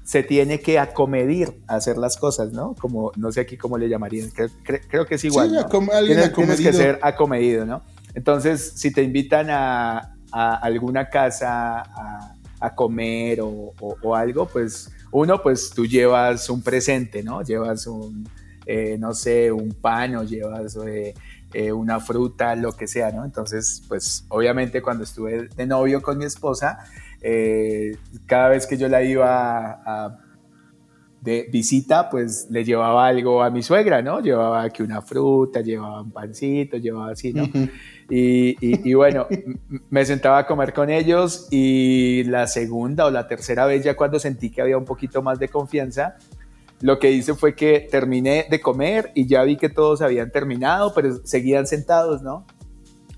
se 0.08 0.24
tiene 0.24 0.62
que 0.62 0.80
acomedir 0.80 1.60
a 1.68 1.76
hacer 1.76 1.98
las 1.98 2.16
cosas, 2.16 2.54
¿no? 2.54 2.76
Como, 2.76 3.12
no 3.18 3.30
sé 3.30 3.42
aquí 3.42 3.58
cómo 3.58 3.78
le 3.78 3.90
llamarían, 3.90 4.30
creo, 4.30 5.06
que 5.06 5.16
es 5.16 5.24
igual. 5.26 5.50
Sí, 5.50 5.80
tienes, 6.08 6.34
tienes, 6.34 6.62
que 6.62 6.72
ser 6.72 6.98
acomedido, 7.02 7.66
¿no? 7.66 7.84
Entonces, 8.14 8.72
si 8.78 8.94
te 8.94 9.04
invitan 9.04 9.50
a, 9.50 10.16
alguna 10.32 11.10
casa 11.10 11.84
a, 12.62 12.74
comer 12.74 13.40
o, 13.42 14.16
algo, 14.16 14.48
pues 14.48 14.90
uno, 15.12 15.42
pues 15.42 15.72
tú 15.72 15.86
llevas 15.86 16.50
un 16.50 16.62
presente, 16.62 17.22
¿no? 17.22 17.42
Llevas 17.42 17.86
un, 17.86 18.30
eh, 18.66 18.96
no 18.98 19.14
sé, 19.14 19.52
un 19.52 19.74
pan 19.74 20.16
o 20.16 20.24
llevas 20.24 20.78
eh, 20.88 21.16
eh, 21.54 21.74
una 21.74 22.00
fruta, 22.00 22.56
lo 22.56 22.72
que 22.72 22.88
sea, 22.88 23.12
¿no? 23.12 23.26
Entonces, 23.26 23.84
pues 23.90 24.24
obviamente 24.30 24.82
cuando 24.82 25.04
estuve 25.04 25.50
de 25.50 25.66
novio 25.66 26.02
con 26.02 26.18
mi 26.18 26.24
esposa, 26.24 26.80
eh, 27.22 27.98
cada 28.26 28.50
vez 28.50 28.68
que 28.68 28.78
yo 28.78 28.88
la 28.88 29.04
iba 29.04 29.82
a, 29.86 30.18
de 31.22 31.48
visita, 31.52 32.10
pues 32.10 32.48
le 32.50 32.64
llevaba 32.64 33.08
algo 33.08 33.44
a 33.44 33.50
mi 33.50 33.62
suegra, 33.62 34.02
¿no? 34.02 34.22
Llevaba 34.22 34.64
aquí 34.64 34.84
una 34.84 35.02
fruta, 35.02 35.62
llevaba 35.62 36.02
un 36.02 36.12
pancito, 36.12 36.78
llevaba 36.78 37.12
así, 37.12 37.34
¿no? 37.34 37.50
y, 38.10 38.94
bueno, 38.94 39.28
me 39.90 40.06
sentaba 40.06 40.40
a 40.40 40.48
comer 40.48 40.74
con 40.74 40.90
ellos 40.90 41.48
y 41.52 42.24
la 42.26 42.48
segunda 42.48 43.06
o 43.06 43.12
la 43.12 43.28
tercera 43.28 43.66
vez 43.66 43.84
ya 43.84 43.96
cuando 43.98 44.20
sentí 44.20 44.50
que 44.50 44.62
había 44.62 44.78
un 44.78 44.86
poquito 44.86 45.22
más 45.22 45.40
de 45.40 45.50
confianza, 45.50 46.16
lo 46.80 47.00
que 47.00 47.12
hice 47.12 47.34
fue 47.34 47.56
que 47.56 47.88
terminé 47.92 48.46
de 48.50 48.62
comer 48.62 49.12
y 49.16 49.26
ya 49.26 49.44
vi 49.44 49.58
que 49.58 49.70
todos 49.70 50.02
habían 50.02 50.32
terminado, 50.32 50.94
pero 50.94 51.20
seguían 51.26 51.68
sentados, 51.68 52.22
¿no? 52.22 52.46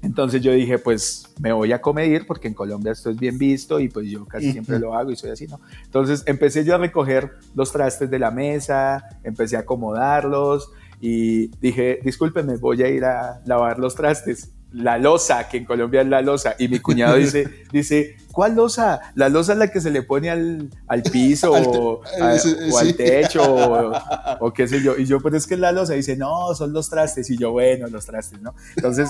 Entonces 0.02 0.42
yo 0.42 0.54
dije, 0.54 0.80
pues 0.80 1.34
me 1.40 1.52
voy 1.52 1.74
a 1.74 1.82
comedir 1.82 2.26
porque 2.26 2.48
en 2.48 2.54
Colombia 2.54 2.94
esto 2.94 3.10
es 3.10 3.18
bien 3.18 3.38
visto 3.38 3.80
y 3.80 3.90
pues 3.90 4.08
yo 4.08 4.26
casi 4.26 4.52
siempre 4.52 4.80
lo 4.80 4.94
hago 4.94 5.12
y 5.12 5.16
soy 5.16 5.32
así, 5.32 5.48
¿no? 5.48 5.60
Entonces 5.84 6.24
empecé 6.26 6.64
yo 6.64 6.76
a 6.76 6.78
recoger 6.78 7.34
los 7.54 7.72
trastes 7.72 8.10
de 8.10 8.20
la 8.20 8.32
mesa, 8.32 9.20
empecé 9.24 9.58
a 9.58 9.62
acomodarlos 9.62 10.72
y 11.02 11.48
dije, 11.58 12.00
discúlpenme, 12.04 12.56
voy 12.58 12.82
a 12.84 12.88
ir 12.88 13.04
a 13.04 13.42
lavar 13.46 13.80
los 13.80 13.96
trastes 13.96 14.52
la 14.72 14.98
losa, 14.98 15.48
que 15.48 15.58
en 15.58 15.66
Colombia 15.66 16.02
es 16.02 16.08
la 16.08 16.22
losa, 16.22 16.56
y 16.60 16.68
mi 16.68 16.80
cuñado 16.80 17.16
dice, 17.16 17.48
dice, 17.72 18.18
¿cuál 18.32 18.56
losa? 18.56 19.02
La 19.16 19.30
losa 19.30 19.54
es 19.54 19.60
la 19.60 19.70
que 19.70 19.82
se 19.82 19.90
le 19.90 20.04
pone 20.04 20.30
al, 20.30 20.70
piso 21.12 21.52
o, 21.54 22.02
al 22.22 22.96
techo 22.96 23.42
o, 24.40 24.54
qué 24.54 24.68
sé 24.68 24.82
yo. 24.84 24.98
Y 24.98 25.06
yo, 25.06 25.20
pero 25.20 25.38
es 25.38 25.48
que 25.48 25.56
es 25.56 25.60
la 25.60 25.72
losa, 25.72 25.94
dice, 25.94 26.16
no, 26.16 26.54
son 26.54 26.72
los 26.72 26.90
trastes. 26.90 27.30
Y 27.30 27.38
yo, 27.38 27.52
bueno, 27.52 27.88
los 27.88 28.06
trastes, 28.06 28.42
¿no? 28.42 28.54
Entonces, 28.76 29.10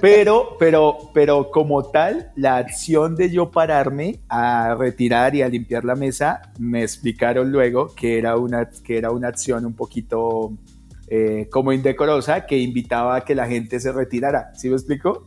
pero, 0.00 0.56
pero, 0.58 1.10
pero 1.12 1.50
como 1.50 1.84
tal, 1.84 2.32
la 2.36 2.56
acción 2.56 3.14
de 3.14 3.30
yo 3.30 3.50
pararme 3.50 4.20
a 4.28 4.74
retirar 4.74 5.34
y 5.34 5.42
a 5.42 5.48
limpiar 5.48 5.84
la 5.84 5.96
mesa, 5.96 6.52
me 6.58 6.82
explicaron 6.82 7.52
luego 7.52 7.94
que 7.94 8.18
era 8.18 8.36
una, 8.36 8.70
que 8.70 8.96
era 8.98 9.10
una 9.10 9.28
acción 9.28 9.66
un 9.66 9.74
poquito 9.74 10.52
eh, 11.08 11.48
como 11.50 11.72
indecorosa 11.72 12.46
que 12.46 12.58
invitaba 12.58 13.16
a 13.16 13.20
que 13.24 13.34
la 13.34 13.46
gente 13.46 13.80
se 13.80 13.92
retirara. 13.92 14.52
¿Sí 14.54 14.68
me 14.68 14.74
explico? 14.74 15.26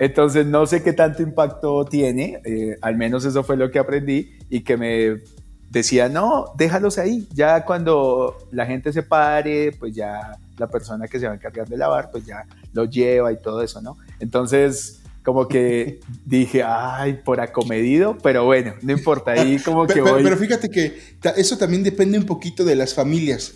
Entonces 0.00 0.46
no 0.46 0.66
sé 0.66 0.82
qué 0.82 0.92
tanto 0.92 1.22
impacto 1.22 1.84
tiene, 1.84 2.40
eh, 2.44 2.76
al 2.82 2.96
menos 2.96 3.24
eso 3.24 3.42
fue 3.42 3.56
lo 3.56 3.70
que 3.70 3.78
aprendí 3.78 4.36
y 4.48 4.60
que 4.60 4.76
me 4.76 5.22
decía, 5.70 6.08
no, 6.08 6.52
déjalos 6.56 6.98
ahí, 6.98 7.26
ya 7.32 7.64
cuando 7.64 8.36
la 8.52 8.66
gente 8.66 8.92
se 8.92 9.02
pare, 9.02 9.72
pues 9.72 9.94
ya 9.94 10.38
la 10.56 10.68
persona 10.68 11.08
que 11.08 11.18
se 11.18 11.26
va 11.26 11.32
a 11.32 11.34
encargar 11.34 11.68
de 11.68 11.76
lavar, 11.76 12.10
pues 12.10 12.24
ya 12.24 12.46
lo 12.72 12.84
lleva 12.84 13.32
y 13.32 13.38
todo 13.38 13.62
eso, 13.62 13.80
¿no? 13.82 13.96
Entonces, 14.20 15.02
como 15.22 15.48
que 15.48 16.00
dije, 16.24 16.62
ay, 16.64 17.20
por 17.24 17.40
acomedido, 17.40 18.16
pero 18.22 18.44
bueno, 18.44 18.74
no 18.82 18.92
importa, 18.92 19.32
ahí 19.32 19.58
como 19.58 19.86
que 19.86 20.00
voy. 20.00 20.22
pero 20.22 20.36
fíjate 20.36 20.68
que 20.68 20.98
eso 21.36 21.58
también 21.58 21.82
depende 21.82 22.18
un 22.18 22.26
poquito 22.26 22.64
de 22.64 22.76
las 22.76 22.94
familias. 22.94 23.54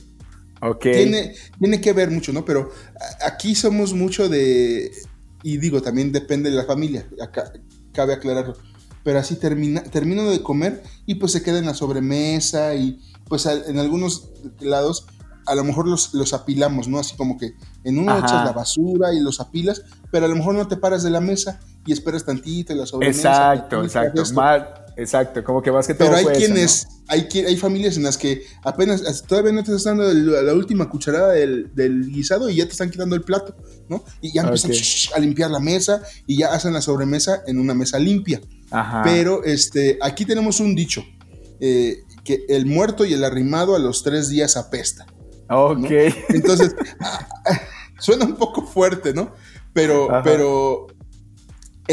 Tiene, 0.80 1.34
tiene 1.58 1.80
que 1.80 1.92
ver 1.92 2.10
mucho, 2.10 2.32
¿no? 2.32 2.44
Pero 2.44 2.70
aquí 3.24 3.54
somos 3.54 3.94
mucho 3.94 4.28
de. 4.28 4.92
Y 5.42 5.56
digo, 5.56 5.80
también 5.80 6.12
depende 6.12 6.50
de 6.50 6.56
la 6.56 6.64
familia, 6.64 7.06
acá, 7.22 7.52
cabe 7.92 8.12
aclararlo. 8.12 8.56
Pero 9.02 9.18
así 9.18 9.36
termina, 9.36 9.82
termino 9.82 10.30
de 10.30 10.42
comer 10.42 10.82
y 11.06 11.14
pues 11.14 11.32
se 11.32 11.42
queda 11.42 11.58
en 11.58 11.66
la 11.66 11.74
sobremesa 11.74 12.74
y 12.74 13.00
pues 13.26 13.46
en 13.46 13.78
algunos 13.78 14.28
lados 14.60 15.06
a 15.46 15.54
lo 15.54 15.64
mejor 15.64 15.88
los, 15.88 16.14
los 16.14 16.32
apilamos, 16.32 16.88
¿no? 16.88 16.98
Así 16.98 17.16
como 17.16 17.38
que 17.38 17.54
en 17.84 17.98
uno 17.98 18.16
echas 18.18 18.44
la 18.44 18.52
basura 18.52 19.12
y 19.12 19.20
los 19.20 19.40
apilas, 19.40 19.82
pero 20.10 20.26
a 20.26 20.28
lo 20.28 20.36
mejor 20.36 20.54
no 20.54 20.68
te 20.68 20.76
paras 20.76 21.02
de 21.02 21.10
la 21.10 21.20
mesa 21.20 21.60
y 21.86 21.92
esperas 21.92 22.24
tantito 22.24 22.72
en 22.72 22.78
la 22.78 22.86
sobremesa. 22.86 23.30
Exacto, 23.30 23.82
exacto. 23.82 24.22
Exacto, 25.00 25.42
como 25.42 25.62
que 25.62 25.72
más 25.72 25.86
que 25.86 25.94
todo. 25.94 26.10
Pero 26.12 26.28
hay 26.28 26.36
quienes, 26.36 26.86
hay, 27.08 27.26
hay 27.46 27.56
familias 27.56 27.96
en 27.96 28.02
las 28.02 28.18
que 28.18 28.44
apenas, 28.62 29.24
todavía 29.26 29.52
no 29.52 29.64
te 29.64 29.70
estás 29.70 29.84
dando 29.84 30.12
la 30.12 30.52
última 30.52 30.90
cucharada 30.90 31.32
del, 31.32 32.12
guisado 32.12 32.50
y 32.50 32.56
ya 32.56 32.66
te 32.66 32.72
están 32.72 32.90
quitando 32.90 33.16
el 33.16 33.22
plato, 33.22 33.56
¿no? 33.88 34.04
Y 34.20 34.32
ya 34.32 34.42
empiezan 34.42 34.72
a 35.14 35.18
limpiar 35.20 35.50
la 35.50 35.58
mesa 35.58 36.02
y 36.26 36.38
ya 36.38 36.52
hacen 36.52 36.74
la 36.74 36.82
sobremesa 36.82 37.42
en 37.46 37.58
una 37.58 37.72
mesa 37.72 37.98
limpia. 37.98 38.40
Ajá. 38.70 39.02
Pero 39.02 39.42
este, 39.42 39.98
aquí 40.02 40.26
tenemos 40.26 40.60
un 40.60 40.74
dicho, 40.74 41.02
eh, 41.60 42.02
que 42.22 42.44
el 42.48 42.66
muerto 42.66 43.06
y 43.06 43.14
el 43.14 43.24
arrimado 43.24 43.74
a 43.74 43.78
los 43.78 44.02
tres 44.02 44.28
días 44.28 44.58
apesta. 44.58 45.06
Ok. 45.48 45.90
Entonces, 46.28 46.74
suena 47.98 48.26
un 48.26 48.36
poco 48.36 48.66
fuerte, 48.66 49.14
¿no? 49.14 49.32
Pero, 49.72 50.08
pero 50.22 50.88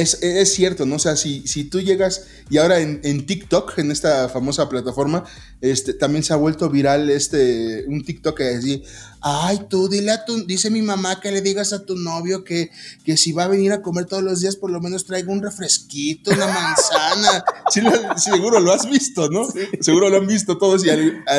es, 0.02 0.22
es, 0.22 0.54
cierto, 0.54 0.86
¿no? 0.86 0.96
O 0.96 1.00
sea, 1.00 1.16
si, 1.16 1.48
si 1.48 1.64
tú 1.64 1.82
llegas 1.82 2.28
y 2.52 2.58
ahora 2.58 2.80
en, 2.80 3.02
en, 3.04 3.26
TikTok, 3.26 3.80
en 3.80 3.92
esta 3.92 4.30
famosa 4.30 4.70
plataforma, 4.70 5.24
este, 5.60 5.94
también 5.94 6.24
se 6.24 6.34
ha 6.34 6.36
vuelto 6.36 6.70
viral 6.70 7.10
este, 7.10 7.84
un 7.88 8.04
TikTok 8.04 8.38
que 8.38 8.44
decía, 8.44 8.80
ay, 9.22 9.62
tú 9.68 9.90
dile 9.90 10.12
a 10.12 10.24
tu, 10.24 10.46
dice 10.46 10.70
mi 10.70 10.84
mamá 10.84 11.20
que 11.20 11.32
le 11.32 11.42
digas 11.42 11.74
a 11.74 11.84
tu 11.84 11.96
novio 11.96 12.44
que, 12.44 12.70
que 13.04 13.18
si 13.18 13.32
va 13.32 13.46
a 13.46 13.48
venir 13.48 13.72
a 13.72 13.82
comer 13.82 14.06
todos 14.06 14.22
los 14.22 14.40
días, 14.40 14.56
por 14.56 14.70
lo 14.70 14.80
menos 14.80 15.06
traiga 15.06 15.32
un 15.32 15.42
refresquito, 15.42 16.30
una 16.30 16.46
manzana. 16.46 17.44
sí, 17.72 17.82
seguro 18.18 18.60
lo 18.60 18.74
has 18.74 18.88
visto, 18.88 19.30
¿no? 19.30 19.48
Seguro 19.82 20.10
lo 20.10 20.18
han 20.18 20.28
visto 20.28 20.60
todos 20.60 20.86
y 20.86 20.90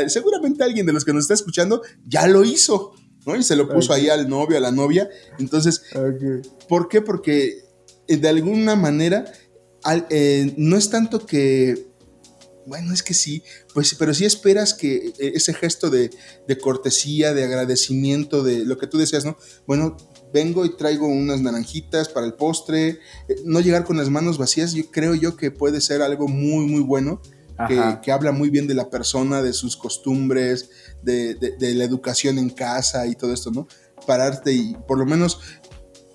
seguramente 0.08 0.64
alguien 0.64 0.84
de 0.84 0.92
los 0.92 1.04
que 1.04 1.12
nos 1.12 1.24
está 1.24 1.34
escuchando 1.34 1.82
ya 2.06 2.26
lo 2.26 2.42
hizo, 2.42 2.92
¿no? 3.24 3.36
Y 3.36 3.44
se 3.44 3.54
lo 3.54 3.68
puso 3.68 3.92
ahí 3.92 4.08
al 4.08 4.28
novio, 4.28 4.56
a 4.56 4.60
la 4.60 4.72
novia. 4.72 5.08
Entonces, 5.38 5.82
¿por 6.68 6.88
qué? 6.88 7.02
Porque 7.02 7.67
de 8.16 8.28
alguna 8.28 8.74
manera, 8.74 9.24
eh, 10.10 10.54
no 10.56 10.76
es 10.76 10.90
tanto 10.90 11.24
que, 11.24 11.88
bueno, 12.66 12.92
es 12.92 13.02
que 13.02 13.14
sí, 13.14 13.42
pues, 13.74 13.94
pero 13.94 14.12
sí 14.12 14.24
esperas 14.24 14.74
que 14.74 15.08
eh, 15.18 15.32
ese 15.34 15.54
gesto 15.54 15.90
de, 15.90 16.10
cortesía, 16.60 17.34
de 17.34 17.44
agradecimiento, 17.44 18.42
de 18.42 18.64
lo 18.64 18.78
que 18.78 18.86
tú 18.86 18.98
decías, 18.98 19.24
¿no? 19.24 19.36
Bueno, 19.66 19.96
vengo 20.32 20.64
y 20.64 20.76
traigo 20.76 21.06
unas 21.06 21.40
naranjitas 21.40 22.08
para 22.08 22.26
el 22.26 22.34
postre, 22.34 22.98
no 23.44 23.60
llegar 23.60 23.84
con 23.84 23.96
las 23.96 24.10
manos 24.10 24.38
vacías, 24.38 24.72
yo 24.72 24.90
creo 24.90 25.14
yo 25.14 25.36
que 25.36 25.50
puede 25.50 25.80
ser 25.80 26.02
algo 26.02 26.28
muy, 26.28 26.66
muy 26.66 26.82
bueno. 26.82 27.20
Que, 27.66 28.12
habla 28.12 28.30
muy 28.30 28.50
bien 28.50 28.68
de 28.68 28.74
la 28.74 28.88
persona, 28.88 29.42
de 29.42 29.52
sus 29.52 29.76
costumbres, 29.76 30.70
de, 31.02 31.34
de, 31.34 31.74
la 31.74 31.82
educación 31.82 32.38
en 32.38 32.50
casa 32.50 33.08
y 33.08 33.16
todo 33.16 33.32
esto, 33.32 33.50
¿no? 33.50 33.66
Pararte 34.06 34.52
y 34.52 34.76
por 34.86 34.96
lo 34.96 35.04
menos 35.06 35.40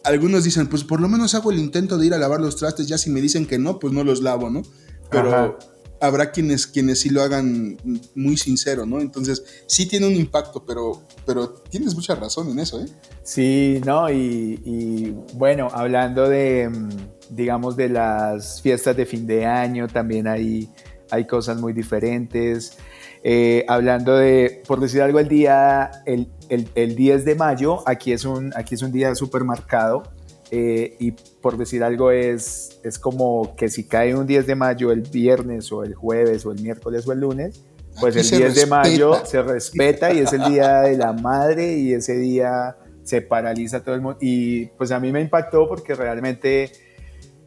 algunos 0.03 0.43
dicen, 0.43 0.67
pues 0.67 0.83
por 0.83 0.99
lo 0.99 1.07
menos 1.07 1.35
hago 1.35 1.51
el 1.51 1.59
intento 1.59 1.97
de 1.97 2.07
ir 2.07 2.13
a 2.13 2.17
lavar 2.17 2.41
los 2.41 2.55
trastes, 2.55 2.87
ya 2.87 2.97
si 2.97 3.09
me 3.09 3.21
dicen 3.21 3.45
que 3.45 3.57
no, 3.57 3.79
pues 3.79 3.93
no 3.93 4.03
los 4.03 4.21
lavo, 4.21 4.49
¿no? 4.49 4.63
Pero 5.09 5.57
habrá 6.03 6.31
quienes, 6.31 6.67
quienes 6.67 6.99
sí 6.99 7.09
lo 7.09 7.21
hagan 7.21 7.77
muy 8.13 8.35
sincero, 8.35 8.85
¿no? 8.85 8.99
Entonces, 8.99 9.43
sí 9.67 9.85
tiene 9.87 10.05
un 10.05 10.15
impacto, 10.15 10.65
pero, 10.65 11.01
pero 11.25 11.49
tienes 11.49 11.95
mucha 11.95 12.13
razón 12.15 12.49
en 12.49 12.59
eso, 12.59 12.81
¿eh? 12.81 12.87
Sí, 13.23 13.81
¿no? 13.85 14.09
Y, 14.11 15.15
bueno, 15.33 15.69
hablando 15.71 16.27
de, 16.27 16.69
mm, 16.69 16.89
digamos, 17.29 17.77
de 17.77 17.87
las 17.87 18.61
fiestas 18.61 18.97
de 18.97 19.05
fin 19.05 19.25
de 19.25 19.45
año, 19.45 19.87
también 19.87 20.27
hay, 20.27 20.69
hay 21.09 21.25
cosas 21.25 21.57
muy 21.61 21.71
diferentes. 21.71 22.77
Eh, 23.25 23.63
hablando 23.69 24.17
de, 24.17 24.61
por 24.67 24.81
decir 24.81 25.01
algo, 25.01 25.19
el 25.19 25.29
día, 25.29 25.89
el, 26.05 26.27
el, 26.49 26.95
10 26.95 27.23
de 27.23 27.35
mayo, 27.35 27.87
aquí 27.87 28.11
es 28.11 28.25
un, 28.25 28.51
aquí 28.55 28.75
es 28.75 28.81
un 28.81 28.91
día 28.91 29.15
súper 29.15 29.43
marcado. 29.43 30.03
Eh, 30.51 30.97
y 30.99 31.11
por 31.11 31.57
decir 31.57 31.83
algo 31.83 32.11
es, 32.11 32.79
es 32.83 32.99
como 32.99 33.55
que 33.55 33.69
si 33.69 33.87
cae 33.87 34.13
un 34.13 34.27
10 34.27 34.45
de 34.45 34.53
mayo 34.53 34.91
el 34.91 35.01
viernes 35.01 35.71
o 35.71 35.83
el 35.83 35.95
jueves 35.95 36.45
o 36.45 36.51
el 36.51 36.61
miércoles 36.61 37.07
o 37.07 37.11
el 37.11 37.21
lunes, 37.21 37.63
pues 37.99 38.15
el 38.15 38.39
10 38.39 38.55
de 38.55 38.65
mayo 38.67 39.25
se 39.25 39.41
respeta 39.41 40.13
y 40.13 40.19
es 40.19 40.31
el 40.33 40.43
día 40.43 40.81
de 40.81 40.97
la 40.97 41.13
madre 41.13 41.77
y 41.77 41.93
ese 41.93 42.17
día 42.17 42.77
se 43.03 43.21
paraliza 43.21 43.83
todo 43.83 43.95
el 43.95 44.01
mundo. 44.01 44.17
Y 44.21 44.67
pues 44.77 44.91
a 44.91 44.99
mí 44.99 45.11
me 45.11 45.21
impactó 45.21 45.67
porque 45.67 45.95
realmente 45.95 46.71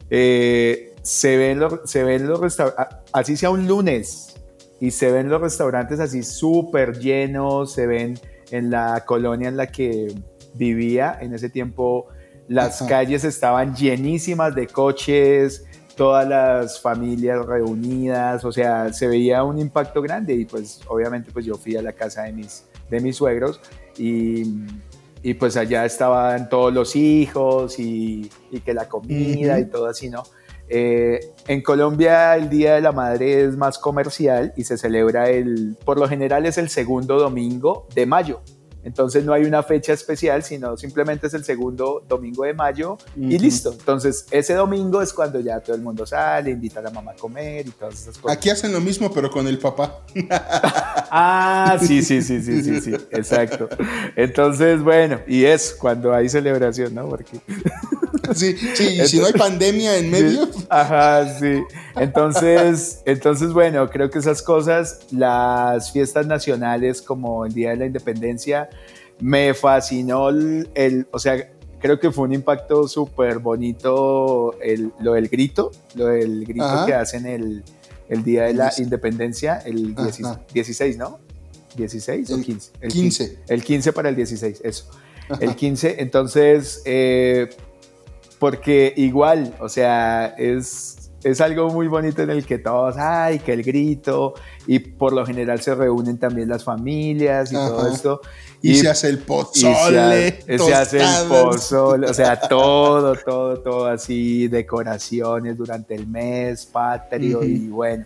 eh, 0.09 0.93
se 1.01 1.37
ven 1.37 1.59
los, 1.59 1.79
se 1.85 2.03
ven 2.03 2.27
los 2.27 2.39
restaurantes, 2.39 2.97
así 3.13 3.37
sea 3.37 3.49
un 3.49 3.67
lunes, 3.67 4.36
y 4.79 4.91
se 4.91 5.11
ven 5.11 5.29
los 5.29 5.41
restaurantes 5.41 5.99
así 5.99 6.23
súper 6.23 6.99
llenos, 6.99 7.73
se 7.73 7.87
ven 7.87 8.19
en 8.51 8.69
la 8.69 9.03
colonia 9.05 9.47
en 9.49 9.57
la 9.57 9.67
que 9.67 10.13
vivía 10.53 11.17
en 11.19 11.33
ese 11.33 11.49
tiempo, 11.49 12.07
las 12.47 12.81
calles 12.83 13.23
estaban 13.23 13.75
llenísimas 13.75 14.55
de 14.55 14.67
coches, 14.67 15.65
todas 15.95 16.27
las 16.27 16.79
familias 16.79 17.45
reunidas, 17.45 18.45
o 18.45 18.51
sea, 18.51 18.93
se 18.93 19.07
veía 19.07 19.43
un 19.43 19.59
impacto 19.59 20.01
grande 20.01 20.35
y 20.35 20.45
pues 20.45 20.79
obviamente 20.87 21.31
pues 21.31 21.45
yo 21.45 21.55
fui 21.55 21.75
a 21.75 21.81
la 21.81 21.91
casa 21.91 22.23
de 22.23 22.33
mis, 22.33 22.65
de 22.89 22.99
mis 23.01 23.17
suegros 23.17 23.59
y, 23.97 24.43
y 25.23 25.33
pues 25.33 25.57
allá 25.57 25.85
estaban 25.85 26.49
todos 26.49 26.71
los 26.71 26.95
hijos 26.95 27.79
y, 27.79 28.29
y 28.51 28.59
que 28.61 28.73
la 28.73 28.87
comida 28.87 29.59
y 29.59 29.65
todo 29.65 29.87
así, 29.87 30.09
¿no? 30.09 30.23
Eh, 30.69 31.19
en 31.47 31.61
Colombia 31.61 32.35
el 32.35 32.49
Día 32.49 32.75
de 32.75 32.81
la 32.81 32.91
Madre 32.91 33.43
es 33.43 33.55
más 33.55 33.77
comercial 33.77 34.53
y 34.57 34.65
se 34.65 34.77
celebra 34.77 35.29
el, 35.29 35.77
por 35.85 35.99
lo 35.99 36.07
general 36.07 36.45
es 36.45 36.57
el 36.57 36.69
segundo 36.69 37.17
domingo 37.19 37.87
de 37.95 38.05
mayo. 38.05 38.41
Entonces 38.87 39.25
no 39.25 39.33
hay 39.33 39.43
una 39.43 39.63
fecha 39.63 39.91
especial, 39.91 40.43
sino 40.43 40.77
simplemente 40.77 41.27
es 41.27 41.33
el 41.33 41.43
segundo 41.43 42.03
domingo 42.07 42.45
de 42.45 42.53
mayo 42.53 42.97
y 43.17 43.37
listo. 43.37 43.73
Entonces 43.73 44.25
ese 44.31 44.53
domingo 44.53 45.01
es 45.01 45.11
cuando 45.11 45.41
ya 45.41 45.59
todo 45.59 45.75
el 45.75 45.81
mundo 45.81 46.05
sale, 46.05 46.51
invita 46.51 46.79
a 46.79 46.83
la 46.83 46.91
mamá 46.91 47.11
a 47.11 47.15
comer 47.15 47.67
y 47.67 47.71
todas 47.71 47.95
esas 47.95 48.17
cosas. 48.17 48.37
Aquí 48.37 48.49
hacen 48.49 48.71
lo 48.71 48.79
mismo 48.79 49.11
pero 49.11 49.29
con 49.29 49.45
el 49.45 49.59
papá. 49.59 50.03
ah, 50.29 51.77
sí, 51.81 52.01
sí, 52.01 52.21
sí, 52.21 52.41
sí, 52.41 52.63
sí, 52.63 52.79
sí, 52.79 52.93
exacto. 53.11 53.67
Entonces, 54.15 54.81
bueno, 54.81 55.19
y 55.27 55.43
es 55.43 55.75
cuando 55.77 56.13
hay 56.13 56.29
celebración, 56.29 56.95
¿no? 56.95 57.09
Porque... 57.09 57.41
sí, 58.35 58.55
sí, 58.75 58.99
y 59.01 59.07
si 59.07 59.19
no 59.19 59.25
hay 59.25 59.33
pandemia 59.33 59.97
en 59.97 60.09
medio. 60.11 60.49
Ajá, 60.69 61.37
sí. 61.39 61.61
Entonces, 61.95 63.01
entonces, 63.05 63.53
bueno, 63.53 63.89
creo 63.89 64.09
que 64.09 64.19
esas 64.19 64.41
cosas, 64.41 64.99
las 65.11 65.91
fiestas 65.91 66.27
nacionales 66.27 67.01
como 67.01 67.45
el 67.45 67.53
Día 67.53 67.71
de 67.71 67.77
la 67.77 67.85
Independencia, 67.85 68.69
me 69.19 69.53
fascinó 69.53 70.29
el, 70.29 71.07
o 71.11 71.19
sea, 71.19 71.49
creo 71.79 71.99
que 71.99 72.11
fue 72.11 72.25
un 72.25 72.33
impacto 72.33 72.87
súper 72.87 73.39
bonito 73.39 74.59
el, 74.61 74.91
lo 74.99 75.13
del 75.13 75.27
grito, 75.27 75.71
lo 75.95 76.07
del 76.07 76.45
grito 76.45 76.85
que 76.85 76.93
hacen 76.93 77.25
el, 77.25 77.63
el 78.09 78.23
Día 78.23 78.43
de 78.43 78.53
la 78.53 78.71
Independencia, 78.77 79.57
el 79.65 79.95
16, 79.95 80.97
¿no? 80.97 81.19
16 81.75 82.31
o 82.31 82.41
15? 82.41 82.71
El 82.81 82.91
15. 82.91 83.39
El 83.47 83.63
15 83.63 83.93
para 83.93 84.09
el 84.09 84.15
16, 84.15 84.61
eso. 84.63 84.89
El 85.39 85.55
15, 85.55 85.97
entonces, 85.99 86.81
eh, 86.85 87.49
porque 88.39 88.93
igual, 88.95 89.55
o 89.59 89.69
sea, 89.69 90.27
es 90.37 91.07
es 91.23 91.41
algo 91.41 91.69
muy 91.69 91.87
bonito 91.87 92.21
en 92.21 92.29
el 92.29 92.45
que 92.45 92.57
todos, 92.57 92.95
ay, 92.97 93.39
que 93.39 93.53
el 93.53 93.63
grito, 93.63 94.33
y 94.65 94.79
por 94.79 95.13
lo 95.13 95.25
general 95.25 95.59
se 95.61 95.73
reúnen 95.73 96.17
también 96.17 96.47
las 96.47 96.63
familias 96.63 97.51
y 97.51 97.55
todo 97.55 97.91
esto. 97.91 98.21
Y, 98.61 98.75
se 98.75 98.89
hace 98.89 99.09
el 99.09 99.19
pozole. 99.19 100.41
Se, 100.57 100.73
hace 100.73 100.97
el 100.99 101.27
pozole, 101.27 102.07
o 102.07 102.13
sea, 102.13 102.39
todo, 102.39 103.15
todo, 103.15 103.59
todo 103.59 103.87
así, 103.87 104.47
decoraciones 104.47 105.57
durante 105.57 105.95
el 105.95 106.07
mes, 106.07 106.65
patrio 106.65 107.43
y 107.43 107.67
bueno. 107.67 108.05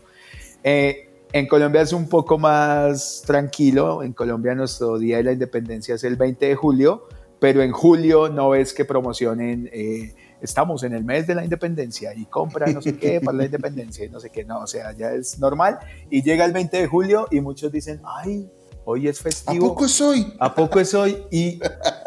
Eh, 0.64 1.10
en 1.34 1.48
Colombia 1.48 1.82
es 1.82 1.94
un 1.94 2.10
poco 2.10 2.38
más 2.38 3.24
tranquilo, 3.26 4.04
en 4.04 4.14
Colombia 4.14 4.54
nuestro 4.56 4.98
Día 4.98 5.18
de 5.18 5.24
la 5.24 5.32
Independencia 5.32 5.96
es 5.96 6.04
el 6.04 6.16
20 6.16 6.46
de 6.46 6.56
julio, 6.56 7.08
pero 7.40 7.62
en 7.62 7.72
julio 7.72 8.30
no 8.30 8.50
ves 8.50 8.74
que 8.74 8.86
promocionen... 8.86 9.70
Eh, 9.72 10.16
estamos 10.42 10.84
en 10.84 10.94
el 10.94 11.04
mes 11.04 11.28
de 11.28 11.36
la 11.36 11.44
independencia 11.44 12.14
y 12.14 12.26
compra 12.26 12.68
no 12.68 12.82
sé 12.82 12.98
qué 12.98 13.22
para 13.24 13.38
la 13.38 13.46
independencia 13.46 14.06
y 14.06 14.10
no 14.10 14.20
sé 14.20 14.30
qué, 14.30 14.44
no, 14.44 14.62
o 14.62 14.68
sea, 14.68 14.92
ya 14.94 15.12
es 15.12 15.40
normal. 15.40 15.80
Y 16.10 16.24
llega 16.24 16.46
el 16.46 16.52
20 16.52 16.78
de 16.78 16.88
julio 16.88 17.28
y 17.32 17.42
muchos 17.42 17.72
dicen, 17.72 18.02
ay, 18.04 18.50
hoy 18.86 19.08
es 19.08 19.20
festivo. 19.20 19.66
¿A 19.66 19.70
poco 19.70 19.86
es 19.86 20.02
hoy? 20.02 20.34
¿A 20.40 20.56
poco 20.56 20.80
es 20.80 20.94
hoy? 20.94 21.24
Y, 21.32 21.60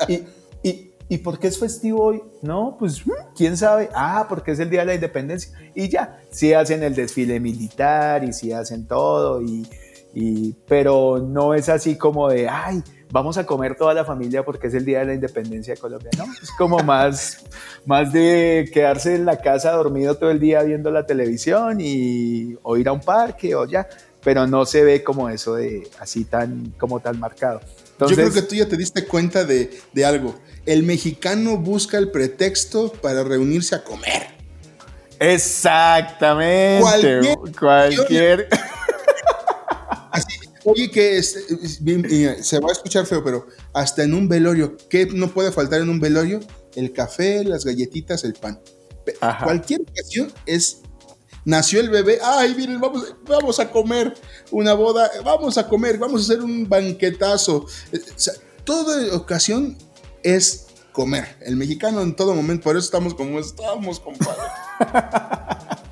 y, 0.09 0.25
y, 0.63 0.95
¿Y 1.09 1.19
por 1.19 1.39
qué 1.39 1.49
es 1.49 1.59
festivo 1.59 2.03
hoy? 2.03 2.23
No, 2.43 2.77
pues 2.79 3.03
quién 3.37 3.57
sabe. 3.57 3.91
Ah, 3.95 4.27
porque 4.29 4.53
es 4.53 4.59
el 4.59 4.71
Día 4.71 4.81
de 4.81 4.87
la 4.87 4.95
Independencia. 4.95 5.53
Y 5.75 5.89
ya, 5.89 6.21
sí 6.31 6.53
hacen 6.53 6.83
el 6.83 6.95
desfile 6.95 7.41
militar 7.41 8.25
y 8.25 8.33
sí 8.33 8.53
hacen 8.53 8.87
todo, 8.87 9.43
y, 9.43 9.67
y, 10.15 10.53
pero 10.67 11.19
no 11.19 11.55
es 11.55 11.69
así 11.69 11.97
como 11.97 12.29
de, 12.29 12.49
ay, 12.49 12.83
vamos 13.15 13.39
a 13.39 13.47
comer 13.47 13.77
toda 13.77 13.95
la 13.95 14.05
familia 14.05 14.45
porque 14.45 14.67
es 14.67 14.75
el 14.75 14.85
Día 14.85 14.99
de 14.99 15.05
la 15.05 15.15
Independencia 15.15 15.73
de 15.75 15.81
Colombia, 15.81 16.11
¿no? 16.19 16.25
Es 16.43 16.51
como 16.59 16.81
más, 16.81 17.45
más 17.87 18.13
de 18.13 18.69
quedarse 18.75 19.15
en 19.15 19.25
la 19.25 19.37
casa 19.37 19.71
dormido 19.71 20.17
todo 20.17 20.33
el 20.33 20.41
día 20.41 20.65
viendo 20.65 20.91
la 20.91 21.07
televisión 21.07 21.81
y, 21.81 22.57
o 22.65 22.77
ir 22.77 22.89
a 22.89 22.93
un 22.93 23.01
parque 23.01 23.55
o 23.55 23.67
ya, 23.67 23.89
pero 24.21 24.49
no 24.49 24.67
se 24.67 24.83
ve 24.83 25.05
como 25.05 25.29
eso 25.29 25.55
de 25.55 25.89
así 26.01 26.25
tan, 26.25 26.75
como 26.77 26.99
tan 26.99 27.21
marcado. 27.21 27.61
Yo 28.01 28.17
creo 28.17 28.33
que 28.33 28.43
tú 28.43 28.57
ya 28.57 28.67
te 28.67 28.77
diste 28.77 29.07
cuenta 29.07 29.45
de, 29.45 29.71
de 29.93 30.05
algo. 30.05 30.35
El 30.67 30.83
mexicano 30.83 31.57
busca 31.57 31.99
el 31.99 32.11
pretexto 32.11 32.91
para 32.95 33.23
reunirse 33.23 33.77
a 33.77 33.85
comer. 33.85 34.27
Exactamente. 35.21 36.81
Cualquier. 36.81 37.39
cualquier... 37.57 38.49
Así, 40.11 40.44
Oye, 40.65 40.91
que 40.91 41.23
se 41.23 42.61
va 42.61 42.69
a 42.69 42.73
escuchar 42.73 43.07
feo, 43.07 43.23
pero 43.23 43.47
hasta 43.75 44.03
en 44.03 44.15
un 44.15 44.29
velorio, 44.29 44.77
¿qué 44.89 45.07
no 45.07 45.33
puede 45.33 45.53
faltar 45.53 45.81
en 45.81 45.91
un 45.91 46.01
velorio? 46.01 46.41
El 46.75 46.93
café, 46.93 47.45
las 47.45 47.65
galletitas, 47.65 48.25
el 48.25 48.33
pan. 48.35 48.61
Cualquier 49.43 49.83
ocasión 49.83 50.33
es 50.47 50.81
nació 51.45 51.81
el 51.81 51.91
bebé, 51.91 52.19
ay, 52.23 52.55
miren, 52.55 52.81
vamos, 52.81 53.15
vamos 53.27 53.61
a 53.61 53.71
comer 53.71 54.15
una 54.51 54.73
boda, 54.73 55.11
vamos 55.23 55.59
a 55.59 55.69
comer, 55.69 55.99
vamos 55.99 56.23
a 56.23 56.33
hacer 56.33 56.43
un 56.43 56.69
banquetazo. 56.69 57.67
Eh, 57.93 58.01
toda 58.65 59.15
ocasión 59.15 59.77
es 60.23 60.67
comer. 60.93 61.37
El 61.41 61.57
mexicano 61.57 62.01
en 62.01 62.17
todo 62.17 62.35
momento, 62.35 62.65
por 62.65 62.77
eso 62.77 62.87
estamos 62.87 63.15
como 63.15 63.39
estamos, 63.39 64.01
compadre. 64.01 64.43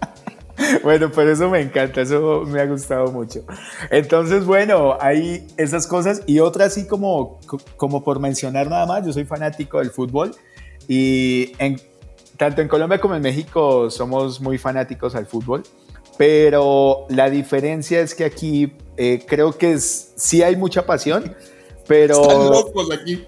Bueno, 0.82 1.10
pero 1.14 1.32
eso 1.32 1.48
me 1.48 1.60
encanta, 1.60 2.02
eso 2.02 2.44
me 2.46 2.60
ha 2.60 2.66
gustado 2.66 3.10
mucho. 3.10 3.44
Entonces, 3.90 4.44
bueno, 4.44 4.96
hay 5.00 5.46
esas 5.56 5.86
cosas 5.86 6.22
y 6.26 6.38
otra 6.40 6.66
así 6.66 6.86
como, 6.86 7.40
como 7.76 8.02
por 8.02 8.20
mencionar 8.20 8.68
nada 8.68 8.86
más, 8.86 9.04
yo 9.06 9.12
soy 9.12 9.24
fanático 9.24 9.78
del 9.78 9.90
fútbol 9.90 10.34
y 10.88 11.52
en, 11.58 11.80
tanto 12.36 12.62
en 12.62 12.68
Colombia 12.68 13.00
como 13.00 13.14
en 13.14 13.22
México 13.22 13.90
somos 13.90 14.40
muy 14.40 14.58
fanáticos 14.58 15.14
al 15.14 15.26
fútbol, 15.26 15.62
pero 16.18 17.06
la 17.08 17.30
diferencia 17.30 18.00
es 18.00 18.14
que 18.14 18.24
aquí 18.24 18.74
eh, 18.96 19.24
creo 19.26 19.56
que 19.56 19.72
es, 19.72 20.12
sí 20.16 20.42
hay 20.42 20.56
mucha 20.56 20.84
pasión, 20.84 21.34
pero... 21.86 22.22
Están 22.22 22.50
locos 22.50 22.88
aquí. 22.92 23.24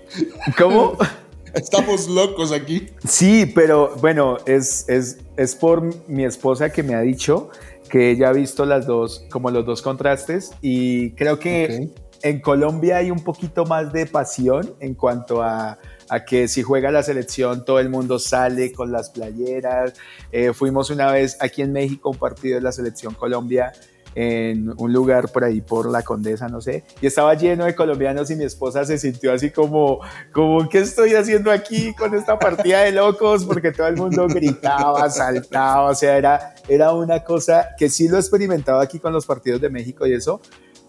¿Cómo? 0.58 0.96
Estamos 1.54 2.08
locos 2.08 2.52
aquí. 2.52 2.88
Sí, 3.06 3.46
pero 3.54 3.94
bueno, 4.00 4.38
es, 4.46 4.88
es, 4.88 5.18
es 5.36 5.54
por 5.54 6.08
mi 6.08 6.24
esposa 6.24 6.70
que 6.70 6.82
me 6.82 6.94
ha 6.94 7.00
dicho 7.00 7.50
que 7.88 8.10
ella 8.10 8.30
ha 8.30 8.32
visto 8.32 8.64
las 8.64 8.86
dos, 8.86 9.24
como 9.30 9.50
los 9.50 9.64
dos 9.64 9.82
contrastes 9.82 10.52
y 10.60 11.12
creo 11.12 11.38
que 11.38 11.90
en 12.22 12.40
Colombia 12.40 12.96
hay 12.96 13.10
un 13.10 13.22
poquito 13.22 13.66
más 13.66 13.92
de 13.92 14.06
pasión 14.06 14.74
en 14.80 14.94
cuanto 14.94 15.42
a, 15.42 15.78
a, 16.08 16.24
que 16.24 16.48
si 16.48 16.62
juega 16.62 16.90
la 16.90 17.02
selección 17.02 17.64
todo 17.64 17.78
el 17.78 17.90
mundo 17.90 18.18
sale 18.18 18.72
con 18.72 18.90
las 18.90 19.10
playeras. 19.10 19.92
Eh, 20.32 20.52
fuimos 20.54 20.90
una 20.90 21.12
vez 21.12 21.36
aquí 21.40 21.62
en 21.62 21.72
México 21.72 22.10
un 22.10 22.18
partido 22.18 22.56
de 22.56 22.62
la 22.62 22.72
selección 22.72 23.14
Colombia 23.14 23.72
en 24.14 24.72
un 24.76 24.92
lugar 24.92 25.30
por 25.30 25.44
ahí, 25.44 25.60
por 25.60 25.90
la 25.90 26.02
Condesa, 26.02 26.48
no 26.48 26.60
sé, 26.60 26.84
y 27.00 27.06
estaba 27.06 27.34
lleno 27.34 27.64
de 27.64 27.74
colombianos 27.74 28.30
y 28.30 28.36
mi 28.36 28.44
esposa 28.44 28.84
se 28.84 28.98
sintió 28.98 29.32
así 29.32 29.50
como, 29.50 30.00
como, 30.32 30.68
¿qué 30.68 30.78
estoy 30.78 31.14
haciendo 31.14 31.50
aquí 31.50 31.94
con 31.94 32.14
esta 32.14 32.38
partida 32.38 32.82
de 32.82 32.92
locos? 32.92 33.44
Porque 33.44 33.72
todo 33.72 33.86
el 33.88 33.96
mundo 33.96 34.26
gritaba, 34.28 35.08
saltaba, 35.10 35.90
o 35.90 35.94
sea, 35.94 36.16
era, 36.16 36.54
era 36.68 36.92
una 36.92 37.24
cosa 37.24 37.70
que 37.76 37.88
sí 37.88 38.08
lo 38.08 38.16
he 38.16 38.20
experimentado 38.20 38.80
aquí 38.80 38.98
con 38.98 39.12
los 39.12 39.26
partidos 39.26 39.60
de 39.60 39.70
México 39.70 40.06
y 40.06 40.14
eso, 40.14 40.40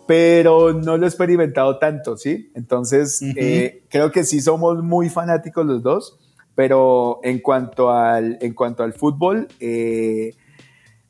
pero 0.08 0.74
no 0.74 0.98
lo 0.98 1.06
he 1.06 1.10
experimentado 1.10 1.80
tanto, 1.80 2.18
¿sí? 2.18 2.52
Entonces, 2.54 3.22
eh, 3.22 3.84
creo 3.90 4.12
que 4.12 4.24
sí 4.24 4.40
somos 4.40 4.84
muy 4.84 5.10
fanáticos 5.10 5.66
los 5.66 5.82
dos, 5.82 6.20
pero 6.54 7.20
en 7.24 7.40
cuanto 7.40 7.92
al, 7.92 8.38
en 8.42 8.54
cuanto 8.54 8.84
al 8.84 8.94
fútbol, 8.94 9.48
eh, 9.60 10.36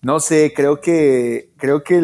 no 0.06 0.20
sé, 0.20 0.54
creo 0.56 0.80
que, 0.80 1.50
creo, 1.58 1.82
que 1.82 2.00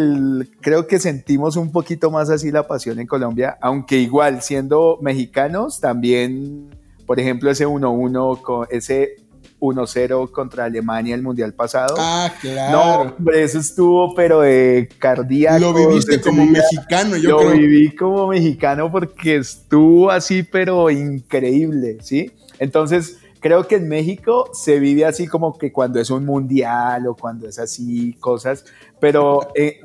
creo 0.59 0.87
que 0.87 0.97
sentimos 0.97 1.55
un 1.55 1.71
poquito 1.71 2.09
más 2.09 2.31
así 2.31 2.49
la 2.49 2.65
pasión 2.65 2.99
en 2.99 3.05
Colombia, 3.05 3.59
aunque 3.61 3.99
igual 3.99 4.41
siendo 4.41 4.97
mexicanos 5.03 5.79
también, 5.79 6.75
por 7.05 7.19
ejemplo, 7.19 7.51
ese 7.51 7.67
1-1, 7.67 8.67
ese 8.71 9.17
1-0 9.59 10.31
contra 10.31 10.65
Alemania 10.65 11.13
el 11.13 11.21
Mundial 11.21 11.53
pasado. 11.53 11.93
Ah, 11.99 12.33
claro. 12.41 12.71
No, 12.71 13.01
hombre, 13.17 13.43
eso 13.43 13.59
estuvo, 13.59 14.15
pero 14.15 14.41
de 14.41 14.89
cardíaco. 14.97 15.59
Lo 15.59 15.71
viviste 15.71 16.19
como 16.21 16.43
mexicano, 16.43 17.17
yo 17.17 17.29
lo 17.29 17.37
creo. 17.37 17.49
Lo 17.51 17.55
viví 17.55 17.95
como 17.95 18.29
mexicano 18.29 18.91
porque 18.91 19.35
estuvo 19.35 20.09
así, 20.09 20.41
pero 20.41 20.89
increíble, 20.89 21.99
¿sí? 22.01 22.31
Entonces, 22.57 23.19
creo 23.41 23.67
que 23.67 23.75
en 23.75 23.89
México 23.89 24.49
se 24.53 24.79
vive 24.79 25.03
así 25.03 25.27
como 25.27 25.57
que 25.57 25.73
cuando 25.73 25.99
es 25.99 26.09
un 26.09 26.25
mundial 26.25 27.07
o 27.07 27.15
cuando 27.15 27.49
es 27.49 27.59
así 27.59 28.13
cosas, 28.13 28.63
pero 28.99 29.49
eh, 29.55 29.81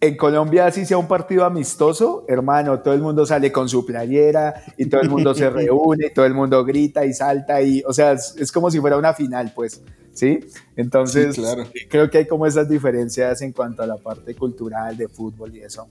en 0.00 0.16
Colombia 0.16 0.66
así 0.66 0.86
sea 0.86 0.96
un 0.96 1.06
partido 1.06 1.44
amistoso, 1.44 2.24
hermano, 2.26 2.80
todo 2.80 2.94
el 2.94 3.02
mundo 3.02 3.26
sale 3.26 3.52
con 3.52 3.68
su 3.68 3.84
playera 3.84 4.54
y 4.76 4.86
todo 4.86 5.02
el 5.02 5.10
mundo 5.10 5.34
se 5.34 5.50
reúne, 5.50 6.10
todo 6.10 6.24
el 6.24 6.34
mundo 6.34 6.64
grita 6.64 7.04
y 7.04 7.12
salta 7.12 7.60
y, 7.60 7.82
o 7.86 7.92
sea, 7.92 8.12
es, 8.12 8.50
como 8.50 8.70
si 8.70 8.80
fuera 8.80 8.96
una 8.96 9.12
final, 9.12 9.52
pues, 9.54 9.82
¿sí? 10.12 10.40
Entonces, 10.74 11.36
claro. 11.36 11.64
creo 11.90 12.08
que 12.08 12.18
hay 12.18 12.26
como 12.26 12.46
esas 12.46 12.68
diferencias 12.68 13.42
en 13.42 13.52
cuanto 13.52 13.82
a 13.82 13.86
la 13.86 13.96
parte 13.96 14.34
cultural 14.34 14.96
de 14.96 15.08
fútbol 15.08 15.54
y 15.54 15.60
eso. 15.60 15.86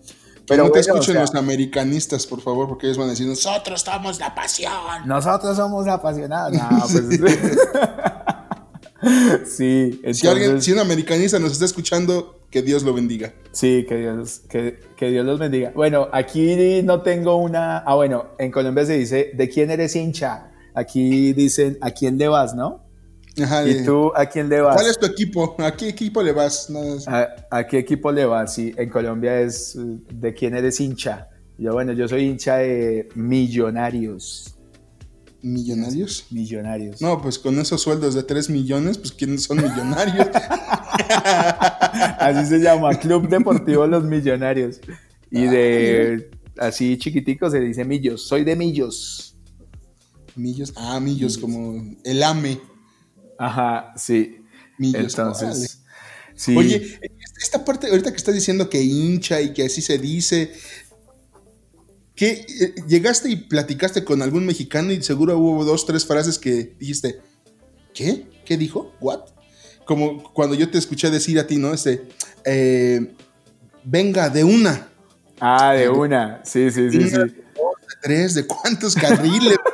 Pero 0.48 0.64
no 0.64 0.72
te 0.72 0.80
escuchen 0.80 1.16
los 1.16 1.36
americanistas, 1.36 2.26
por 2.26 2.42
favor, 2.42 2.68
porque 2.68 2.88
ellos 2.88 2.98
van 2.98 3.08
a 3.08 3.12
decir, 3.12 3.28
nosotros 3.28 3.82
somos 3.82 4.20
la 4.20 4.34
pasión. 4.34 4.72
Nosotros 5.06 5.58
somos 5.58 5.88
apasionados. 5.88 6.58
No, 6.58 6.70
pues, 6.80 7.04
sí, 9.46 10.00
entonces, 10.04 10.18
si, 10.18 10.28
alguien, 10.28 10.62
si 10.62 10.72
un 10.72 10.80
americanista 10.80 11.38
nos 11.40 11.52
está 11.52 11.66
escuchando, 11.66 12.40
que 12.50 12.62
Dios 12.62 12.84
lo 12.84 12.94
bendiga. 12.94 13.34
Sí, 13.52 13.86
que 13.88 13.98
Dios, 13.98 14.42
que, 14.50 14.80
que, 14.96 15.10
Dios 15.12 15.26
los 15.26 15.38
bendiga. 15.38 15.72
Bueno, 15.76 16.08
aquí 16.12 16.82
no 16.84 17.02
tengo 17.02 17.36
una... 17.36 17.80
Ah, 17.80 17.96
bueno, 17.96 18.28
en 18.40 18.52
Colombia 18.52 18.86
se 18.86 18.98
dice, 18.98 19.32
¿de 19.34 19.50
quién 19.50 19.70
eres 19.70 19.96
hincha? 19.96 20.52
Aquí 20.74 21.34
dicen, 21.34 21.78
¿a 21.82 21.92
quién 21.92 22.18
le 22.18 22.28
vas, 22.28 22.56
no? 22.56 22.87
¿Y 23.38 23.86
tú 23.86 24.12
a 24.16 24.26
quién 24.26 24.50
le 24.50 24.62
vas? 24.62 24.76
¿Cuál 24.76 24.90
es 24.90 25.00
tu 25.00 25.06
equipo? 25.06 25.56
¿A 25.60 25.72
qué 25.76 25.90
equipo 25.90 26.24
le 26.24 26.32
vas? 26.32 26.72
¿A, 27.08 27.68
qué 27.68 27.80
equipo 27.80 28.12
le 28.12 28.26
vas? 28.26 28.56
Sí, 28.56 28.74
en 28.76 28.90
Colombia 28.90 29.40
es 29.42 29.78
de 29.78 30.34
quién 30.34 30.56
eres 30.56 30.80
hincha. 30.80 31.30
Yo, 31.58 31.74
bueno, 31.74 31.94
yo 31.94 32.08
soy 32.08 32.24
hincha 32.24 32.58
de 32.58 33.10
Millonarios. 33.16 34.56
¿Millonarios? 35.42 36.26
Millonarios. 36.32 37.02
No, 37.02 37.22
pues 37.22 37.38
con 37.38 37.58
esos 37.60 37.82
sueldos 37.82 38.16
de 38.16 38.24
3 38.24 38.50
millones, 38.50 38.98
pues 38.98 39.12
¿quiénes 39.12 39.44
son 39.44 39.58
millonarios? 39.58 40.28
así 42.20 42.46
se 42.48 42.60
llama, 42.60 42.96
Club 42.96 43.30
Deportivo 43.30 43.86
Los 43.86 44.04
Millonarios. 44.04 44.80
Y 45.30 45.44
de 45.44 46.32
así 46.58 46.98
chiquitico 46.98 47.50
se 47.50 47.60
dice 47.60 47.86
Millos. 47.86 48.24
Soy 48.28 48.44
de 48.44 48.56
Millos. 48.56 49.36
Millos, 50.36 50.74
ah, 50.76 51.00
Millos, 51.00 51.38
como 51.38 51.96
el 52.04 52.24
AME. 52.24 52.60
Ajá, 53.38 53.94
sí. 53.96 54.44
Entonces, 54.80 55.84
sí. 56.36 56.56
Oye, 56.56 57.00
esta 57.42 57.64
parte, 57.66 57.88
ahorita 57.88 58.12
que 58.12 58.18
estás 58.18 58.36
diciendo 58.36 58.70
que 58.70 58.82
hincha 58.82 59.42
y 59.42 59.54
que 59.54 59.66
así 59.66 59.82
se 59.82 59.98
dice, 59.98 60.54
¿qué, 62.16 62.46
eh, 62.62 62.76
llegaste 62.88 63.30
y 63.30 63.36
platicaste 63.36 64.04
con 64.04 64.22
algún 64.22 64.46
mexicano 64.46 64.92
y 64.92 65.02
seguro 65.02 65.38
hubo 65.38 65.66
dos, 65.66 65.86
tres 65.86 66.06
frases 66.06 66.38
que 66.38 66.76
dijiste, 66.80 67.20
¿qué? 67.94 68.28
¿Qué 68.46 68.58
dijo? 68.58 68.94
¿What? 69.00 69.22
Como 69.86 70.32
cuando 70.34 70.56
yo 70.56 70.70
te 70.70 70.78
escuché 70.78 71.10
decir 71.10 71.40
a 71.40 71.48
ti, 71.48 71.58
¿no? 71.58 71.74
Este, 71.74 72.08
eh, 72.46 73.14
venga, 73.84 74.30
de 74.30 74.44
una. 74.44 74.90
Ah, 75.40 75.74
de 75.74 75.90
una, 75.90 76.42
sí, 76.44 76.72
sí, 76.72 76.90
sí. 76.92 77.10
sí. 77.10 77.18
De 77.18 77.36
tres, 78.02 78.34
de 78.34 78.46
cuántos 78.46 78.96
carriles. 78.96 79.58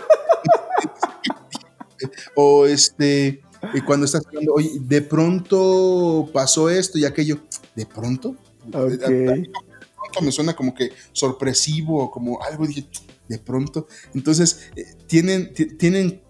o 2.35 2.65
este, 2.65 3.41
y 3.73 3.81
cuando 3.81 4.05
estás 4.05 4.25
hablando, 4.25 4.53
oye, 4.53 4.71
de 4.79 5.01
pronto 5.01 6.29
pasó 6.33 6.69
esto 6.69 6.97
y 6.97 7.05
aquello, 7.05 7.39
¿de 7.75 7.85
pronto? 7.85 8.35
De 8.65 9.49
pronto 9.95 10.21
me 10.21 10.31
suena 10.31 10.55
como 10.55 10.73
que 10.73 10.91
sorpresivo, 11.11 12.09
como 12.11 12.41
algo, 12.41 12.65
dije, 12.67 12.87
de 13.27 13.39
pronto. 13.39 13.87
Entonces, 14.13 14.71
eh, 14.75 14.85
tienen, 15.07 15.53
tienen 15.53 16.21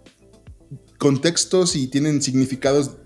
contextos 0.97 1.75
y 1.75 1.87
tienen 1.87 2.21
significados, 2.21 2.97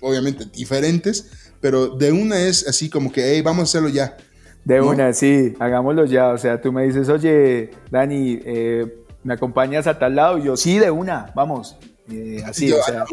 obviamente, 0.00 0.46
diferentes, 0.46 1.30
pero 1.60 1.88
de 1.88 2.12
una 2.12 2.40
es 2.40 2.66
así 2.66 2.88
como 2.88 3.12
que, 3.12 3.22
hey, 3.24 3.42
vamos 3.42 3.60
a 3.60 3.64
hacerlo 3.64 3.88
ya. 3.88 4.16
De 4.64 4.80
una, 4.80 5.12
sí, 5.12 5.54
hagámoslo 5.58 6.04
ya. 6.04 6.28
O 6.28 6.38
sea, 6.38 6.60
tú 6.60 6.72
me 6.72 6.84
dices, 6.84 7.08
oye, 7.08 7.70
Dani, 7.90 8.38
eh, 8.44 9.04
¿me 9.24 9.34
acompañas 9.34 9.86
a 9.86 9.98
tal 9.98 10.14
lado? 10.14 10.38
Y 10.38 10.44
yo, 10.44 10.56
sí, 10.56 10.78
de 10.78 10.90
una, 10.90 11.32
vamos. 11.34 11.76
Eh, 12.12 12.42
así, 12.44 12.70
o 12.70 12.82
sea, 12.82 13.06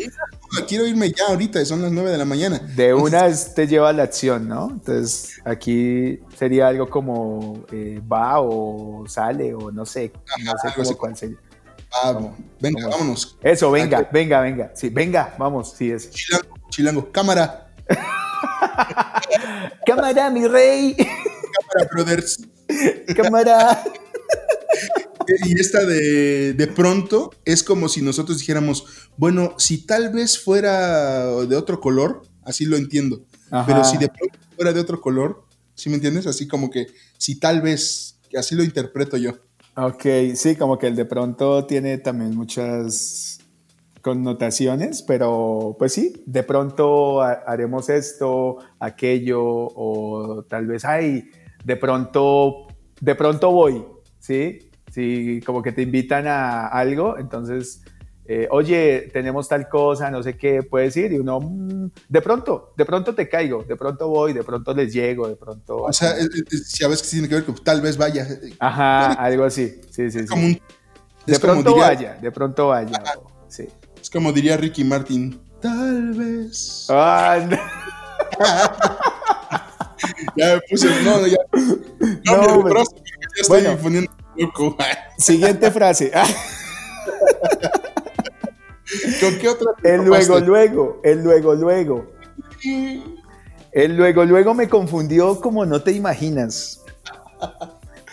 quiero 0.68 0.86
irme 0.86 1.10
ya 1.10 1.28
ahorita, 1.30 1.64
son 1.64 1.82
las 1.82 1.92
9 1.92 2.12
de 2.12 2.18
la 2.18 2.26
mañana. 2.26 2.60
De 2.60 2.94
una 2.94 3.34
te 3.34 3.66
lleva 3.66 3.90
a 3.90 3.94
la 3.94 4.04
acción, 4.04 4.50
¿no? 4.50 4.70
Entonces 4.72 5.40
aquí 5.46 6.20
sería 6.38 6.68
algo 6.68 6.90
como 6.90 7.64
eh, 7.72 8.02
va 8.12 8.42
o 8.42 9.06
sale 9.08 9.54
o 9.54 9.72
no 9.72 9.86
sé, 9.86 10.12
no 10.44 10.52
sé 10.62 10.70
cómo, 10.76 10.98
cuál 10.98 11.16
sería. 11.16 11.38
Ah, 11.94 12.20
venga, 12.60 12.88
vámonos. 12.90 13.38
Eso, 13.42 13.72
venga, 13.72 14.08
venga, 14.12 14.42
venga. 14.42 14.72
Sí, 14.76 14.90
venga, 14.90 15.34
vamos, 15.40 15.74
sí 15.78 15.92
es. 15.92 16.10
Chilango, 16.12 16.56
chilango, 16.70 17.12
cámara. 17.12 17.72
cámara, 19.86 20.30
mi 20.30 20.46
rey. 20.46 20.96
Cámara, 20.96 21.90
brothers. 21.94 22.38
cámara. 23.16 23.84
Y 25.46 25.60
esta 25.60 25.86
de, 25.86 26.54
de 26.54 26.68
pronto 26.68 27.32
es 27.46 27.64
como 27.64 27.90
si 27.90 28.02
nosotros 28.02 28.40
dijéramos, 28.40 28.86
bueno, 29.18 29.56
si 29.58 29.86
tal 29.86 30.12
vez 30.12 30.40
fuera 30.40 31.26
de 31.46 31.56
otro 31.56 31.80
color, 31.80 32.22
así 32.44 32.66
lo 32.66 32.78
entiendo. 32.78 33.22
Pero 33.66 33.84
si 33.84 33.98
de 33.98 34.10
pronto 34.10 34.38
fuera 34.56 34.74
de 34.74 34.80
otro 34.80 35.02
color, 35.02 35.44
¿sí 35.74 35.90
me 35.90 35.96
entiendes? 35.96 36.28
Así 36.28 36.48
como 36.48 36.70
que 36.70 36.88
si 37.18 37.40
tal 37.40 37.62
vez, 37.62 38.20
así 38.38 38.56
lo 38.56 38.64
interpreto 38.64 39.18
yo. 39.18 39.34
Ok, 39.76 40.06
sí, 40.36 40.56
como 40.56 40.78
que 40.78 40.88
el 40.88 40.96
de 40.96 41.06
pronto 41.06 41.66
tiene 41.66 41.98
también 41.98 42.36
muchas 42.36 43.40
connotaciones, 44.02 45.02
pero 45.02 45.76
pues 45.78 45.94
sí, 45.94 46.24
de 46.26 46.44
pronto 46.44 47.22
haremos 47.22 47.90
esto, 47.90 48.58
aquello, 48.80 49.42
o 49.42 50.44
tal 50.50 50.68
vez, 50.68 50.86
ay, 50.86 51.30
de 51.64 51.76
pronto, 51.76 52.68
de 53.00 53.16
pronto 53.16 53.52
voy, 53.52 53.84
¿sí? 54.20 54.69
Si 54.92 55.42
como 55.46 55.62
que 55.62 55.72
te 55.72 55.82
invitan 55.82 56.28
a 56.28 56.68
algo, 56.68 57.18
entonces 57.18 57.82
eh, 58.32 58.48
oye, 58.52 59.10
tenemos 59.12 59.48
tal 59.48 59.68
cosa, 59.68 60.12
no 60.12 60.22
sé 60.22 60.38
qué, 60.38 60.62
puedes 60.62 60.96
ir, 60.98 61.12
y 61.14 61.18
uno, 61.18 61.40
mm, 61.40 61.90
de 62.10 62.22
pronto, 62.22 62.74
de 62.78 62.86
pronto 62.86 63.16
te 63.16 63.28
caigo, 63.28 63.64
de 63.64 63.76
pronto 63.76 64.08
voy, 64.08 64.34
de 64.34 64.44
pronto 64.44 64.72
les 64.72 64.94
llego, 64.94 65.28
de 65.28 65.36
pronto... 65.36 65.78
O 65.78 65.92
sea, 65.92 66.14
si 66.64 66.84
a 66.84 66.90
veces 66.90 67.10
tiene 67.10 67.28
que 67.28 67.34
ver 67.34 67.44
con 67.44 67.56
tal 67.56 67.82
vez 67.82 67.98
vaya. 67.98 68.28
Ajá, 68.60 69.14
algo 69.14 69.46
así, 69.46 69.82
sí, 69.90 70.12
sí, 70.12 70.28
sí. 70.28 70.62
de 71.26 71.40
pronto 71.40 71.76
vaya, 71.76 72.20
de 72.22 72.32
pronto 72.32 72.68
vaya, 72.68 73.02
sí. 73.48 73.68
Es 74.00 74.12
como 74.12 74.32
diría 74.32 74.58
Ricky 74.58 74.84
Martin, 74.84 75.42
tal 75.60 76.14
vez. 76.14 76.86
Ah, 76.90 77.40
ya 80.38 80.54
me 80.54 80.62
puse, 80.70 80.88
no, 81.04 81.26
ya. 81.26 81.38
No, 82.26 82.62
no 82.62 82.76
ya 82.76 82.84
estoy 83.42 83.64
bueno, 83.64 83.72
loco. 83.72 84.19
Siguiente 85.18 85.70
frase. 85.72 86.12
¿Con 89.22 89.38
qué 89.38 89.50
otra? 89.50 89.68
El 89.84 90.06
luego, 90.06 90.40
luego, 90.40 91.00
el 91.04 91.24
luego, 91.24 91.54
luego. 91.56 92.06
El 93.72 93.96
luego, 93.96 94.26
luego 94.26 94.54
me 94.54 94.68
confundió 94.68 95.40
como 95.40 95.66
no 95.66 95.82
te 95.82 95.92
imaginas. 95.92 96.84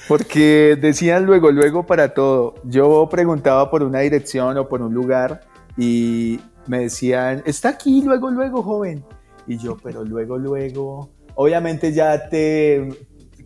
Porque 0.08 0.76
decían 0.80 1.24
luego, 1.24 1.50
luego 1.50 1.86
para 1.86 2.12
todo. 2.14 2.54
Yo 2.64 3.08
preguntaba 3.10 3.70
por 3.70 3.82
una 3.82 4.00
dirección 4.00 4.56
o 4.58 4.68
por 4.68 4.82
un 4.82 4.92
lugar 4.92 5.40
y 5.76 6.40
me 6.66 6.80
decían, 6.80 7.42
está 7.46 7.70
aquí 7.70 8.02
luego, 8.02 8.30
luego, 8.30 8.62
joven. 8.62 9.04
Y 9.46 9.58
yo, 9.58 9.76
pero 9.82 10.04
luego, 10.04 10.38
luego. 10.38 11.10
Obviamente 11.34 11.92
ya 11.92 12.28
te, 12.28 12.88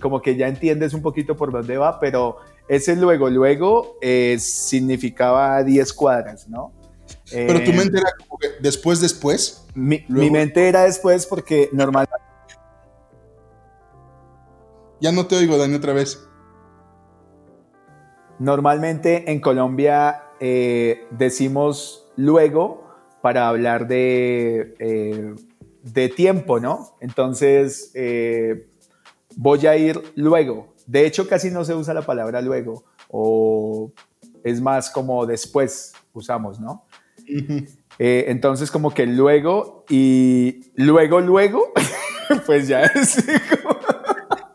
como 0.00 0.20
que 0.20 0.36
ya 0.36 0.48
entiendes 0.48 0.94
un 0.94 1.02
poquito 1.02 1.36
por 1.36 1.52
dónde 1.52 1.76
va, 1.76 1.98
pero 2.00 2.38
ese 2.70 2.94
luego, 2.94 3.28
luego 3.28 3.98
eh, 4.00 4.36
significaba 4.38 5.60
10 5.64 5.92
cuadras, 5.92 6.48
¿no? 6.48 6.72
Pero 7.28 7.64
tu 7.64 7.72
eh, 7.72 7.74
mente 7.74 7.98
era 7.98 8.12
como 8.16 8.38
que 8.38 8.46
después, 8.60 9.00
después. 9.00 9.66
Mi, 9.74 10.04
mente 10.08 10.68
era 10.68 10.84
después 10.84 11.26
porque 11.26 11.68
normal. 11.72 12.08
Ya 15.00 15.10
no 15.10 15.26
te 15.26 15.34
oigo, 15.34 15.58
Dani, 15.58 15.74
otra 15.74 15.94
vez. 15.94 16.24
Normalmente 18.38 19.32
en 19.32 19.40
Colombia 19.40 20.22
eh, 20.38 21.08
decimos 21.10 22.06
luego 22.14 22.84
para 23.20 23.48
hablar 23.48 23.88
de, 23.88 25.34
de 25.82 26.08
tiempo, 26.08 26.60
¿no? 26.60 26.96
Entonces, 27.00 27.92
voy 29.36 29.66
a 29.66 29.76
ir 29.76 30.00
luego. 30.14 30.69
De 30.90 31.06
hecho, 31.06 31.28
casi 31.28 31.52
no 31.52 31.64
se 31.64 31.72
usa 31.72 31.94
la 31.94 32.02
palabra 32.02 32.42
luego, 32.42 32.82
o 33.08 33.92
es 34.42 34.60
más 34.60 34.90
como 34.90 35.24
después 35.24 35.92
usamos, 36.12 36.58
¿no? 36.58 36.84
Eh, 37.96 38.24
entonces 38.26 38.72
como 38.72 38.92
que 38.92 39.06
luego 39.06 39.84
y 39.88 40.72
luego, 40.74 41.20
luego, 41.20 41.72
pues 42.46 42.66
ya 42.66 42.82
es 42.82 43.18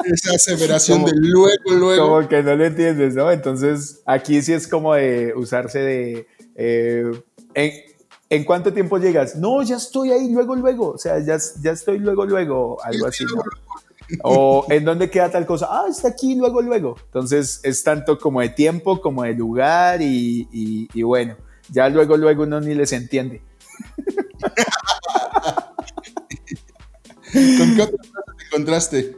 Esa 0.03 0.35
aseveración 0.35 1.05
de 1.05 1.13
luego, 1.15 1.71
luego. 1.71 2.07
Como 2.09 2.27
que 2.27 2.43
no 2.43 2.53
lo 2.57 2.65
entiendes, 2.65 3.15
¿no? 3.15 3.31
Entonces 3.31 4.01
aquí 4.05 4.41
sí 4.41 4.51
es 4.51 4.67
como 4.67 4.93
de 4.93 5.33
usarse 5.37 5.79
de... 5.79 6.27
Eh, 6.55 7.11
en, 8.29 8.43
cuánto 8.43 8.73
tiempo 8.73 8.97
llegas? 8.97 9.37
No, 9.37 9.63
ya 9.63 9.77
estoy 9.77 10.11
ahí, 10.11 10.33
luego, 10.33 10.53
luego. 10.57 10.89
O 10.89 10.97
sea, 10.97 11.17
ya, 11.19 11.37
ya 11.61 11.71
estoy 11.71 11.99
luego, 11.99 12.25
luego, 12.25 12.77
algo 12.83 13.07
así, 13.07 13.23
¿no? 13.23 13.41
O 14.23 14.65
en 14.69 14.85
dónde 14.85 15.09
queda 15.09 15.31
tal 15.31 15.45
cosa, 15.45 15.67
ah, 15.69 15.85
está 15.89 16.09
aquí, 16.09 16.35
luego, 16.35 16.61
luego. 16.61 16.95
Entonces 17.05 17.59
es 17.63 17.83
tanto 17.83 18.19
como 18.19 18.41
de 18.41 18.49
tiempo 18.49 19.01
como 19.01 19.23
de 19.23 19.33
lugar 19.33 20.01
y, 20.01 20.47
y 20.93 21.01
bueno, 21.03 21.35
ya 21.69 21.89
luego, 21.89 22.17
luego 22.17 22.43
uno 22.43 22.61
ni 22.61 22.75
les 22.75 22.91
entiende. 22.93 23.41
¿Con 27.57 27.75
qué 27.75 27.81
otra 27.81 27.97
te 28.37 28.45
encontraste? 28.45 29.17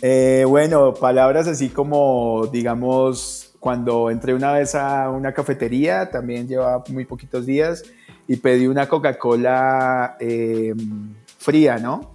Eh, 0.00 0.44
bueno, 0.46 0.94
palabras 0.94 1.46
así 1.46 1.68
como, 1.68 2.48
digamos, 2.52 3.54
cuando 3.60 4.10
entré 4.10 4.34
una 4.34 4.52
vez 4.52 4.74
a 4.74 5.08
una 5.10 5.32
cafetería, 5.32 6.10
también 6.10 6.48
lleva 6.48 6.82
muy 6.88 7.04
poquitos 7.04 7.46
días, 7.46 7.84
y 8.26 8.36
pedí 8.36 8.66
una 8.66 8.88
Coca-Cola 8.88 10.16
em, 10.18 11.14
fría, 11.38 11.78
¿no? 11.78 12.14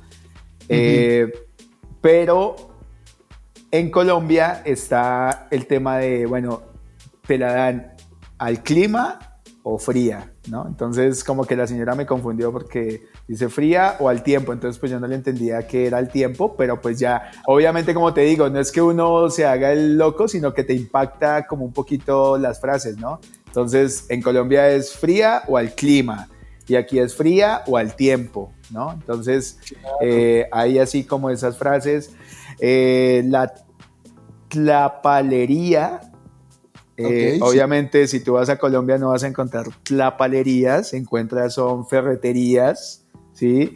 Eh, 0.67 1.31
pero 2.01 2.55
en 3.71 3.91
Colombia 3.91 4.61
está 4.65 5.47
el 5.51 5.67
tema 5.67 5.97
de, 5.97 6.25
bueno, 6.25 6.61
te 7.25 7.37
la 7.37 7.53
dan 7.53 7.93
al 8.37 8.63
clima 8.63 9.19
o 9.63 9.77
fría, 9.77 10.31
¿no? 10.49 10.65
Entonces 10.65 11.25
como 11.25 11.43
que 11.43 11.57
la 11.57 11.67
señora 11.67 11.93
me 11.93 12.05
confundió 12.05 12.53
porque 12.53 13.05
dice 13.27 13.49
fría 13.49 13.97
o 13.99 14.07
al 14.07 14.23
tiempo, 14.23 14.53
entonces 14.53 14.79
pues 14.79 14.89
yo 14.89 14.99
no 14.99 15.07
le 15.07 15.15
entendía 15.15 15.67
que 15.67 15.87
era 15.87 15.97
al 15.97 16.07
tiempo, 16.07 16.55
pero 16.55 16.79
pues 16.79 16.97
ya, 16.99 17.31
obviamente 17.45 17.93
como 17.93 18.13
te 18.13 18.21
digo, 18.21 18.49
no 18.49 18.59
es 18.59 18.71
que 18.71 18.81
uno 18.81 19.29
se 19.29 19.45
haga 19.45 19.73
el 19.73 19.97
loco, 19.97 20.29
sino 20.29 20.53
que 20.53 20.63
te 20.63 20.73
impacta 20.73 21.45
como 21.45 21.65
un 21.65 21.73
poquito 21.73 22.37
las 22.37 22.61
frases, 22.61 22.97
¿no? 22.97 23.19
Entonces 23.47 24.05
en 24.07 24.21
Colombia 24.21 24.69
es 24.69 24.93
fría 24.93 25.43
o 25.47 25.57
al 25.57 25.75
clima 25.75 26.29
y 26.67 26.75
aquí 26.75 26.99
es 26.99 27.15
fría 27.15 27.63
o 27.67 27.77
al 27.77 27.95
tiempo, 27.95 28.51
¿no? 28.71 28.91
Entonces 28.91 29.59
eh, 30.01 30.47
hay 30.51 30.79
así 30.79 31.03
como 31.05 31.29
esas 31.29 31.57
frases. 31.57 32.11
Eh, 32.59 33.23
la 33.27 33.53
tlapalería 34.49 36.01
eh, 36.99 37.37
obviamente, 37.43 38.07
si 38.07 38.21
tú 38.21 38.33
vas 38.33 38.49
a 38.49 38.57
Colombia 38.57 38.97
no 38.97 39.09
vas 39.09 39.23
a 39.23 39.27
encontrar 39.27 39.67
tlapalerías, 39.83 40.95
encuentras 40.95 41.53
son 41.53 41.87
ferreterías, 41.87 43.05
¿sí? 43.33 43.75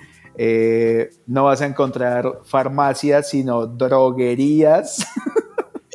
No 1.28 1.44
vas 1.44 1.62
a 1.62 1.68
encontrar 1.68 2.39
farmacias, 2.46 3.30
sino 3.30 3.68
droguerías. 3.68 5.06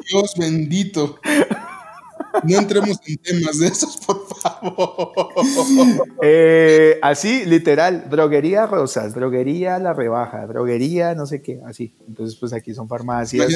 Dios 0.08 0.34
bendito. 0.38 1.18
No 2.44 2.58
entremos 2.58 2.98
en 3.06 3.16
temas 3.18 3.58
de 3.58 3.68
esos, 3.68 3.96
por 3.98 4.26
favor. 4.28 5.28
Eh, 6.22 6.98
así, 7.02 7.44
literal, 7.46 8.08
droguería 8.10 8.66
Rosas, 8.66 9.14
droguería 9.14 9.78
La 9.78 9.92
Rebaja, 9.92 10.46
droguería 10.46 11.14
no 11.14 11.26
sé 11.26 11.42
qué, 11.42 11.60
así. 11.66 11.94
Entonces, 12.08 12.36
pues 12.38 12.52
aquí 12.52 12.74
son 12.74 12.88
farmacias. 12.88 13.48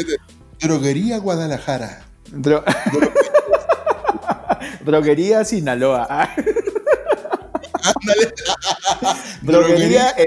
droguería 0.60 1.18
Guadalajara. 1.18 2.04
Droguería 4.84 5.44
Sinaloa. 5.44 6.30
Droguería. 9.42 10.14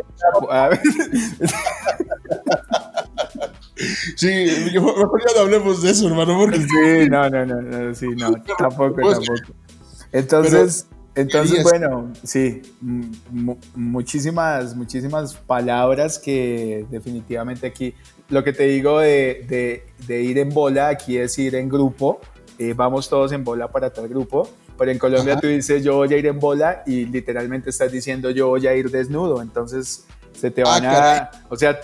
Sí, 4.15 4.47
mejor 4.73 5.21
ya 5.27 5.34
no 5.36 5.41
hablemos 5.41 5.81
de 5.81 5.91
eso, 5.91 6.07
hermano. 6.07 6.38
Porque... 6.39 6.59
Sí, 6.59 7.09
no, 7.09 7.29
no, 7.29 7.45
no, 7.45 7.95
sí, 7.95 8.07
no, 8.17 8.34
tampoco, 8.57 9.01
tampoco. 9.01 9.53
Entonces, 10.11 10.88
entonces, 11.15 11.63
bueno, 11.63 12.11
sí, 12.23 12.61
muchísimas, 13.75 14.75
muchísimas 14.75 15.36
palabras 15.36 16.17
que 16.17 16.86
definitivamente 16.89 17.67
aquí, 17.67 17.93
lo 18.29 18.43
que 18.43 18.51
te 18.51 18.63
digo 18.63 18.99
de, 18.99 19.45
de, 19.47 19.86
de 20.07 20.21
ir 20.21 20.39
en 20.39 20.49
bola, 20.49 20.89
aquí 20.89 21.17
es 21.17 21.38
ir 21.38 21.53
en 21.55 21.69
grupo, 21.69 22.19
eh, 22.57 22.73
vamos 22.75 23.09
todos 23.09 23.31
en 23.31 23.43
bola 23.43 23.71
para 23.71 23.91
tal 23.91 24.07
grupo, 24.07 24.49
pero 24.77 24.89
en 24.89 24.97
Colombia 24.97 25.39
tú 25.39 25.47
dices 25.47 25.84
yo 25.84 25.97
voy 25.97 26.11
a 26.13 26.17
ir 26.17 26.25
en 26.25 26.39
bola 26.39 26.81
y 26.88 27.05
literalmente 27.05 27.69
estás 27.69 27.91
diciendo 27.91 28.31
yo 28.31 28.47
voy 28.47 28.65
a 28.65 28.75
ir 28.75 28.89
desnudo, 28.89 29.41
entonces 29.41 30.05
se 30.34 30.51
te 30.51 30.63
van 30.63 30.86
ah, 30.86 31.15
a, 31.15 31.31
o 31.49 31.55
sea, 31.55 31.79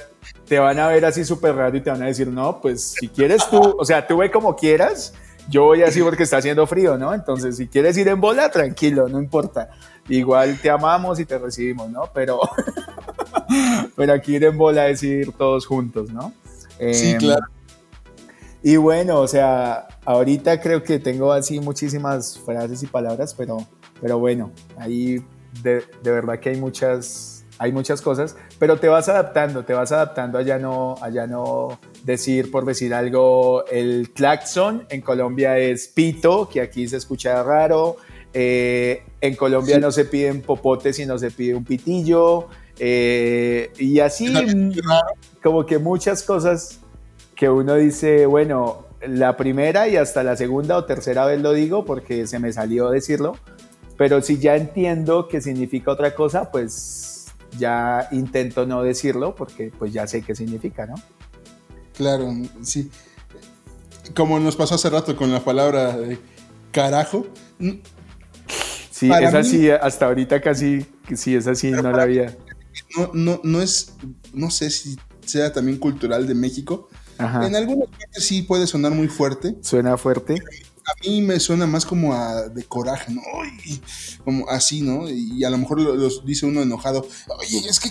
te 0.45 0.59
van 0.59 0.79
a 0.79 0.87
ver 0.87 1.05
así 1.05 1.23
súper 1.23 1.55
raro 1.55 1.77
y 1.77 1.81
te 1.81 1.89
van 1.89 2.01
a 2.03 2.07
decir, 2.07 2.27
no, 2.27 2.59
pues 2.61 2.95
si 2.99 3.07
quieres 3.07 3.49
tú, 3.49 3.75
o 3.77 3.85
sea, 3.85 4.05
tú 4.05 4.17
ve 4.17 4.31
como 4.31 4.55
quieras, 4.55 5.13
yo 5.49 5.65
voy 5.65 5.83
así 5.83 6.01
porque 6.01 6.23
está 6.23 6.37
haciendo 6.37 6.67
frío, 6.67 6.97
¿no? 6.97 7.13
Entonces, 7.13 7.57
si 7.57 7.67
quieres 7.67 7.97
ir 7.97 8.07
en 8.07 8.21
bola, 8.21 8.49
tranquilo, 8.49 9.07
no 9.09 9.19
importa. 9.19 9.69
Igual 10.07 10.59
te 10.61 10.69
amamos 10.69 11.19
y 11.19 11.25
te 11.25 11.37
recibimos, 11.37 11.89
¿no? 11.89 12.09
Pero, 12.13 12.39
pero 13.95 14.13
aquí 14.13 14.35
ir 14.35 14.43
en 14.43 14.57
bola 14.57 14.87
es 14.87 15.01
ir 15.03 15.31
todos 15.33 15.65
juntos, 15.65 16.11
¿no? 16.11 16.33
Sí, 16.91 17.11
em, 17.11 17.17
claro. 17.17 17.45
Y 18.61 18.75
bueno, 18.75 19.19
o 19.19 19.27
sea, 19.27 19.87
ahorita 20.05 20.59
creo 20.59 20.83
que 20.83 20.99
tengo 20.99 21.31
así 21.31 21.59
muchísimas 21.59 22.37
frases 22.39 22.83
y 22.83 22.87
palabras, 22.87 23.33
pero, 23.33 23.65
pero 24.01 24.19
bueno, 24.19 24.51
ahí 24.77 25.23
de, 25.63 25.83
de, 26.03 26.11
verdad 26.11 26.39
que 26.39 26.49
hay 26.49 26.57
muchas, 26.57 27.38
hay 27.59 27.73
muchas 27.73 28.01
cosas, 28.01 28.37
pero 28.57 28.77
te 28.77 28.87
vas 28.87 29.09
adaptando, 29.09 29.65
te 29.65 29.73
vas 29.73 29.91
adaptando 29.91 30.37
allá 30.37 30.57
no, 30.57 30.95
allá 31.01 31.27
no 31.27 31.79
decir, 32.03 32.49
por 32.49 32.65
decir 32.65 32.93
algo, 32.93 33.65
el 33.67 34.11
claxon. 34.13 34.85
En 34.89 35.01
Colombia 35.01 35.57
es 35.57 35.89
pito, 35.89 36.47
que 36.47 36.61
aquí 36.61 36.87
se 36.87 36.97
escucha 36.97 37.43
raro, 37.43 37.97
eh, 38.33 39.03
en 39.19 39.35
Colombia 39.35 39.77
no 39.77 39.91
se 39.91 40.05
piden 40.05 40.41
popotes, 40.41 40.95
sino 40.95 41.19
se 41.19 41.31
pide 41.31 41.53
un 41.53 41.65
pitillo, 41.65 42.47
eh, 42.79 43.71
y 43.77 43.99
así 43.99 44.33
como 45.43 45.65
que 45.65 45.79
muchas 45.79 46.23
cosas 46.23 46.79
que 47.35 47.49
uno 47.49 47.75
dice, 47.75 48.25
bueno, 48.25 48.85
la 49.05 49.35
primera 49.35 49.87
y 49.89 49.97
hasta 49.97 50.23
la 50.23 50.37
segunda 50.37 50.77
o 50.77 50.85
tercera 50.85 51.25
vez 51.25 51.41
lo 51.41 51.53
digo 51.53 51.85
porque 51.85 52.25
se 52.25 52.39
me 52.39 52.53
salió 52.53 52.89
decirlo, 52.89 53.35
Pero 53.97 54.21
si 54.21 54.37
ya 54.37 54.55
entiendo 54.55 55.27
que 55.27 55.41
significa 55.41 55.91
otra 55.91 56.15
cosa, 56.15 56.51
pues 56.51 57.08
ya 57.57 58.07
intento 58.11 58.65
no 58.65 58.83
decirlo 58.83 59.35
porque 59.35 59.71
pues 59.77 59.93
ya 59.93 60.07
sé 60.07 60.21
qué 60.21 60.35
significa, 60.35 60.85
¿no? 60.85 60.95
Claro, 61.95 62.33
sí. 62.61 62.89
Como 64.15 64.39
nos 64.39 64.55
pasó 64.55 64.75
hace 64.75 64.89
rato 64.89 65.15
con 65.15 65.31
la 65.31 65.43
palabra 65.43 65.97
de 65.97 66.19
carajo. 66.71 67.27
Sí, 68.91 69.11
es 69.11 69.33
así, 69.33 69.69
hasta 69.69 70.07
ahorita 70.07 70.41
casi, 70.41 70.85
sí, 71.15 71.35
es 71.35 71.47
así, 71.47 71.71
no 71.71 71.91
la 71.91 72.03
había. 72.03 72.37
No, 72.97 73.11
no, 73.13 73.41
no 73.43 73.61
es, 73.61 73.93
no 74.33 74.49
sé 74.51 74.69
si 74.69 74.97
sea 75.25 75.53
también 75.53 75.77
cultural 75.77 76.27
de 76.27 76.35
México. 76.35 76.89
En 77.19 77.55
algunas 77.55 77.89
partes 77.89 78.25
sí 78.25 78.43
puede 78.43 78.65
sonar 78.65 78.93
muy 78.93 79.07
fuerte. 79.09 79.57
Suena 79.61 79.97
fuerte. 79.97 80.35
A 80.89 81.07
mí 81.07 81.21
me 81.21 81.39
suena 81.39 81.67
más 81.67 81.85
como 81.85 82.13
a 82.13 82.49
de 82.49 82.63
coraje, 82.63 83.13
¿no? 83.13 83.21
como 84.23 84.49
así, 84.49 84.81
¿no? 84.81 85.09
Y 85.09 85.43
a 85.43 85.49
lo 85.49 85.57
mejor 85.57 85.79
los 85.79 86.25
dice 86.25 86.45
uno 86.45 86.61
enojado, 86.61 87.07
oye, 87.37 87.59
es 87.69 87.79
que 87.79 87.89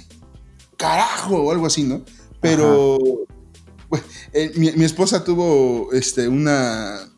carajo, 0.76 1.36
o 1.36 1.52
algo 1.52 1.66
así, 1.66 1.82
¿no? 1.82 2.02
Pero 2.40 2.98
eh, 4.32 4.52
mi, 4.56 4.84
esposa 4.84 5.24
tuvo 5.24 5.92
este, 5.92 6.28
una. 6.28 7.08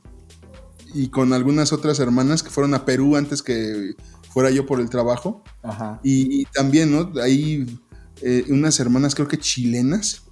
Y 0.92 1.08
con 1.08 1.32
algunas 1.32 1.72
otras 1.72 2.00
hermanas 2.00 2.42
que 2.42 2.50
fueron 2.50 2.74
a 2.74 2.84
Perú 2.84 3.16
antes 3.16 3.42
que 3.42 3.94
fuera 4.30 4.50
yo 4.50 4.66
por 4.66 4.80
el 4.80 4.90
trabajo. 4.90 5.44
Ajá. 5.62 6.00
Y, 6.02 6.46
también, 6.46 6.90
¿no? 6.90 7.12
Ahí 7.22 7.80
eh, 8.22 8.44
unas 8.48 8.80
hermanas, 8.80 9.14
creo 9.14 9.28
que 9.28 9.38
chilenas. 9.38 10.22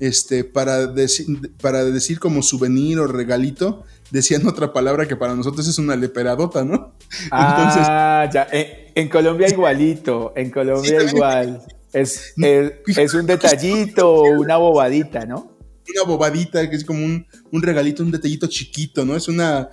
Este, 0.00 0.44
para, 0.44 0.86
decir, 0.86 1.26
para 1.60 1.84
decir 1.84 2.18
como 2.18 2.42
souvenir 2.42 2.98
o 2.98 3.06
regalito, 3.06 3.84
decían 4.10 4.46
otra 4.46 4.72
palabra 4.72 5.06
que 5.06 5.14
para 5.14 5.34
nosotros 5.34 5.68
es 5.68 5.78
una 5.78 5.94
leperadota, 5.94 6.64
¿no? 6.64 6.94
Ah, 7.30 8.28
ya. 8.32 8.46
En, 8.50 9.08
Colombia 9.08 9.48
igualito, 9.50 10.32
en 10.36 10.50
Colombia 10.50 11.02
igual. 11.02 11.62
Es, 11.92 12.34
es, 12.36 13.14
un 13.14 13.26
detallito 13.26 14.08
o 14.14 14.22
una 14.38 14.56
bobadita, 14.58 15.26
¿no? 15.26 15.58
una 15.92 16.04
bobadita 16.04 16.68
que 16.70 16.76
es 16.76 16.84
como 16.84 17.04
un, 17.04 17.26
regalito, 17.62 18.02
un 18.02 18.10
detallito 18.10 18.46
chiquito, 18.46 19.04
¿no? 19.04 19.16
Es 19.16 19.28
una. 19.28 19.70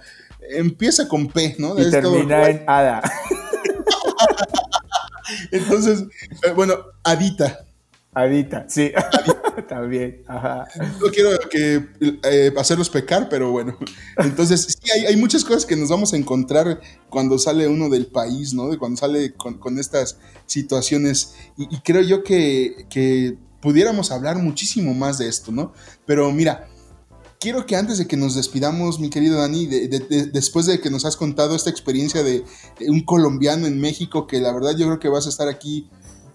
Empieza 0.50 1.08
con 1.08 1.28
P, 1.28 1.56
¿no? 1.60 1.80
Y 1.80 1.90
termina 1.92 2.50
en 2.50 2.64
Ada. 2.68 3.02
Entonces, 5.52 6.06
eh, 6.44 6.52
bueno, 6.56 6.76
Adita. 7.04 7.66
Adita, 8.18 8.66
sí. 8.68 8.92
También, 9.70 10.24
ajá. 10.28 10.68
No 11.00 11.08
quiero 11.12 11.38
que, 11.52 11.86
eh, 12.24 12.52
hacerlos 12.58 12.90
pecar, 12.90 13.30
pero 13.30 13.52
bueno. 13.52 13.78
Entonces, 14.18 14.80
sí, 14.82 14.92
hay, 15.06 15.16
muchas 15.18 15.44
cosas 15.44 15.68
que 15.68 15.76
nos 15.76 15.90
vamos 15.90 16.14
a 16.14 16.18
encontrar 16.18 16.82
cuando 17.10 17.38
sale 17.38 17.68
uno 17.68 17.90
del 17.90 18.08
país, 18.08 18.56
¿no? 18.56 18.76
Cuando 18.80 18.98
sale 18.98 19.34
con, 19.34 19.78
estas 19.78 20.18
situaciones. 20.48 21.36
Y, 21.58 21.80
creo 21.82 22.02
yo 22.02 22.24
que, 22.24 22.88
que 22.90 23.38
pudiéramos 23.62 24.12
hablar 24.12 24.38
muchísimo 24.38 24.96
más 24.96 25.20
de 25.20 25.28
esto, 25.28 25.52
¿no? 25.52 25.74
Pero 26.08 26.32
mira, 26.32 26.68
quiero 27.40 27.68
que 27.68 27.76
antes 27.76 28.00
de 28.00 28.08
que 28.08 28.18
nos 28.18 28.34
despidamos, 28.34 29.00
mi 29.00 29.12
querido 29.12 29.38
Dani, 29.38 29.68
después 29.68 30.66
de 30.66 30.80
que 30.80 30.90
nos 30.90 31.06
has 31.06 31.16
contado 31.16 31.56
esta 31.56 31.70
experiencia 31.70 32.24
de, 32.24 32.44
un 32.88 33.02
colombiano 33.02 33.68
en 33.68 33.80
México, 33.80 34.26
que 34.26 34.40
la 34.40 34.52
verdad 34.54 34.76
yo 34.76 34.88
creo 34.88 35.00
que 35.00 35.10
vas 35.10 35.28
a 35.28 35.30
estar 35.30 35.48
aquí 35.48 35.88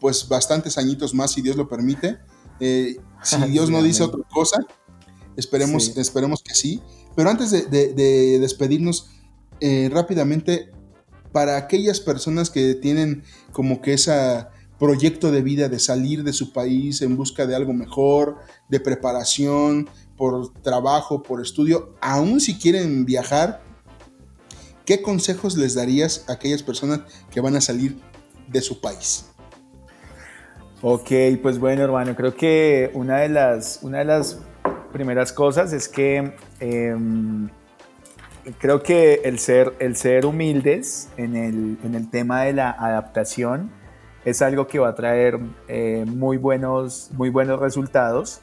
pues 0.03 0.28
bastantes 0.28 0.76
añitos 0.78 1.14
más, 1.14 1.30
si 1.30 1.42
Dios 1.42 1.57
lo 1.57 1.68
permite. 1.68 2.18
Eh, 2.59 2.96
si 3.22 3.36
Dios 3.48 3.70
no 3.70 3.80
dice 3.82 4.03
otra 4.03 4.20
cosa, 4.28 4.59
esperemos, 5.36 5.96
esperemos 5.96 6.42
que 6.42 6.55
sí. 6.55 6.82
Pero 7.14 7.30
antes 7.30 7.53
de, 7.53 8.38
despedirnos 8.40 9.11
eh, 9.61 9.88
rápidamente, 9.92 10.72
para 11.30 11.57
aquellas 11.57 12.00
personas 12.00 12.50
que 12.50 12.74
tienen 12.74 13.22
como 13.53 13.80
que 13.80 13.94
esa 13.94 14.50
proyecto 14.80 15.30
de 15.30 15.42
vida 15.42 15.68
de 15.68 15.78
salir 15.78 16.24
de 16.24 16.32
su 16.32 16.53
país 16.53 17.03
en 17.03 17.16
busca 17.16 17.46
de 17.46 17.55
algo 17.55 17.72
mejor, 17.72 18.38
de 18.68 18.80
preparación, 18.80 19.88
por 20.16 20.53
trabajo, 20.62 21.22
por 21.22 21.40
estudio, 21.40 21.94
aún 22.00 22.40
si 22.40 22.59
quieren 22.59 23.05
viajar, 23.05 23.62
¿qué 24.84 25.00
consejos 25.00 25.57
les 25.57 25.74
darías 25.74 26.24
a 26.26 26.32
aquellas 26.32 26.64
personas 26.64 27.03
que 27.30 27.40
van 27.40 27.55
a 27.55 27.61
salir 27.61 27.96
de 28.48 28.61
su 28.61 28.80
país? 28.80 29.26
Ok, 30.85 31.11
pues 31.41 31.61
bueno, 31.61 31.83
hermano, 31.83 32.16
creo 32.16 32.35
que 32.35 32.91
una 32.95 33.18
de 33.18 33.28
las, 33.28 33.78
una 33.83 33.99
de 33.99 34.05
las 34.05 34.41
primeras 34.93 35.33
cosas 35.33 35.72
es 35.72 35.89
que 35.89 36.35
em, 36.59 37.49
creo 38.59 38.83
que 38.83 39.20
el 39.24 39.39
ser, 39.39 39.74
el 39.78 39.95
ser 39.95 40.26
humildes 40.26 41.09
en 41.16 41.37
el, 41.37 41.78
en 41.85 41.95
el 41.95 42.11
tema 42.11 42.43
de 42.43 42.55
la 42.55 42.72
adaptación, 42.72 43.70
es 44.24 44.43
algo 44.43 44.66
que 44.66 44.80
va 44.80 44.89
a 44.89 44.95
traer 44.97 45.39
eh, 45.68 46.05
muy, 46.05 46.37
buenos, 46.37 47.11
muy 47.12 47.30
buenos 47.30 47.61
resultados 47.61 48.41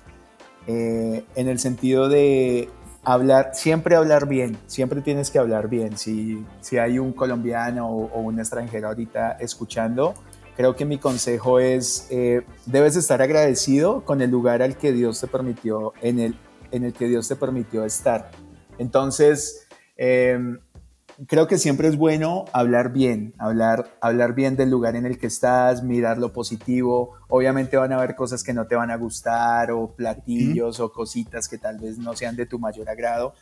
eh, 0.66 1.26
en 1.36 1.48
el 1.50 1.60
sentido 1.60 2.08
de 2.08 2.70
hablar, 3.04 3.52
siempre 3.54 3.96
hablar 3.96 4.28
bien, 4.28 4.58
siempre 4.68 5.02
tienes 5.02 5.32
que 5.32 5.40
hablar 5.40 5.68
bien. 5.68 5.98
Si, 5.98 6.46
si 6.62 6.78
hay 6.78 7.00
un 7.00 7.12
colombiano 7.14 7.90
o, 7.90 8.20
un 8.22 8.40
extranjero 8.40 8.88
ahorita 8.90 9.34
escuchando, 9.40 10.14
creo 10.60 10.76
que 10.76 10.84
mi 10.84 10.98
consejo 10.98 11.58
es, 11.58 12.06
eh, 12.10 12.42
debes 12.66 12.98
estar 12.98 13.22
agradecido 13.22 14.04
con 14.04 14.22
el 14.22 14.30
lugar 14.30 14.62
al 14.62 14.76
que 14.76 14.92
Dios 14.92 15.22
te 15.22 15.28
permitió, 15.28 15.94
en 16.02 16.20
el, 16.20 16.36
en 16.72 16.84
el 16.84 16.92
que 16.92 17.08
Dios 17.08 17.30
te 17.30 17.38
permitió 17.38 17.86
estar. 17.86 18.30
Entonces, 18.78 19.66
creo 19.96 21.48
que 21.48 21.58
siempre 21.58 21.88
es 21.88 21.96
bueno 21.96 22.44
hablar 22.52 22.92
bien, 22.92 23.34
hablar, 23.38 23.98
hablar 24.02 24.36
bien 24.36 24.58
del 24.58 24.70
lugar 24.70 24.98
en 24.98 25.06
el 25.06 25.18
que 25.18 25.28
estás, 25.28 25.82
mirar 25.82 26.18
lo 26.18 26.34
positivo. 26.34 27.14
Obviamente 27.30 27.78
van 27.78 27.94
a 27.94 27.96
haber 27.96 28.16
cosas 28.16 28.44
que 28.44 28.54
no 28.54 28.68
te 28.68 28.76
van 28.76 28.92
a 28.92 28.98
gustar 28.98 29.72
o 29.72 29.96
platillos 29.96 30.82
o 30.82 30.92
cositas 30.92 31.48
que 31.48 31.58
tal 31.58 31.80
vez 31.80 31.98
no 31.98 32.18
sean 32.18 32.36
de 32.36 32.46
tu 32.46 32.60
mayor 32.60 32.90
agrado, 32.90 33.34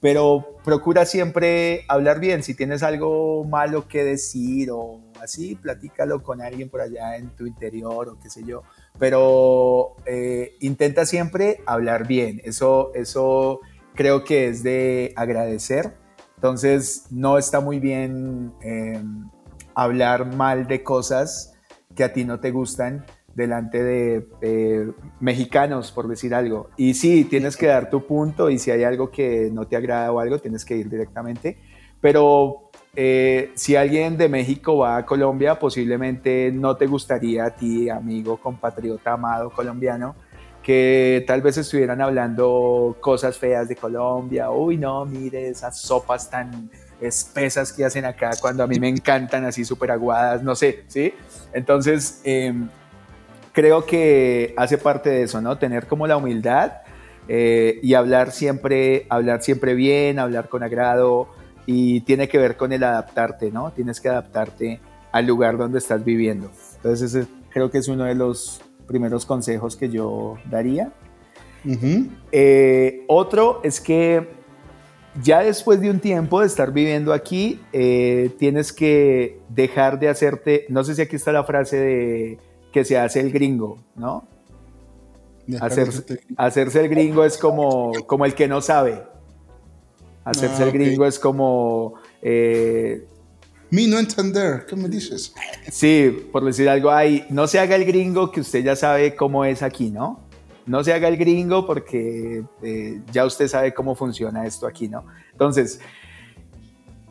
pero 0.00 0.56
procura 0.64 1.04
siempre 1.04 1.84
hablar 1.88 2.18
bien. 2.18 2.42
Si 2.42 2.54
tienes 2.54 2.82
algo 2.82 3.44
malo 3.44 3.88
que 3.88 4.04
decir 4.04 4.70
o 4.70 5.11
así, 5.22 5.54
platícalo 5.54 6.22
con 6.22 6.42
alguien 6.42 6.68
por 6.68 6.80
allá 6.80 7.16
en 7.16 7.30
tu 7.30 7.46
interior 7.46 8.08
o 8.08 8.18
qué 8.18 8.28
sé 8.28 8.44
yo. 8.44 8.62
Pero 8.98 9.96
eh, 10.06 10.56
intenta 10.60 11.06
siempre 11.06 11.62
hablar 11.66 12.06
bien. 12.06 12.40
Eso, 12.44 12.92
eso 12.94 13.60
creo 13.94 14.24
que 14.24 14.48
es 14.48 14.62
de 14.62 15.12
agradecer 15.16 16.02
entonces, 16.42 17.06
no 17.12 17.38
está 17.38 17.60
muy 17.60 17.78
bien 17.78 18.52
em, 18.62 19.30
hablar 19.76 20.34
mal 20.34 20.66
de 20.66 20.82
cosas 20.82 21.54
que 21.94 22.02
a 22.02 22.12
ti 22.12 22.24
no 22.24 22.40
te 22.40 22.50
gustan 22.50 23.06
delante 23.36 23.80
de 23.80 24.92
mexicanos, 25.20 25.92
por 25.92 26.08
decir 26.08 26.34
algo. 26.34 26.68
Y 26.76 26.94
sí, 26.94 27.24
tienes 27.26 27.56
que 27.56 27.68
dar 27.68 27.90
tu 27.90 28.08
punto 28.08 28.50
y 28.50 28.58
si 28.58 28.72
hay 28.72 28.82
algo 28.82 29.12
que 29.12 29.50
no 29.52 29.68
te 29.68 29.76
agrada 29.76 30.10
o 30.10 30.18
algo, 30.18 30.40
tienes 30.40 30.64
que 30.64 30.76
ir 30.76 30.90
directamente. 30.90 31.58
Pero 32.02 32.70
eh, 32.94 33.52
si 33.54 33.74
alguien 33.74 34.18
de 34.18 34.28
México 34.28 34.76
va 34.76 34.98
a 34.98 35.06
Colombia, 35.06 35.58
posiblemente 35.58 36.50
no 36.52 36.76
te 36.76 36.86
gustaría 36.86 37.46
a 37.46 37.50
ti, 37.50 37.88
amigo, 37.88 38.36
compatriota, 38.36 39.12
amado 39.14 39.48
colombiano, 39.48 40.14
que 40.62 41.24
tal 41.26 41.40
vez 41.40 41.56
estuvieran 41.56 42.02
hablando 42.02 42.96
cosas 43.00 43.38
feas 43.38 43.68
de 43.68 43.76
Colombia, 43.76 44.50
uy 44.50 44.76
no, 44.76 45.06
mire 45.06 45.48
esas 45.48 45.80
sopas 45.80 46.28
tan 46.28 46.70
espesas 47.00 47.72
que 47.72 47.84
hacen 47.84 48.04
acá 48.04 48.30
cuando 48.40 48.62
a 48.62 48.66
mí 48.66 48.78
me 48.78 48.88
encantan 48.88 49.44
así 49.44 49.64
súper 49.64 49.90
aguadas, 49.90 50.42
no 50.42 50.54
sé, 50.54 50.84
¿sí? 50.86 51.14
Entonces, 51.52 52.20
em, 52.24 52.68
creo 53.52 53.86
que 53.86 54.54
hace 54.56 54.76
parte 54.76 55.08
de 55.08 55.22
eso, 55.22 55.40
¿no? 55.40 55.56
Tener 55.58 55.86
como 55.86 56.06
la 56.06 56.16
humildad 56.16 56.82
eh, 57.26 57.80
y 57.82 57.94
hablar 57.94 58.32
siempre, 58.32 59.06
hablar 59.08 59.42
siempre 59.42 59.74
bien, 59.74 60.18
hablar 60.18 60.48
con 60.48 60.62
agrado 60.62 61.28
y 61.66 62.00
tiene 62.02 62.28
que 62.28 62.38
ver 62.38 62.56
con 62.56 62.72
el 62.72 62.82
adaptarte, 62.82 63.50
¿no? 63.50 63.70
Tienes 63.72 64.00
que 64.00 64.08
adaptarte 64.08 64.80
al 65.12 65.26
lugar 65.26 65.58
donde 65.58 65.78
estás 65.78 66.04
viviendo. 66.04 66.50
Entonces, 66.76 67.14
ese 67.14 67.26
creo 67.50 67.70
que 67.70 67.78
es 67.78 67.88
uno 67.88 68.04
de 68.04 68.14
los 68.14 68.60
primeros 68.86 69.26
consejos 69.26 69.76
que 69.76 69.88
yo 69.88 70.36
daría. 70.50 70.92
Eh, 72.32 73.04
otro 73.06 73.60
es 73.62 73.80
que 73.80 74.28
ya 75.22 75.40
después 75.40 75.80
de 75.80 75.90
un 75.90 76.00
tiempo 76.00 76.40
de 76.40 76.46
estar 76.46 76.72
viviendo 76.72 77.12
aquí, 77.12 77.60
eh, 77.72 78.30
tienes 78.38 78.72
que 78.72 79.40
dejar 79.48 80.00
de 80.00 80.08
hacerte, 80.08 80.66
no 80.68 80.82
sé 80.82 80.94
si 80.94 81.02
aquí 81.02 81.16
está 81.16 81.30
la 81.32 81.44
frase 81.44 81.76
de 81.76 82.38
que 82.72 82.84
se 82.84 82.98
hace 82.98 83.20
el 83.20 83.30
gringo, 83.30 83.78
¿no? 83.94 84.26
hacerse 86.36 86.80
el 86.80 86.88
gringo 86.88 87.24
es 87.24 87.36
como, 87.36 87.92
como 88.06 88.24
el 88.24 88.34
que 88.34 88.48
no 88.48 88.60
sabe. 88.60 89.02
Hacerse 90.24 90.62
el 90.62 90.68
ah, 90.68 90.72
gringo 90.72 91.06
es 91.06 91.18
como 91.18 91.94
eh, 92.20 93.04
mi 93.72 93.86
no 93.86 93.98
entender, 93.98 94.66
¿qué 94.66 94.76
me 94.76 94.86
dices? 94.86 95.34
Sí, 95.70 96.28
por 96.30 96.44
decir 96.44 96.68
algo, 96.68 96.90
ahí, 96.90 97.24
no 97.30 97.46
se 97.46 97.58
haga 97.58 97.74
el 97.74 97.86
gringo 97.86 98.30
que 98.30 98.40
usted 98.40 98.62
ya 98.62 98.76
sabe 98.76 99.16
cómo 99.16 99.46
es 99.46 99.62
aquí, 99.62 99.90
¿no? 99.90 100.20
No 100.66 100.84
se 100.84 100.92
haga 100.92 101.08
el 101.08 101.16
gringo 101.16 101.66
porque 101.66 102.44
eh, 102.62 103.00
ya 103.10 103.24
usted 103.24 103.48
sabe 103.48 103.72
cómo 103.72 103.94
funciona 103.94 104.44
esto 104.44 104.66
aquí, 104.66 104.88
¿no? 104.88 105.06
Entonces, 105.32 105.80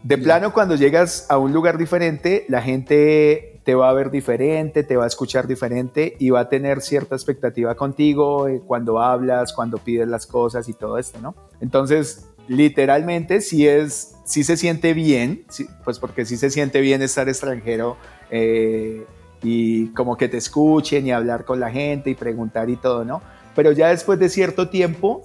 De 0.03 0.17
plano, 0.17 0.53
cuando 0.53 0.75
llegas 0.75 1.25
a 1.29 1.37
un 1.37 1.51
lugar 1.51 1.79
diferente, 1.79 2.45
la 2.47 2.61
gente 2.61 3.59
te 3.63 3.75
va 3.75 3.89
a 3.89 3.93
ver 3.93 4.09
diferente, 4.09 4.83
te 4.83 4.97
va 4.97 5.03
a 5.03 5.07
escuchar 5.07 5.47
diferente 5.47 6.15
y 6.19 6.31
va 6.31 6.41
a 6.41 6.49
tener 6.49 6.81
cierta 6.81 7.15
expectativa 7.15 7.75
contigo 7.75 8.47
eh, 8.47 8.61
cuando 8.65 8.99
hablas, 8.99 9.53
cuando 9.53 9.77
pides 9.77 10.07
las 10.07 10.25
cosas 10.25 10.67
y 10.69 10.73
todo 10.73 10.97
esto, 10.97 11.19
¿no? 11.19 11.35
Entonces, 11.59 12.30
literalmente, 12.51 13.39
si 13.39 13.65
es, 13.65 14.17
si 14.25 14.43
se 14.43 14.57
siente 14.57 14.93
bien, 14.93 15.45
pues 15.85 15.99
porque 15.99 16.25
si 16.25 16.35
se 16.35 16.49
siente 16.49 16.81
bien 16.81 17.01
estar 17.01 17.29
extranjero 17.29 17.95
eh, 18.29 19.05
y 19.41 19.87
como 19.93 20.17
que 20.17 20.27
te 20.27 20.35
escuchen 20.35 21.07
y 21.07 21.13
hablar 21.13 21.45
con 21.45 21.61
la 21.61 21.71
gente 21.71 22.09
y 22.09 22.15
preguntar 22.15 22.69
y 22.69 22.75
todo, 22.75 23.05
¿no? 23.05 23.21
Pero 23.55 23.71
ya 23.71 23.87
después 23.87 24.19
de 24.19 24.27
cierto 24.27 24.67
tiempo, 24.67 25.23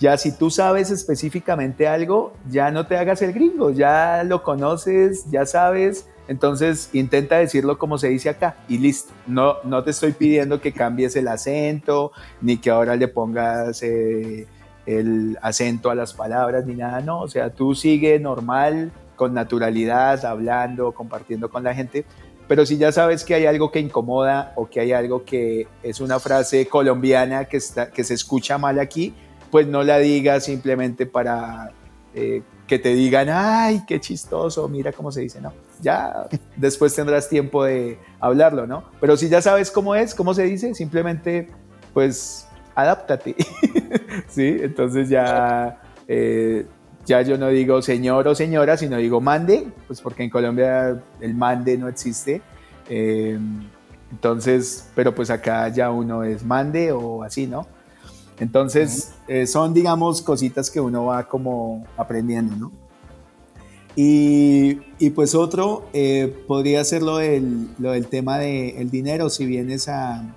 ya 0.00 0.16
si 0.16 0.32
tú 0.32 0.48
sabes 0.48 0.90
específicamente 0.90 1.86
algo, 1.86 2.32
ya 2.48 2.70
no 2.70 2.86
te 2.86 2.96
hagas 2.96 3.20
el 3.20 3.34
gringo, 3.34 3.70
ya 3.70 4.24
lo 4.24 4.42
conoces, 4.42 5.30
ya 5.30 5.44
sabes, 5.44 6.08
entonces 6.28 6.88
intenta 6.94 7.36
decirlo 7.36 7.76
como 7.76 7.98
se 7.98 8.08
dice 8.08 8.30
acá 8.30 8.56
y 8.70 8.78
listo. 8.78 9.12
No, 9.26 9.56
no 9.64 9.84
te 9.84 9.90
estoy 9.90 10.12
pidiendo 10.12 10.62
que 10.62 10.72
cambies 10.72 11.14
el 11.16 11.28
acento, 11.28 12.12
ni 12.40 12.56
que 12.56 12.70
ahora 12.70 12.96
le 12.96 13.08
pongas 13.08 13.82
eh, 13.82 14.46
el 14.86 15.38
acento 15.42 15.90
a 15.90 15.94
las 15.94 16.14
palabras, 16.14 16.66
ni 16.66 16.74
nada, 16.74 17.00
no. 17.00 17.20
O 17.20 17.28
sea, 17.28 17.50
tú 17.50 17.74
sigue 17.74 18.18
normal, 18.18 18.92
con 19.16 19.34
naturalidad, 19.34 20.24
hablando, 20.24 20.92
compartiendo 20.92 21.48
con 21.48 21.64
la 21.64 21.74
gente. 21.74 22.04
Pero 22.46 22.66
si 22.66 22.76
ya 22.76 22.92
sabes 22.92 23.24
que 23.24 23.34
hay 23.34 23.46
algo 23.46 23.70
que 23.70 23.80
incomoda 23.80 24.52
o 24.56 24.68
que 24.68 24.80
hay 24.80 24.92
algo 24.92 25.24
que 25.24 25.66
es 25.82 26.00
una 26.00 26.20
frase 26.20 26.66
colombiana 26.66 27.46
que, 27.46 27.56
está, 27.56 27.90
que 27.90 28.04
se 28.04 28.14
escucha 28.14 28.58
mal 28.58 28.78
aquí, 28.78 29.14
pues 29.50 29.66
no 29.66 29.82
la 29.82 29.98
digas 29.98 30.44
simplemente 30.44 31.06
para 31.06 31.72
eh, 32.12 32.42
que 32.66 32.78
te 32.78 32.94
digan, 32.94 33.28
ay, 33.30 33.82
qué 33.86 34.00
chistoso, 34.00 34.68
mira 34.68 34.92
cómo 34.92 35.10
se 35.10 35.22
dice, 35.22 35.40
no. 35.40 35.52
Ya 35.80 36.28
después 36.56 36.94
tendrás 36.94 37.28
tiempo 37.28 37.64
de 37.64 37.98
hablarlo, 38.20 38.66
¿no? 38.66 38.84
Pero 39.00 39.16
si 39.16 39.28
ya 39.28 39.40
sabes 39.40 39.70
cómo 39.70 39.94
es, 39.94 40.14
cómo 40.14 40.34
se 40.34 40.42
dice, 40.42 40.74
simplemente, 40.74 41.48
pues, 41.94 42.46
adáptate. 42.74 43.36
¿Sí? 44.28 44.56
Entonces 44.60 45.08
ya, 45.08 45.80
eh, 46.08 46.66
ya 47.06 47.22
yo 47.22 47.38
no 47.38 47.48
digo 47.48 47.82
señor 47.82 48.26
o 48.28 48.34
señora, 48.34 48.76
sino 48.76 48.96
digo 48.96 49.20
mande, 49.20 49.68
pues 49.86 50.00
porque 50.00 50.24
en 50.24 50.30
Colombia 50.30 51.00
el 51.20 51.34
mande 51.34 51.78
no 51.78 51.88
existe. 51.88 52.42
Eh, 52.88 53.38
entonces, 54.10 54.88
pero 54.94 55.14
pues 55.14 55.30
acá 55.30 55.68
ya 55.68 55.90
uno 55.90 56.22
es 56.22 56.44
mande 56.44 56.92
o 56.92 57.22
así, 57.22 57.46
¿no? 57.46 57.66
Entonces, 58.38 59.14
eh, 59.28 59.46
son, 59.46 59.72
digamos, 59.74 60.20
cositas 60.20 60.70
que 60.70 60.80
uno 60.80 61.06
va 61.06 61.24
como 61.28 61.86
aprendiendo, 61.96 62.56
¿no? 62.56 62.72
Y, 63.96 64.80
y 64.98 65.10
pues 65.10 65.36
otro 65.36 65.88
podría 66.48 66.82
ser 66.82 67.02
lo 67.02 67.18
del, 67.18 67.68
lo 67.78 67.92
del 67.92 68.08
tema 68.08 68.38
del 68.38 68.90
dinero. 68.90 69.30
Si 69.30 69.46
vienes, 69.46 69.88
a, 69.88 70.34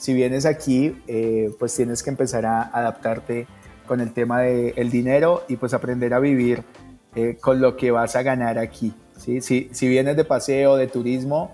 si 0.00 0.14
vienes 0.14 0.46
aquí, 0.46 0.96
eh, 1.06 1.52
pues 1.58 1.76
tienes 1.76 2.02
que 2.02 2.08
empezar 2.08 2.46
a 2.46 2.62
adaptarte 2.62 3.46
con 3.86 4.00
el 4.00 4.14
tema 4.14 4.40
del 4.40 4.90
dinero 4.90 5.44
y 5.46 5.56
pues 5.56 5.74
aprender 5.74 6.14
a 6.14 6.20
vivir 6.20 6.64
con 7.40 7.60
lo 7.60 7.76
que 7.76 7.90
vas 7.90 8.16
a 8.16 8.22
ganar 8.22 8.58
aquí. 8.58 8.94
¿sí? 9.18 9.42
Si, 9.42 9.68
si 9.72 9.88
vienes 9.88 10.16
de 10.16 10.24
paseo, 10.24 10.76
de 10.76 10.86
turismo, 10.86 11.52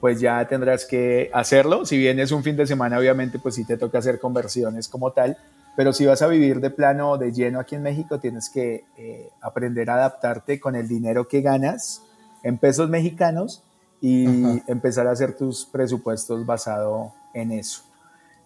pues 0.00 0.18
ya 0.18 0.44
tendrás 0.48 0.86
que 0.86 1.30
hacerlo. 1.32 1.86
Si 1.86 1.96
bien 1.96 2.18
es 2.18 2.32
un 2.32 2.42
fin 2.42 2.56
de 2.56 2.66
semana, 2.66 2.98
obviamente, 2.98 3.38
pues 3.38 3.54
sí 3.54 3.64
te 3.64 3.76
toca 3.76 3.98
hacer 3.98 4.18
conversiones 4.18 4.88
como 4.88 5.12
tal, 5.12 5.36
pero 5.76 5.92
si 5.92 6.04
vas 6.04 6.20
a 6.22 6.26
vivir 6.26 6.60
de 6.60 6.70
plano, 6.70 7.16
de 7.16 7.32
lleno 7.32 7.60
aquí 7.60 7.76
en 7.76 7.82
México, 7.82 8.18
tienes 8.18 8.50
que 8.50 8.84
eh, 8.96 9.28
aprender 9.40 9.88
a 9.90 9.94
adaptarte 9.94 10.58
con 10.58 10.74
el 10.74 10.88
dinero 10.88 11.28
que 11.28 11.42
ganas 11.42 12.02
en 12.42 12.58
pesos 12.58 12.90
mexicanos 12.90 13.62
y 14.00 14.26
empezar 14.66 15.06
a 15.06 15.12
hacer 15.12 15.36
tus 15.36 15.64
presupuestos 15.64 16.44
basado 16.44 17.14
en 17.34 17.52
eso. 17.52 17.82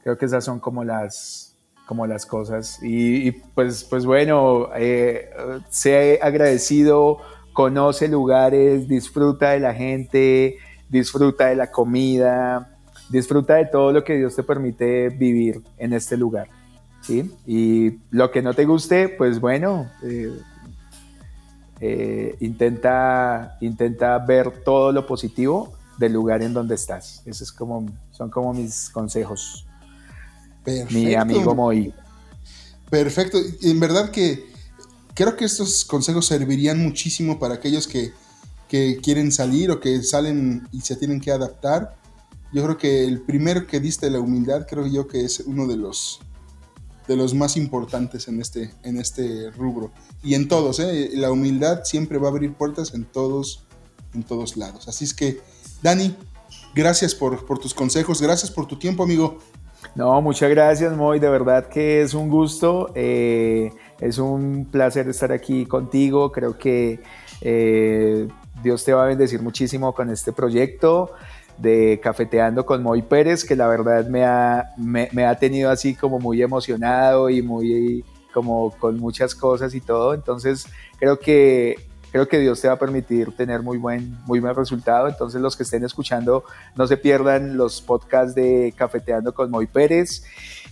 Creo 0.03 0.16
que 0.16 0.26
esas 0.26 0.45
son 0.45 0.61
como 0.61 0.84
las, 0.84 1.57
como 1.86 2.07
las 2.07 2.26
cosas. 2.26 2.78
Y, 2.82 3.30
pues, 3.30 3.84
pues 3.84 4.05
bueno, 4.05 4.68
eh, 4.76 5.30
sé 5.70 6.18
agradecido, 6.22 7.18
conoce 7.53 8.09
lugares, 8.09 8.89
disfruta 8.89 9.51
de 9.51 9.61
la 9.61 9.74
gente, 9.74 10.59
disfruta 10.89 11.47
de 11.47 11.57
la 11.57 11.70
comida, 11.70 12.78
disfruta 13.11 13.55
de 13.55 13.66
todo 13.66 13.93
lo 13.93 14.05
que 14.05 14.16
Dios 14.16 14.36
te 14.36 14.43
permite 14.43 15.09
vivir 15.09 15.62
en 15.76 15.93
este 15.93 16.16
lugar. 16.16 16.49
¿sí? 17.03 17.34
Y 17.47 17.99
lo 18.11 18.30
que 18.30 18.43
no 18.43 18.55
te 18.55 18.64
guste, 18.64 19.09
pues 19.09 19.41
bueno, 19.41 19.91
eh, 20.03 20.39
eh, 21.80 22.36
intenta, 22.41 23.57
intenta 23.61 24.18
ver 24.18 24.62
todo 24.64 24.93
lo 24.93 25.07
positivo 25.07 25.72
del 25.97 26.12
lugar 26.12 26.43
en 26.43 26.53
donde 26.53 26.74
estás. 26.74 27.22
Esos 27.26 27.43
es 27.49 27.53
como, 27.53 27.86
son 28.18 28.28
como 28.28 28.52
mis 28.52 28.90
consejos. 28.90 29.64
Mi 30.90 31.14
amigo 31.14 31.54
Moy. 31.54 31.94
Perfecto. 32.90 33.38
En 33.62 33.80
verdad 33.80 34.10
que 34.10 34.50
creo 35.14 35.34
que 35.36 35.46
estos 35.46 35.86
consejos 35.86 36.26
servirían 36.26 36.82
muchísimo 36.82 37.38
para 37.38 37.54
aquellos 37.54 37.88
que 37.88 38.12
que 38.68 38.98
quieren 39.02 39.32
salir 39.32 39.70
o 39.70 39.80
que 39.80 40.02
salen 40.02 40.68
y 40.70 40.82
se 40.82 40.94
tienen 40.94 41.20
que 41.20 41.32
adaptar. 41.32 41.96
Yo 42.52 42.62
creo 42.62 42.78
que 42.78 43.04
el 43.04 43.22
primero 43.22 43.66
que 43.66 43.80
diste 43.80 44.10
la 44.10 44.20
humildad, 44.20 44.66
creo 44.68 44.86
yo 44.86 45.08
que 45.08 45.24
es 45.24 45.40
uno 45.40 45.66
de 45.66 45.76
los 45.76 46.20
de 47.08 47.16
los 47.16 47.32
más 47.32 47.56
importantes 47.56 48.28
en 48.28 48.38
este, 48.38 48.74
en 48.82 48.98
este 48.98 49.50
rubro. 49.52 49.90
Y 50.22 50.34
en 50.34 50.46
todos, 50.46 50.78
¿eh? 50.78 51.08
la 51.14 51.32
humildad 51.32 51.84
siempre 51.84 52.18
va 52.18 52.28
a 52.28 52.30
abrir 52.32 52.52
puertas 52.52 52.92
en 52.92 53.06
todos, 53.06 53.64
en 54.12 54.24
todos 54.24 54.58
lados. 54.58 54.88
Así 54.88 55.06
es 55.06 55.14
que, 55.14 55.40
Dani, 55.82 56.14
gracias 56.74 57.14
por, 57.14 57.44
tus 57.58 57.74
consejos, 57.74 58.20
gracias 58.20 58.50
por 58.50 58.66
tu 58.66 58.78
tiempo, 58.78 59.02
amigo. 59.02 59.38
No, 59.94 60.20
muchas 60.20 60.50
gracias, 60.50 60.96
Moy. 60.96 61.18
De 61.18 61.28
verdad 61.28 61.68
que 61.68 62.02
es 62.02 62.14
un 62.14 62.28
gusto. 62.28 62.90
Eh, 62.94 63.70
es 64.00 64.18
un 64.18 64.68
placer 64.70 65.08
estar 65.08 65.32
aquí 65.32 65.66
contigo. 65.66 66.32
Creo 66.32 66.58
que 66.58 67.00
eh, 67.40 68.28
Dios 68.62 68.84
te 68.84 68.92
va 68.92 69.04
a 69.04 69.06
bendecir 69.06 69.42
muchísimo 69.42 69.94
con 69.94 70.10
este 70.10 70.32
proyecto 70.32 71.12
de 71.58 72.00
Cafeteando 72.02 72.64
con 72.64 72.82
Moy 72.82 73.02
Pérez, 73.02 73.44
que 73.44 73.56
la 73.56 73.66
verdad 73.66 74.06
me 74.06 74.24
ha, 74.24 74.72
me, 74.76 75.26
ha 75.26 75.34
tenido 75.38 75.70
así 75.70 75.94
como 75.94 76.18
muy 76.18 76.40
emocionado 76.42 77.28
y 77.30 77.42
muy 77.42 78.04
como 78.32 78.70
con 78.78 78.98
muchas 78.98 79.34
cosas 79.34 79.74
y 79.74 79.80
todo. 79.80 80.14
Entonces 80.14 80.66
creo 80.98 81.18
que 81.18 81.88
que 82.26 82.38
Dios 82.38 82.60
te 82.60 82.68
va 82.68 82.74
a 82.74 82.78
permitir 82.78 83.36
tener 83.36 83.62
muy 83.62 83.76
buen, 83.78 84.16
muy 84.24 84.40
buen 84.40 84.56
resultado. 84.56 85.06
Entonces, 85.08 85.40
los 85.40 85.56
que 85.56 85.62
estén 85.62 85.84
escuchando, 85.84 86.42
no 86.74 86.86
se 86.86 86.96
pierdan 86.96 87.56
los 87.56 87.82
podcasts 87.82 88.34
de 88.34 88.74
Cafeteando 88.76 89.34
con 89.34 89.50
Moy 89.50 89.66
Pérez. 89.66 90.24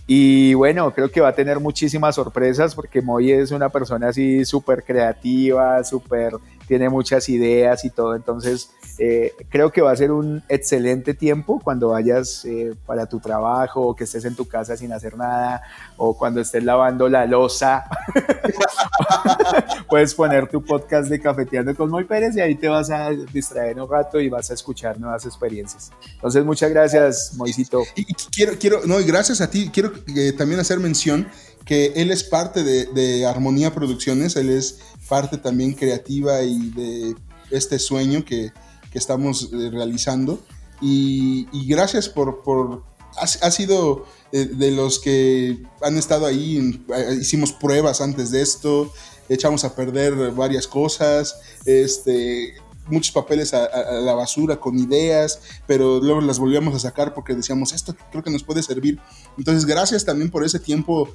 Y 0.07 0.53
bueno, 0.55 0.93
creo 0.93 1.11
que 1.11 1.21
va 1.21 1.29
a 1.29 1.35
tener 1.35 1.59
muchísimas 1.59 2.15
sorpresas 2.15 2.73
porque 2.73 3.01
Moy 3.01 3.31
es 3.31 3.51
una 3.51 3.69
persona 3.69 4.07
así 4.07 4.45
súper 4.45 4.83
creativa, 4.83 5.83
súper 5.83 6.33
tiene 6.67 6.89
muchas 6.89 7.27
ideas 7.29 7.83
y 7.85 7.89
todo, 7.89 8.15
entonces 8.15 8.69
eh, 8.99 9.33
creo 9.49 9.71
que 9.71 9.81
va 9.81 9.91
a 9.91 9.95
ser 9.95 10.11
un 10.11 10.43
excelente 10.49 11.13
tiempo 11.13 11.59
cuando 11.63 11.89
vayas 11.89 12.43
eh, 12.45 12.73
para 12.85 13.05
tu 13.05 13.19
trabajo 13.19 13.81
o 13.81 13.95
que 13.95 14.05
estés 14.05 14.25
en 14.25 14.35
tu 14.35 14.47
casa 14.47 14.75
sin 14.75 14.91
hacer 14.91 15.15
nada 15.15 15.61
o 15.97 16.17
cuando 16.17 16.41
estés 16.41 16.63
lavando 16.63 17.07
la 17.07 17.25
losa. 17.27 17.85
Puedes 19.89 20.15
poner 20.15 20.47
tu 20.47 20.63
podcast 20.63 21.09
de 21.09 21.19
Cafeteando 21.19 21.75
con 21.75 21.91
Moy 21.91 22.05
Pérez 22.05 22.35
y 22.35 22.41
ahí 22.41 22.55
te 22.55 22.67
vas 22.67 22.89
a 22.89 23.11
distraer 23.11 23.79
un 23.79 23.89
rato 23.89 24.19
y 24.19 24.29
vas 24.29 24.49
a 24.49 24.55
escuchar 24.55 24.99
nuevas 24.99 25.25
experiencias. 25.25 25.91
Entonces, 26.15 26.43
muchas 26.43 26.71
gracias, 26.71 27.33
Moisito. 27.35 27.83
Y, 27.95 28.05
quiero, 28.13 28.53
quiero, 28.59 28.81
no, 28.85 28.99
y 28.99 29.03
gracias 29.03 29.41
a 29.41 29.49
ti, 29.49 29.69
quiero 29.71 29.91
eh, 30.15 30.33
también 30.33 30.59
hacer 30.59 30.79
mención 30.79 31.27
que 31.65 31.87
él 31.97 32.09
es 32.09 32.23
parte 32.23 32.63
de, 32.63 32.85
de 32.87 33.27
Armonía 33.27 33.73
Producciones, 33.73 34.35
él 34.37 34.49
es 34.49 34.79
parte 35.07 35.37
también 35.37 35.73
creativa 35.73 36.41
y 36.41 36.71
de 36.71 37.15
este 37.51 37.77
sueño 37.77 38.25
que, 38.25 38.51
estamos 38.93 39.49
eh, 39.53 39.69
realizando. 39.71 40.39
Y, 40.81 41.47
gracias 41.67 42.07
por, 42.09 42.43
por 42.43 42.83
ha, 43.17 43.51
sido 43.51 44.05
eh, 44.31 44.45
de 44.45 44.71
los 44.71 44.99
que 44.99 45.63
han 45.81 45.97
estado 45.97 46.25
ahí, 46.25 46.83
eh, 46.93 47.17
hicimos 47.19 47.51
pruebas 47.51 47.99
antes 48.01 48.29
de 48.29 48.41
esto, 48.41 48.93
echamos 49.27 49.63
a 49.63 49.75
perder 49.75 50.31
varias 50.31 50.67
cosas, 50.67 51.39
este, 51.65 52.53
muchos 52.89 53.11
papeles 53.11 53.55
a, 53.55 53.67
la 54.01 54.13
basura 54.13 54.57
con 54.57 54.77
ideas, 54.77 55.39
pero 55.65 55.99
luego 55.99 56.21
las 56.21 56.37
volvíamos 56.37 56.75
a 56.75 56.79
sacar 56.79 57.15
porque 57.15 57.33
decíamos, 57.33 57.73
esto 57.73 57.95
creo 58.11 58.23
que 58.23 58.29
nos 58.29 58.43
puede 58.43 58.61
servir. 58.61 58.99
Entonces, 59.35 59.65
gracias 59.65 60.05
también 60.05 60.29
por 60.29 60.43
ese 60.43 60.59
tiempo 60.59 61.09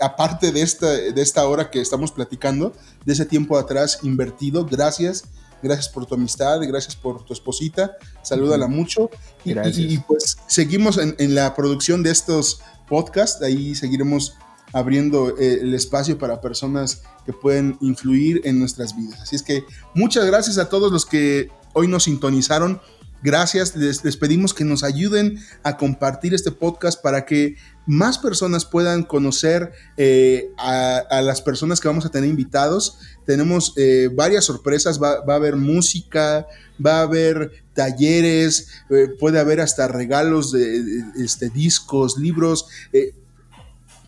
aparte 0.00 0.52
de 0.52 0.62
esta, 0.62 0.88
de 0.88 1.22
esta 1.22 1.46
hora 1.46 1.70
que 1.70 1.80
estamos 1.80 2.12
platicando, 2.12 2.72
de 3.04 3.12
ese 3.12 3.24
tiempo 3.24 3.56
atrás 3.56 4.00
invertido, 4.02 4.66
gracias. 4.66 5.24
Gracias 5.62 5.88
por 5.88 6.06
tu 6.06 6.14
amistad, 6.14 6.60
gracias 6.62 6.94
por 6.96 7.24
tu 7.24 7.32
esposita, 7.32 7.96
salúdala 8.22 8.66
mucho. 8.66 9.10
Y, 9.44 9.98
pues 9.98 10.36
seguimos 10.46 10.98
en, 10.98 11.34
la 11.34 11.54
producción 11.54 12.02
de 12.02 12.10
estos 12.10 12.60
podcasts, 12.88 13.42
ahí 13.42 13.74
seguiremos 13.74 14.34
abriendo 14.72 15.38
eh, 15.38 15.60
el 15.62 15.74
espacio 15.74 16.18
para 16.18 16.40
personas 16.40 17.02
que 17.24 17.32
pueden 17.32 17.78
influir 17.80 18.42
en 18.44 18.58
nuestras 18.58 18.96
vidas. 18.96 19.20
Así 19.22 19.36
es 19.36 19.42
que 19.42 19.64
muchas 19.94 20.26
gracias 20.26 20.58
a 20.58 20.68
todos 20.68 20.92
los 20.92 21.06
que 21.06 21.48
hoy 21.72 21.88
nos 21.88 22.04
sintonizaron. 22.04 22.80
Gracias, 23.22 23.74
les, 23.74 24.16
pedimos 24.18 24.52
que 24.52 24.64
nos 24.64 24.82
ayuden 24.84 25.38
a 25.62 25.78
compartir 25.78 26.34
este 26.34 26.50
podcast 26.50 27.00
para 27.00 27.24
que 27.24 27.56
más 27.86 28.18
personas 28.18 28.64
puedan 28.64 29.02
conocer 29.02 29.72
eh, 29.96 30.50
a, 30.56 31.20
las 31.22 31.42
personas 31.42 31.80
que 31.80 31.88
vamos 31.88 32.06
a 32.06 32.10
tener 32.10 32.28
invitados. 32.28 32.98
Tenemos 33.26 33.74
eh, 33.76 34.08
varias 34.12 34.44
sorpresas, 34.44 35.02
va, 35.02 35.22
a 35.26 35.34
haber 35.34 35.56
música, 35.56 36.46
va 36.84 37.00
a 37.00 37.02
haber 37.02 37.64
talleres, 37.74 38.68
eh, 38.90 39.08
puede 39.18 39.38
haber 39.38 39.60
hasta 39.60 39.88
regalos 39.88 40.52
de, 40.52 40.82
este, 41.16 41.50
discos, 41.50 42.16
libros. 42.16 42.66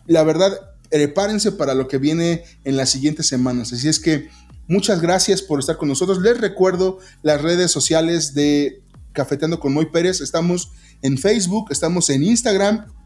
la 0.07 0.23
verdad, 0.23 0.75
prepárense 0.89 1.51
para 1.51 1.75
lo 1.75 1.87
que 1.87 1.97
viene 1.97 2.43
en 2.63 2.77
las 2.77 2.89
siguientes 2.89 3.27
semanas. 3.27 3.73
Así 3.73 3.87
es 3.87 3.99
que 3.99 4.29
muchas 4.67 5.01
gracias 5.01 5.41
por 5.41 5.59
estar 5.59 5.77
con 5.77 5.89
nosotros. 5.89 6.19
Les 6.19 6.39
recuerdo 6.39 6.97
las 7.21 7.41
redes 7.41 7.71
sociales 7.71 8.33
de 8.33 8.81
Cafeteando 9.13 9.59
con 9.59 9.73
Moy 9.73 9.87
Pérez. 9.91 10.21
Estamos 10.21 10.71
en 11.01 11.17
Facebook, 11.17 11.67
estamos 11.71 12.09
en 12.09 12.23
Instagram 12.23 12.96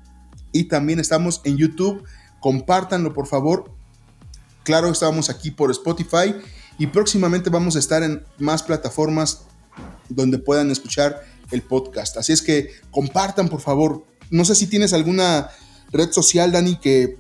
y 0.52 0.66
también 0.66 1.00
estamos 1.00 1.42
en 1.44 1.58
YouTube. 1.58 2.04
Compártanlo, 2.40 3.14
por 3.14 3.28
favor. 3.28 3.72
Claro, 4.64 4.90
estamos 4.90 5.30
aquí 5.30 5.52
por 5.52 5.72
Spotify 5.72 6.36
y 6.78 6.88
próximamente 6.88 7.50
vamos 7.50 7.76
a 7.76 7.80
estar 7.80 8.04
en 8.04 8.24
más 8.38 8.64
plataformas 8.64 9.46
donde 10.10 10.38
puedan 10.38 10.72
escuchar 10.72 11.24
el 11.52 11.62
podcast. 11.62 12.18
Así 12.18 12.34
es 12.34 12.42
que 12.42 12.70
compartan, 12.92 13.50
por 13.50 13.62
favor. 13.62 14.04
No 14.30 14.46
sé 14.46 14.56
si 14.56 14.68
tienes 14.68 14.94
alguna 14.94 15.50
red 15.92 16.12
social, 16.12 16.52
Dani, 16.52 16.78
que 16.78 17.18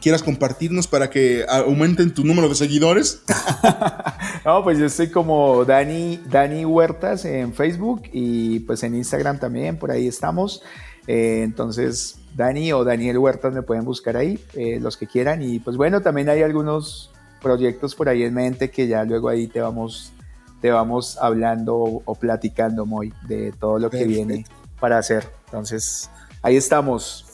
quieras 0.00 0.22
compartirnos 0.22 0.86
para 0.86 1.10
que 1.10 1.44
aumenten 1.48 2.14
tu 2.14 2.24
número 2.24 2.48
de 2.48 2.54
seguidores. 2.54 3.22
no, 4.44 4.62
pues 4.62 4.78
yo 4.78 4.86
estoy 4.86 5.10
como 5.10 5.64
Dani, 5.64 6.20
Dani 6.28 6.64
Huertas 6.64 7.24
en 7.24 7.52
Facebook 7.52 8.02
y 8.12 8.60
pues 8.60 8.82
en 8.82 8.94
Instagram 8.94 9.38
también, 9.38 9.78
por 9.78 9.90
ahí 9.90 10.06
estamos. 10.06 10.62
Eh, 11.12 11.42
entonces, 11.42 12.18
Dani 12.36 12.72
o 12.72 12.84
Daniel 12.84 13.18
Huertas 13.18 13.52
me 13.52 13.62
pueden 13.62 13.84
buscar 13.84 14.16
ahí, 14.16 14.38
eh, 14.54 14.78
los 14.80 14.96
que 14.96 15.08
quieran. 15.08 15.42
Y 15.42 15.58
pues 15.58 15.76
bueno, 15.76 16.02
también 16.02 16.28
hay 16.28 16.44
algunos 16.44 17.10
proyectos 17.42 17.96
por 17.96 18.08
ahí 18.08 18.22
en 18.22 18.32
mente 18.32 18.70
que 18.70 18.86
ya 18.86 19.02
luego 19.02 19.28
ahí 19.28 19.48
te 19.48 19.60
vamos, 19.60 20.12
te 20.60 20.70
vamos 20.70 21.18
hablando 21.20 21.74
o, 21.76 22.14
platicando, 22.14 22.86
muy 22.86 23.12
de 23.26 23.50
todo 23.58 23.80
lo 23.80 23.90
que 23.90 24.04
viene 24.04 24.44
para 24.78 24.98
hacer. 24.98 25.28
Entonces, 25.46 26.08
ahí 26.42 26.54
estamos. 26.54 27.26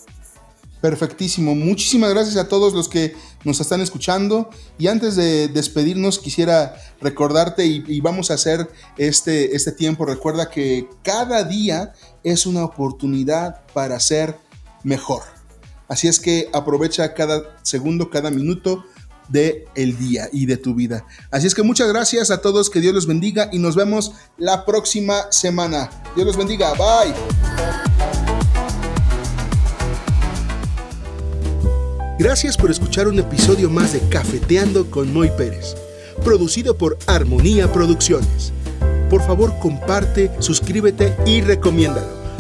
Perfectísimo. 0.80 1.54
Muchísimas 1.54 2.14
gracias 2.14 2.36
a 2.38 2.48
todos 2.48 2.72
los 2.72 2.88
que 2.88 3.14
nos 3.44 3.60
están 3.60 3.82
escuchando. 3.82 4.48
Y 4.78 4.86
antes 4.86 5.16
de 5.16 5.48
despedirnos, 5.48 6.18
quisiera 6.18 6.76
recordarte 7.02 7.66
y, 7.66 8.00
vamos 8.00 8.30
a 8.30 8.34
hacer 8.34 8.68
este, 8.96 9.54
este 9.54 9.72
tiempo. 9.72 10.06
Recuerda 10.06 10.48
que 10.48 10.88
cada 11.02 11.44
día 11.44 11.92
es 12.26 12.44
una 12.44 12.64
oportunidad 12.64 13.64
para 13.72 14.00
ser 14.00 14.36
mejor. 14.82 15.22
Así 15.86 16.08
es 16.08 16.18
que 16.18 16.50
aprovecha 16.52 17.14
cada 17.14 17.56
segundo, 17.62 18.10
cada 18.10 18.32
minuto 18.32 18.84
de 19.28 19.66
el 19.76 19.96
día 19.96 20.28
y 20.32 20.46
de 20.46 20.56
tu 20.56 20.74
vida. 20.74 21.06
Así 21.30 21.46
es 21.46 21.54
que 21.54 21.62
muchas 21.62 21.88
gracias 21.88 22.32
a 22.32 22.40
todos, 22.40 22.68
que 22.68 22.80
Dios 22.80 22.92
los 22.92 23.06
bendiga 23.06 23.48
y 23.52 23.60
nos 23.60 23.76
vemos 23.76 24.12
la 24.38 24.66
próxima 24.66 25.30
semana. 25.30 25.88
Dios 26.16 26.26
los 26.26 26.36
bendiga, 26.36 26.72
bye. 26.72 27.14
Gracias 32.18 32.56
por 32.56 32.72
escuchar 32.72 33.06
un 33.06 33.20
episodio 33.20 33.70
más 33.70 33.92
de 33.92 34.00
Cafeteando 34.08 34.90
con 34.90 35.14
Moy 35.14 35.30
Pérez, 35.36 35.76
producido 36.24 36.76
por 36.76 36.98
Armonía 37.06 37.72
Producciones. 37.72 38.52
Por 39.08 39.22
favor, 39.24 39.56
comparte, 39.60 40.32
suscríbete 40.40 41.14
y 41.24 41.40
recomiéndalo. 41.42 42.15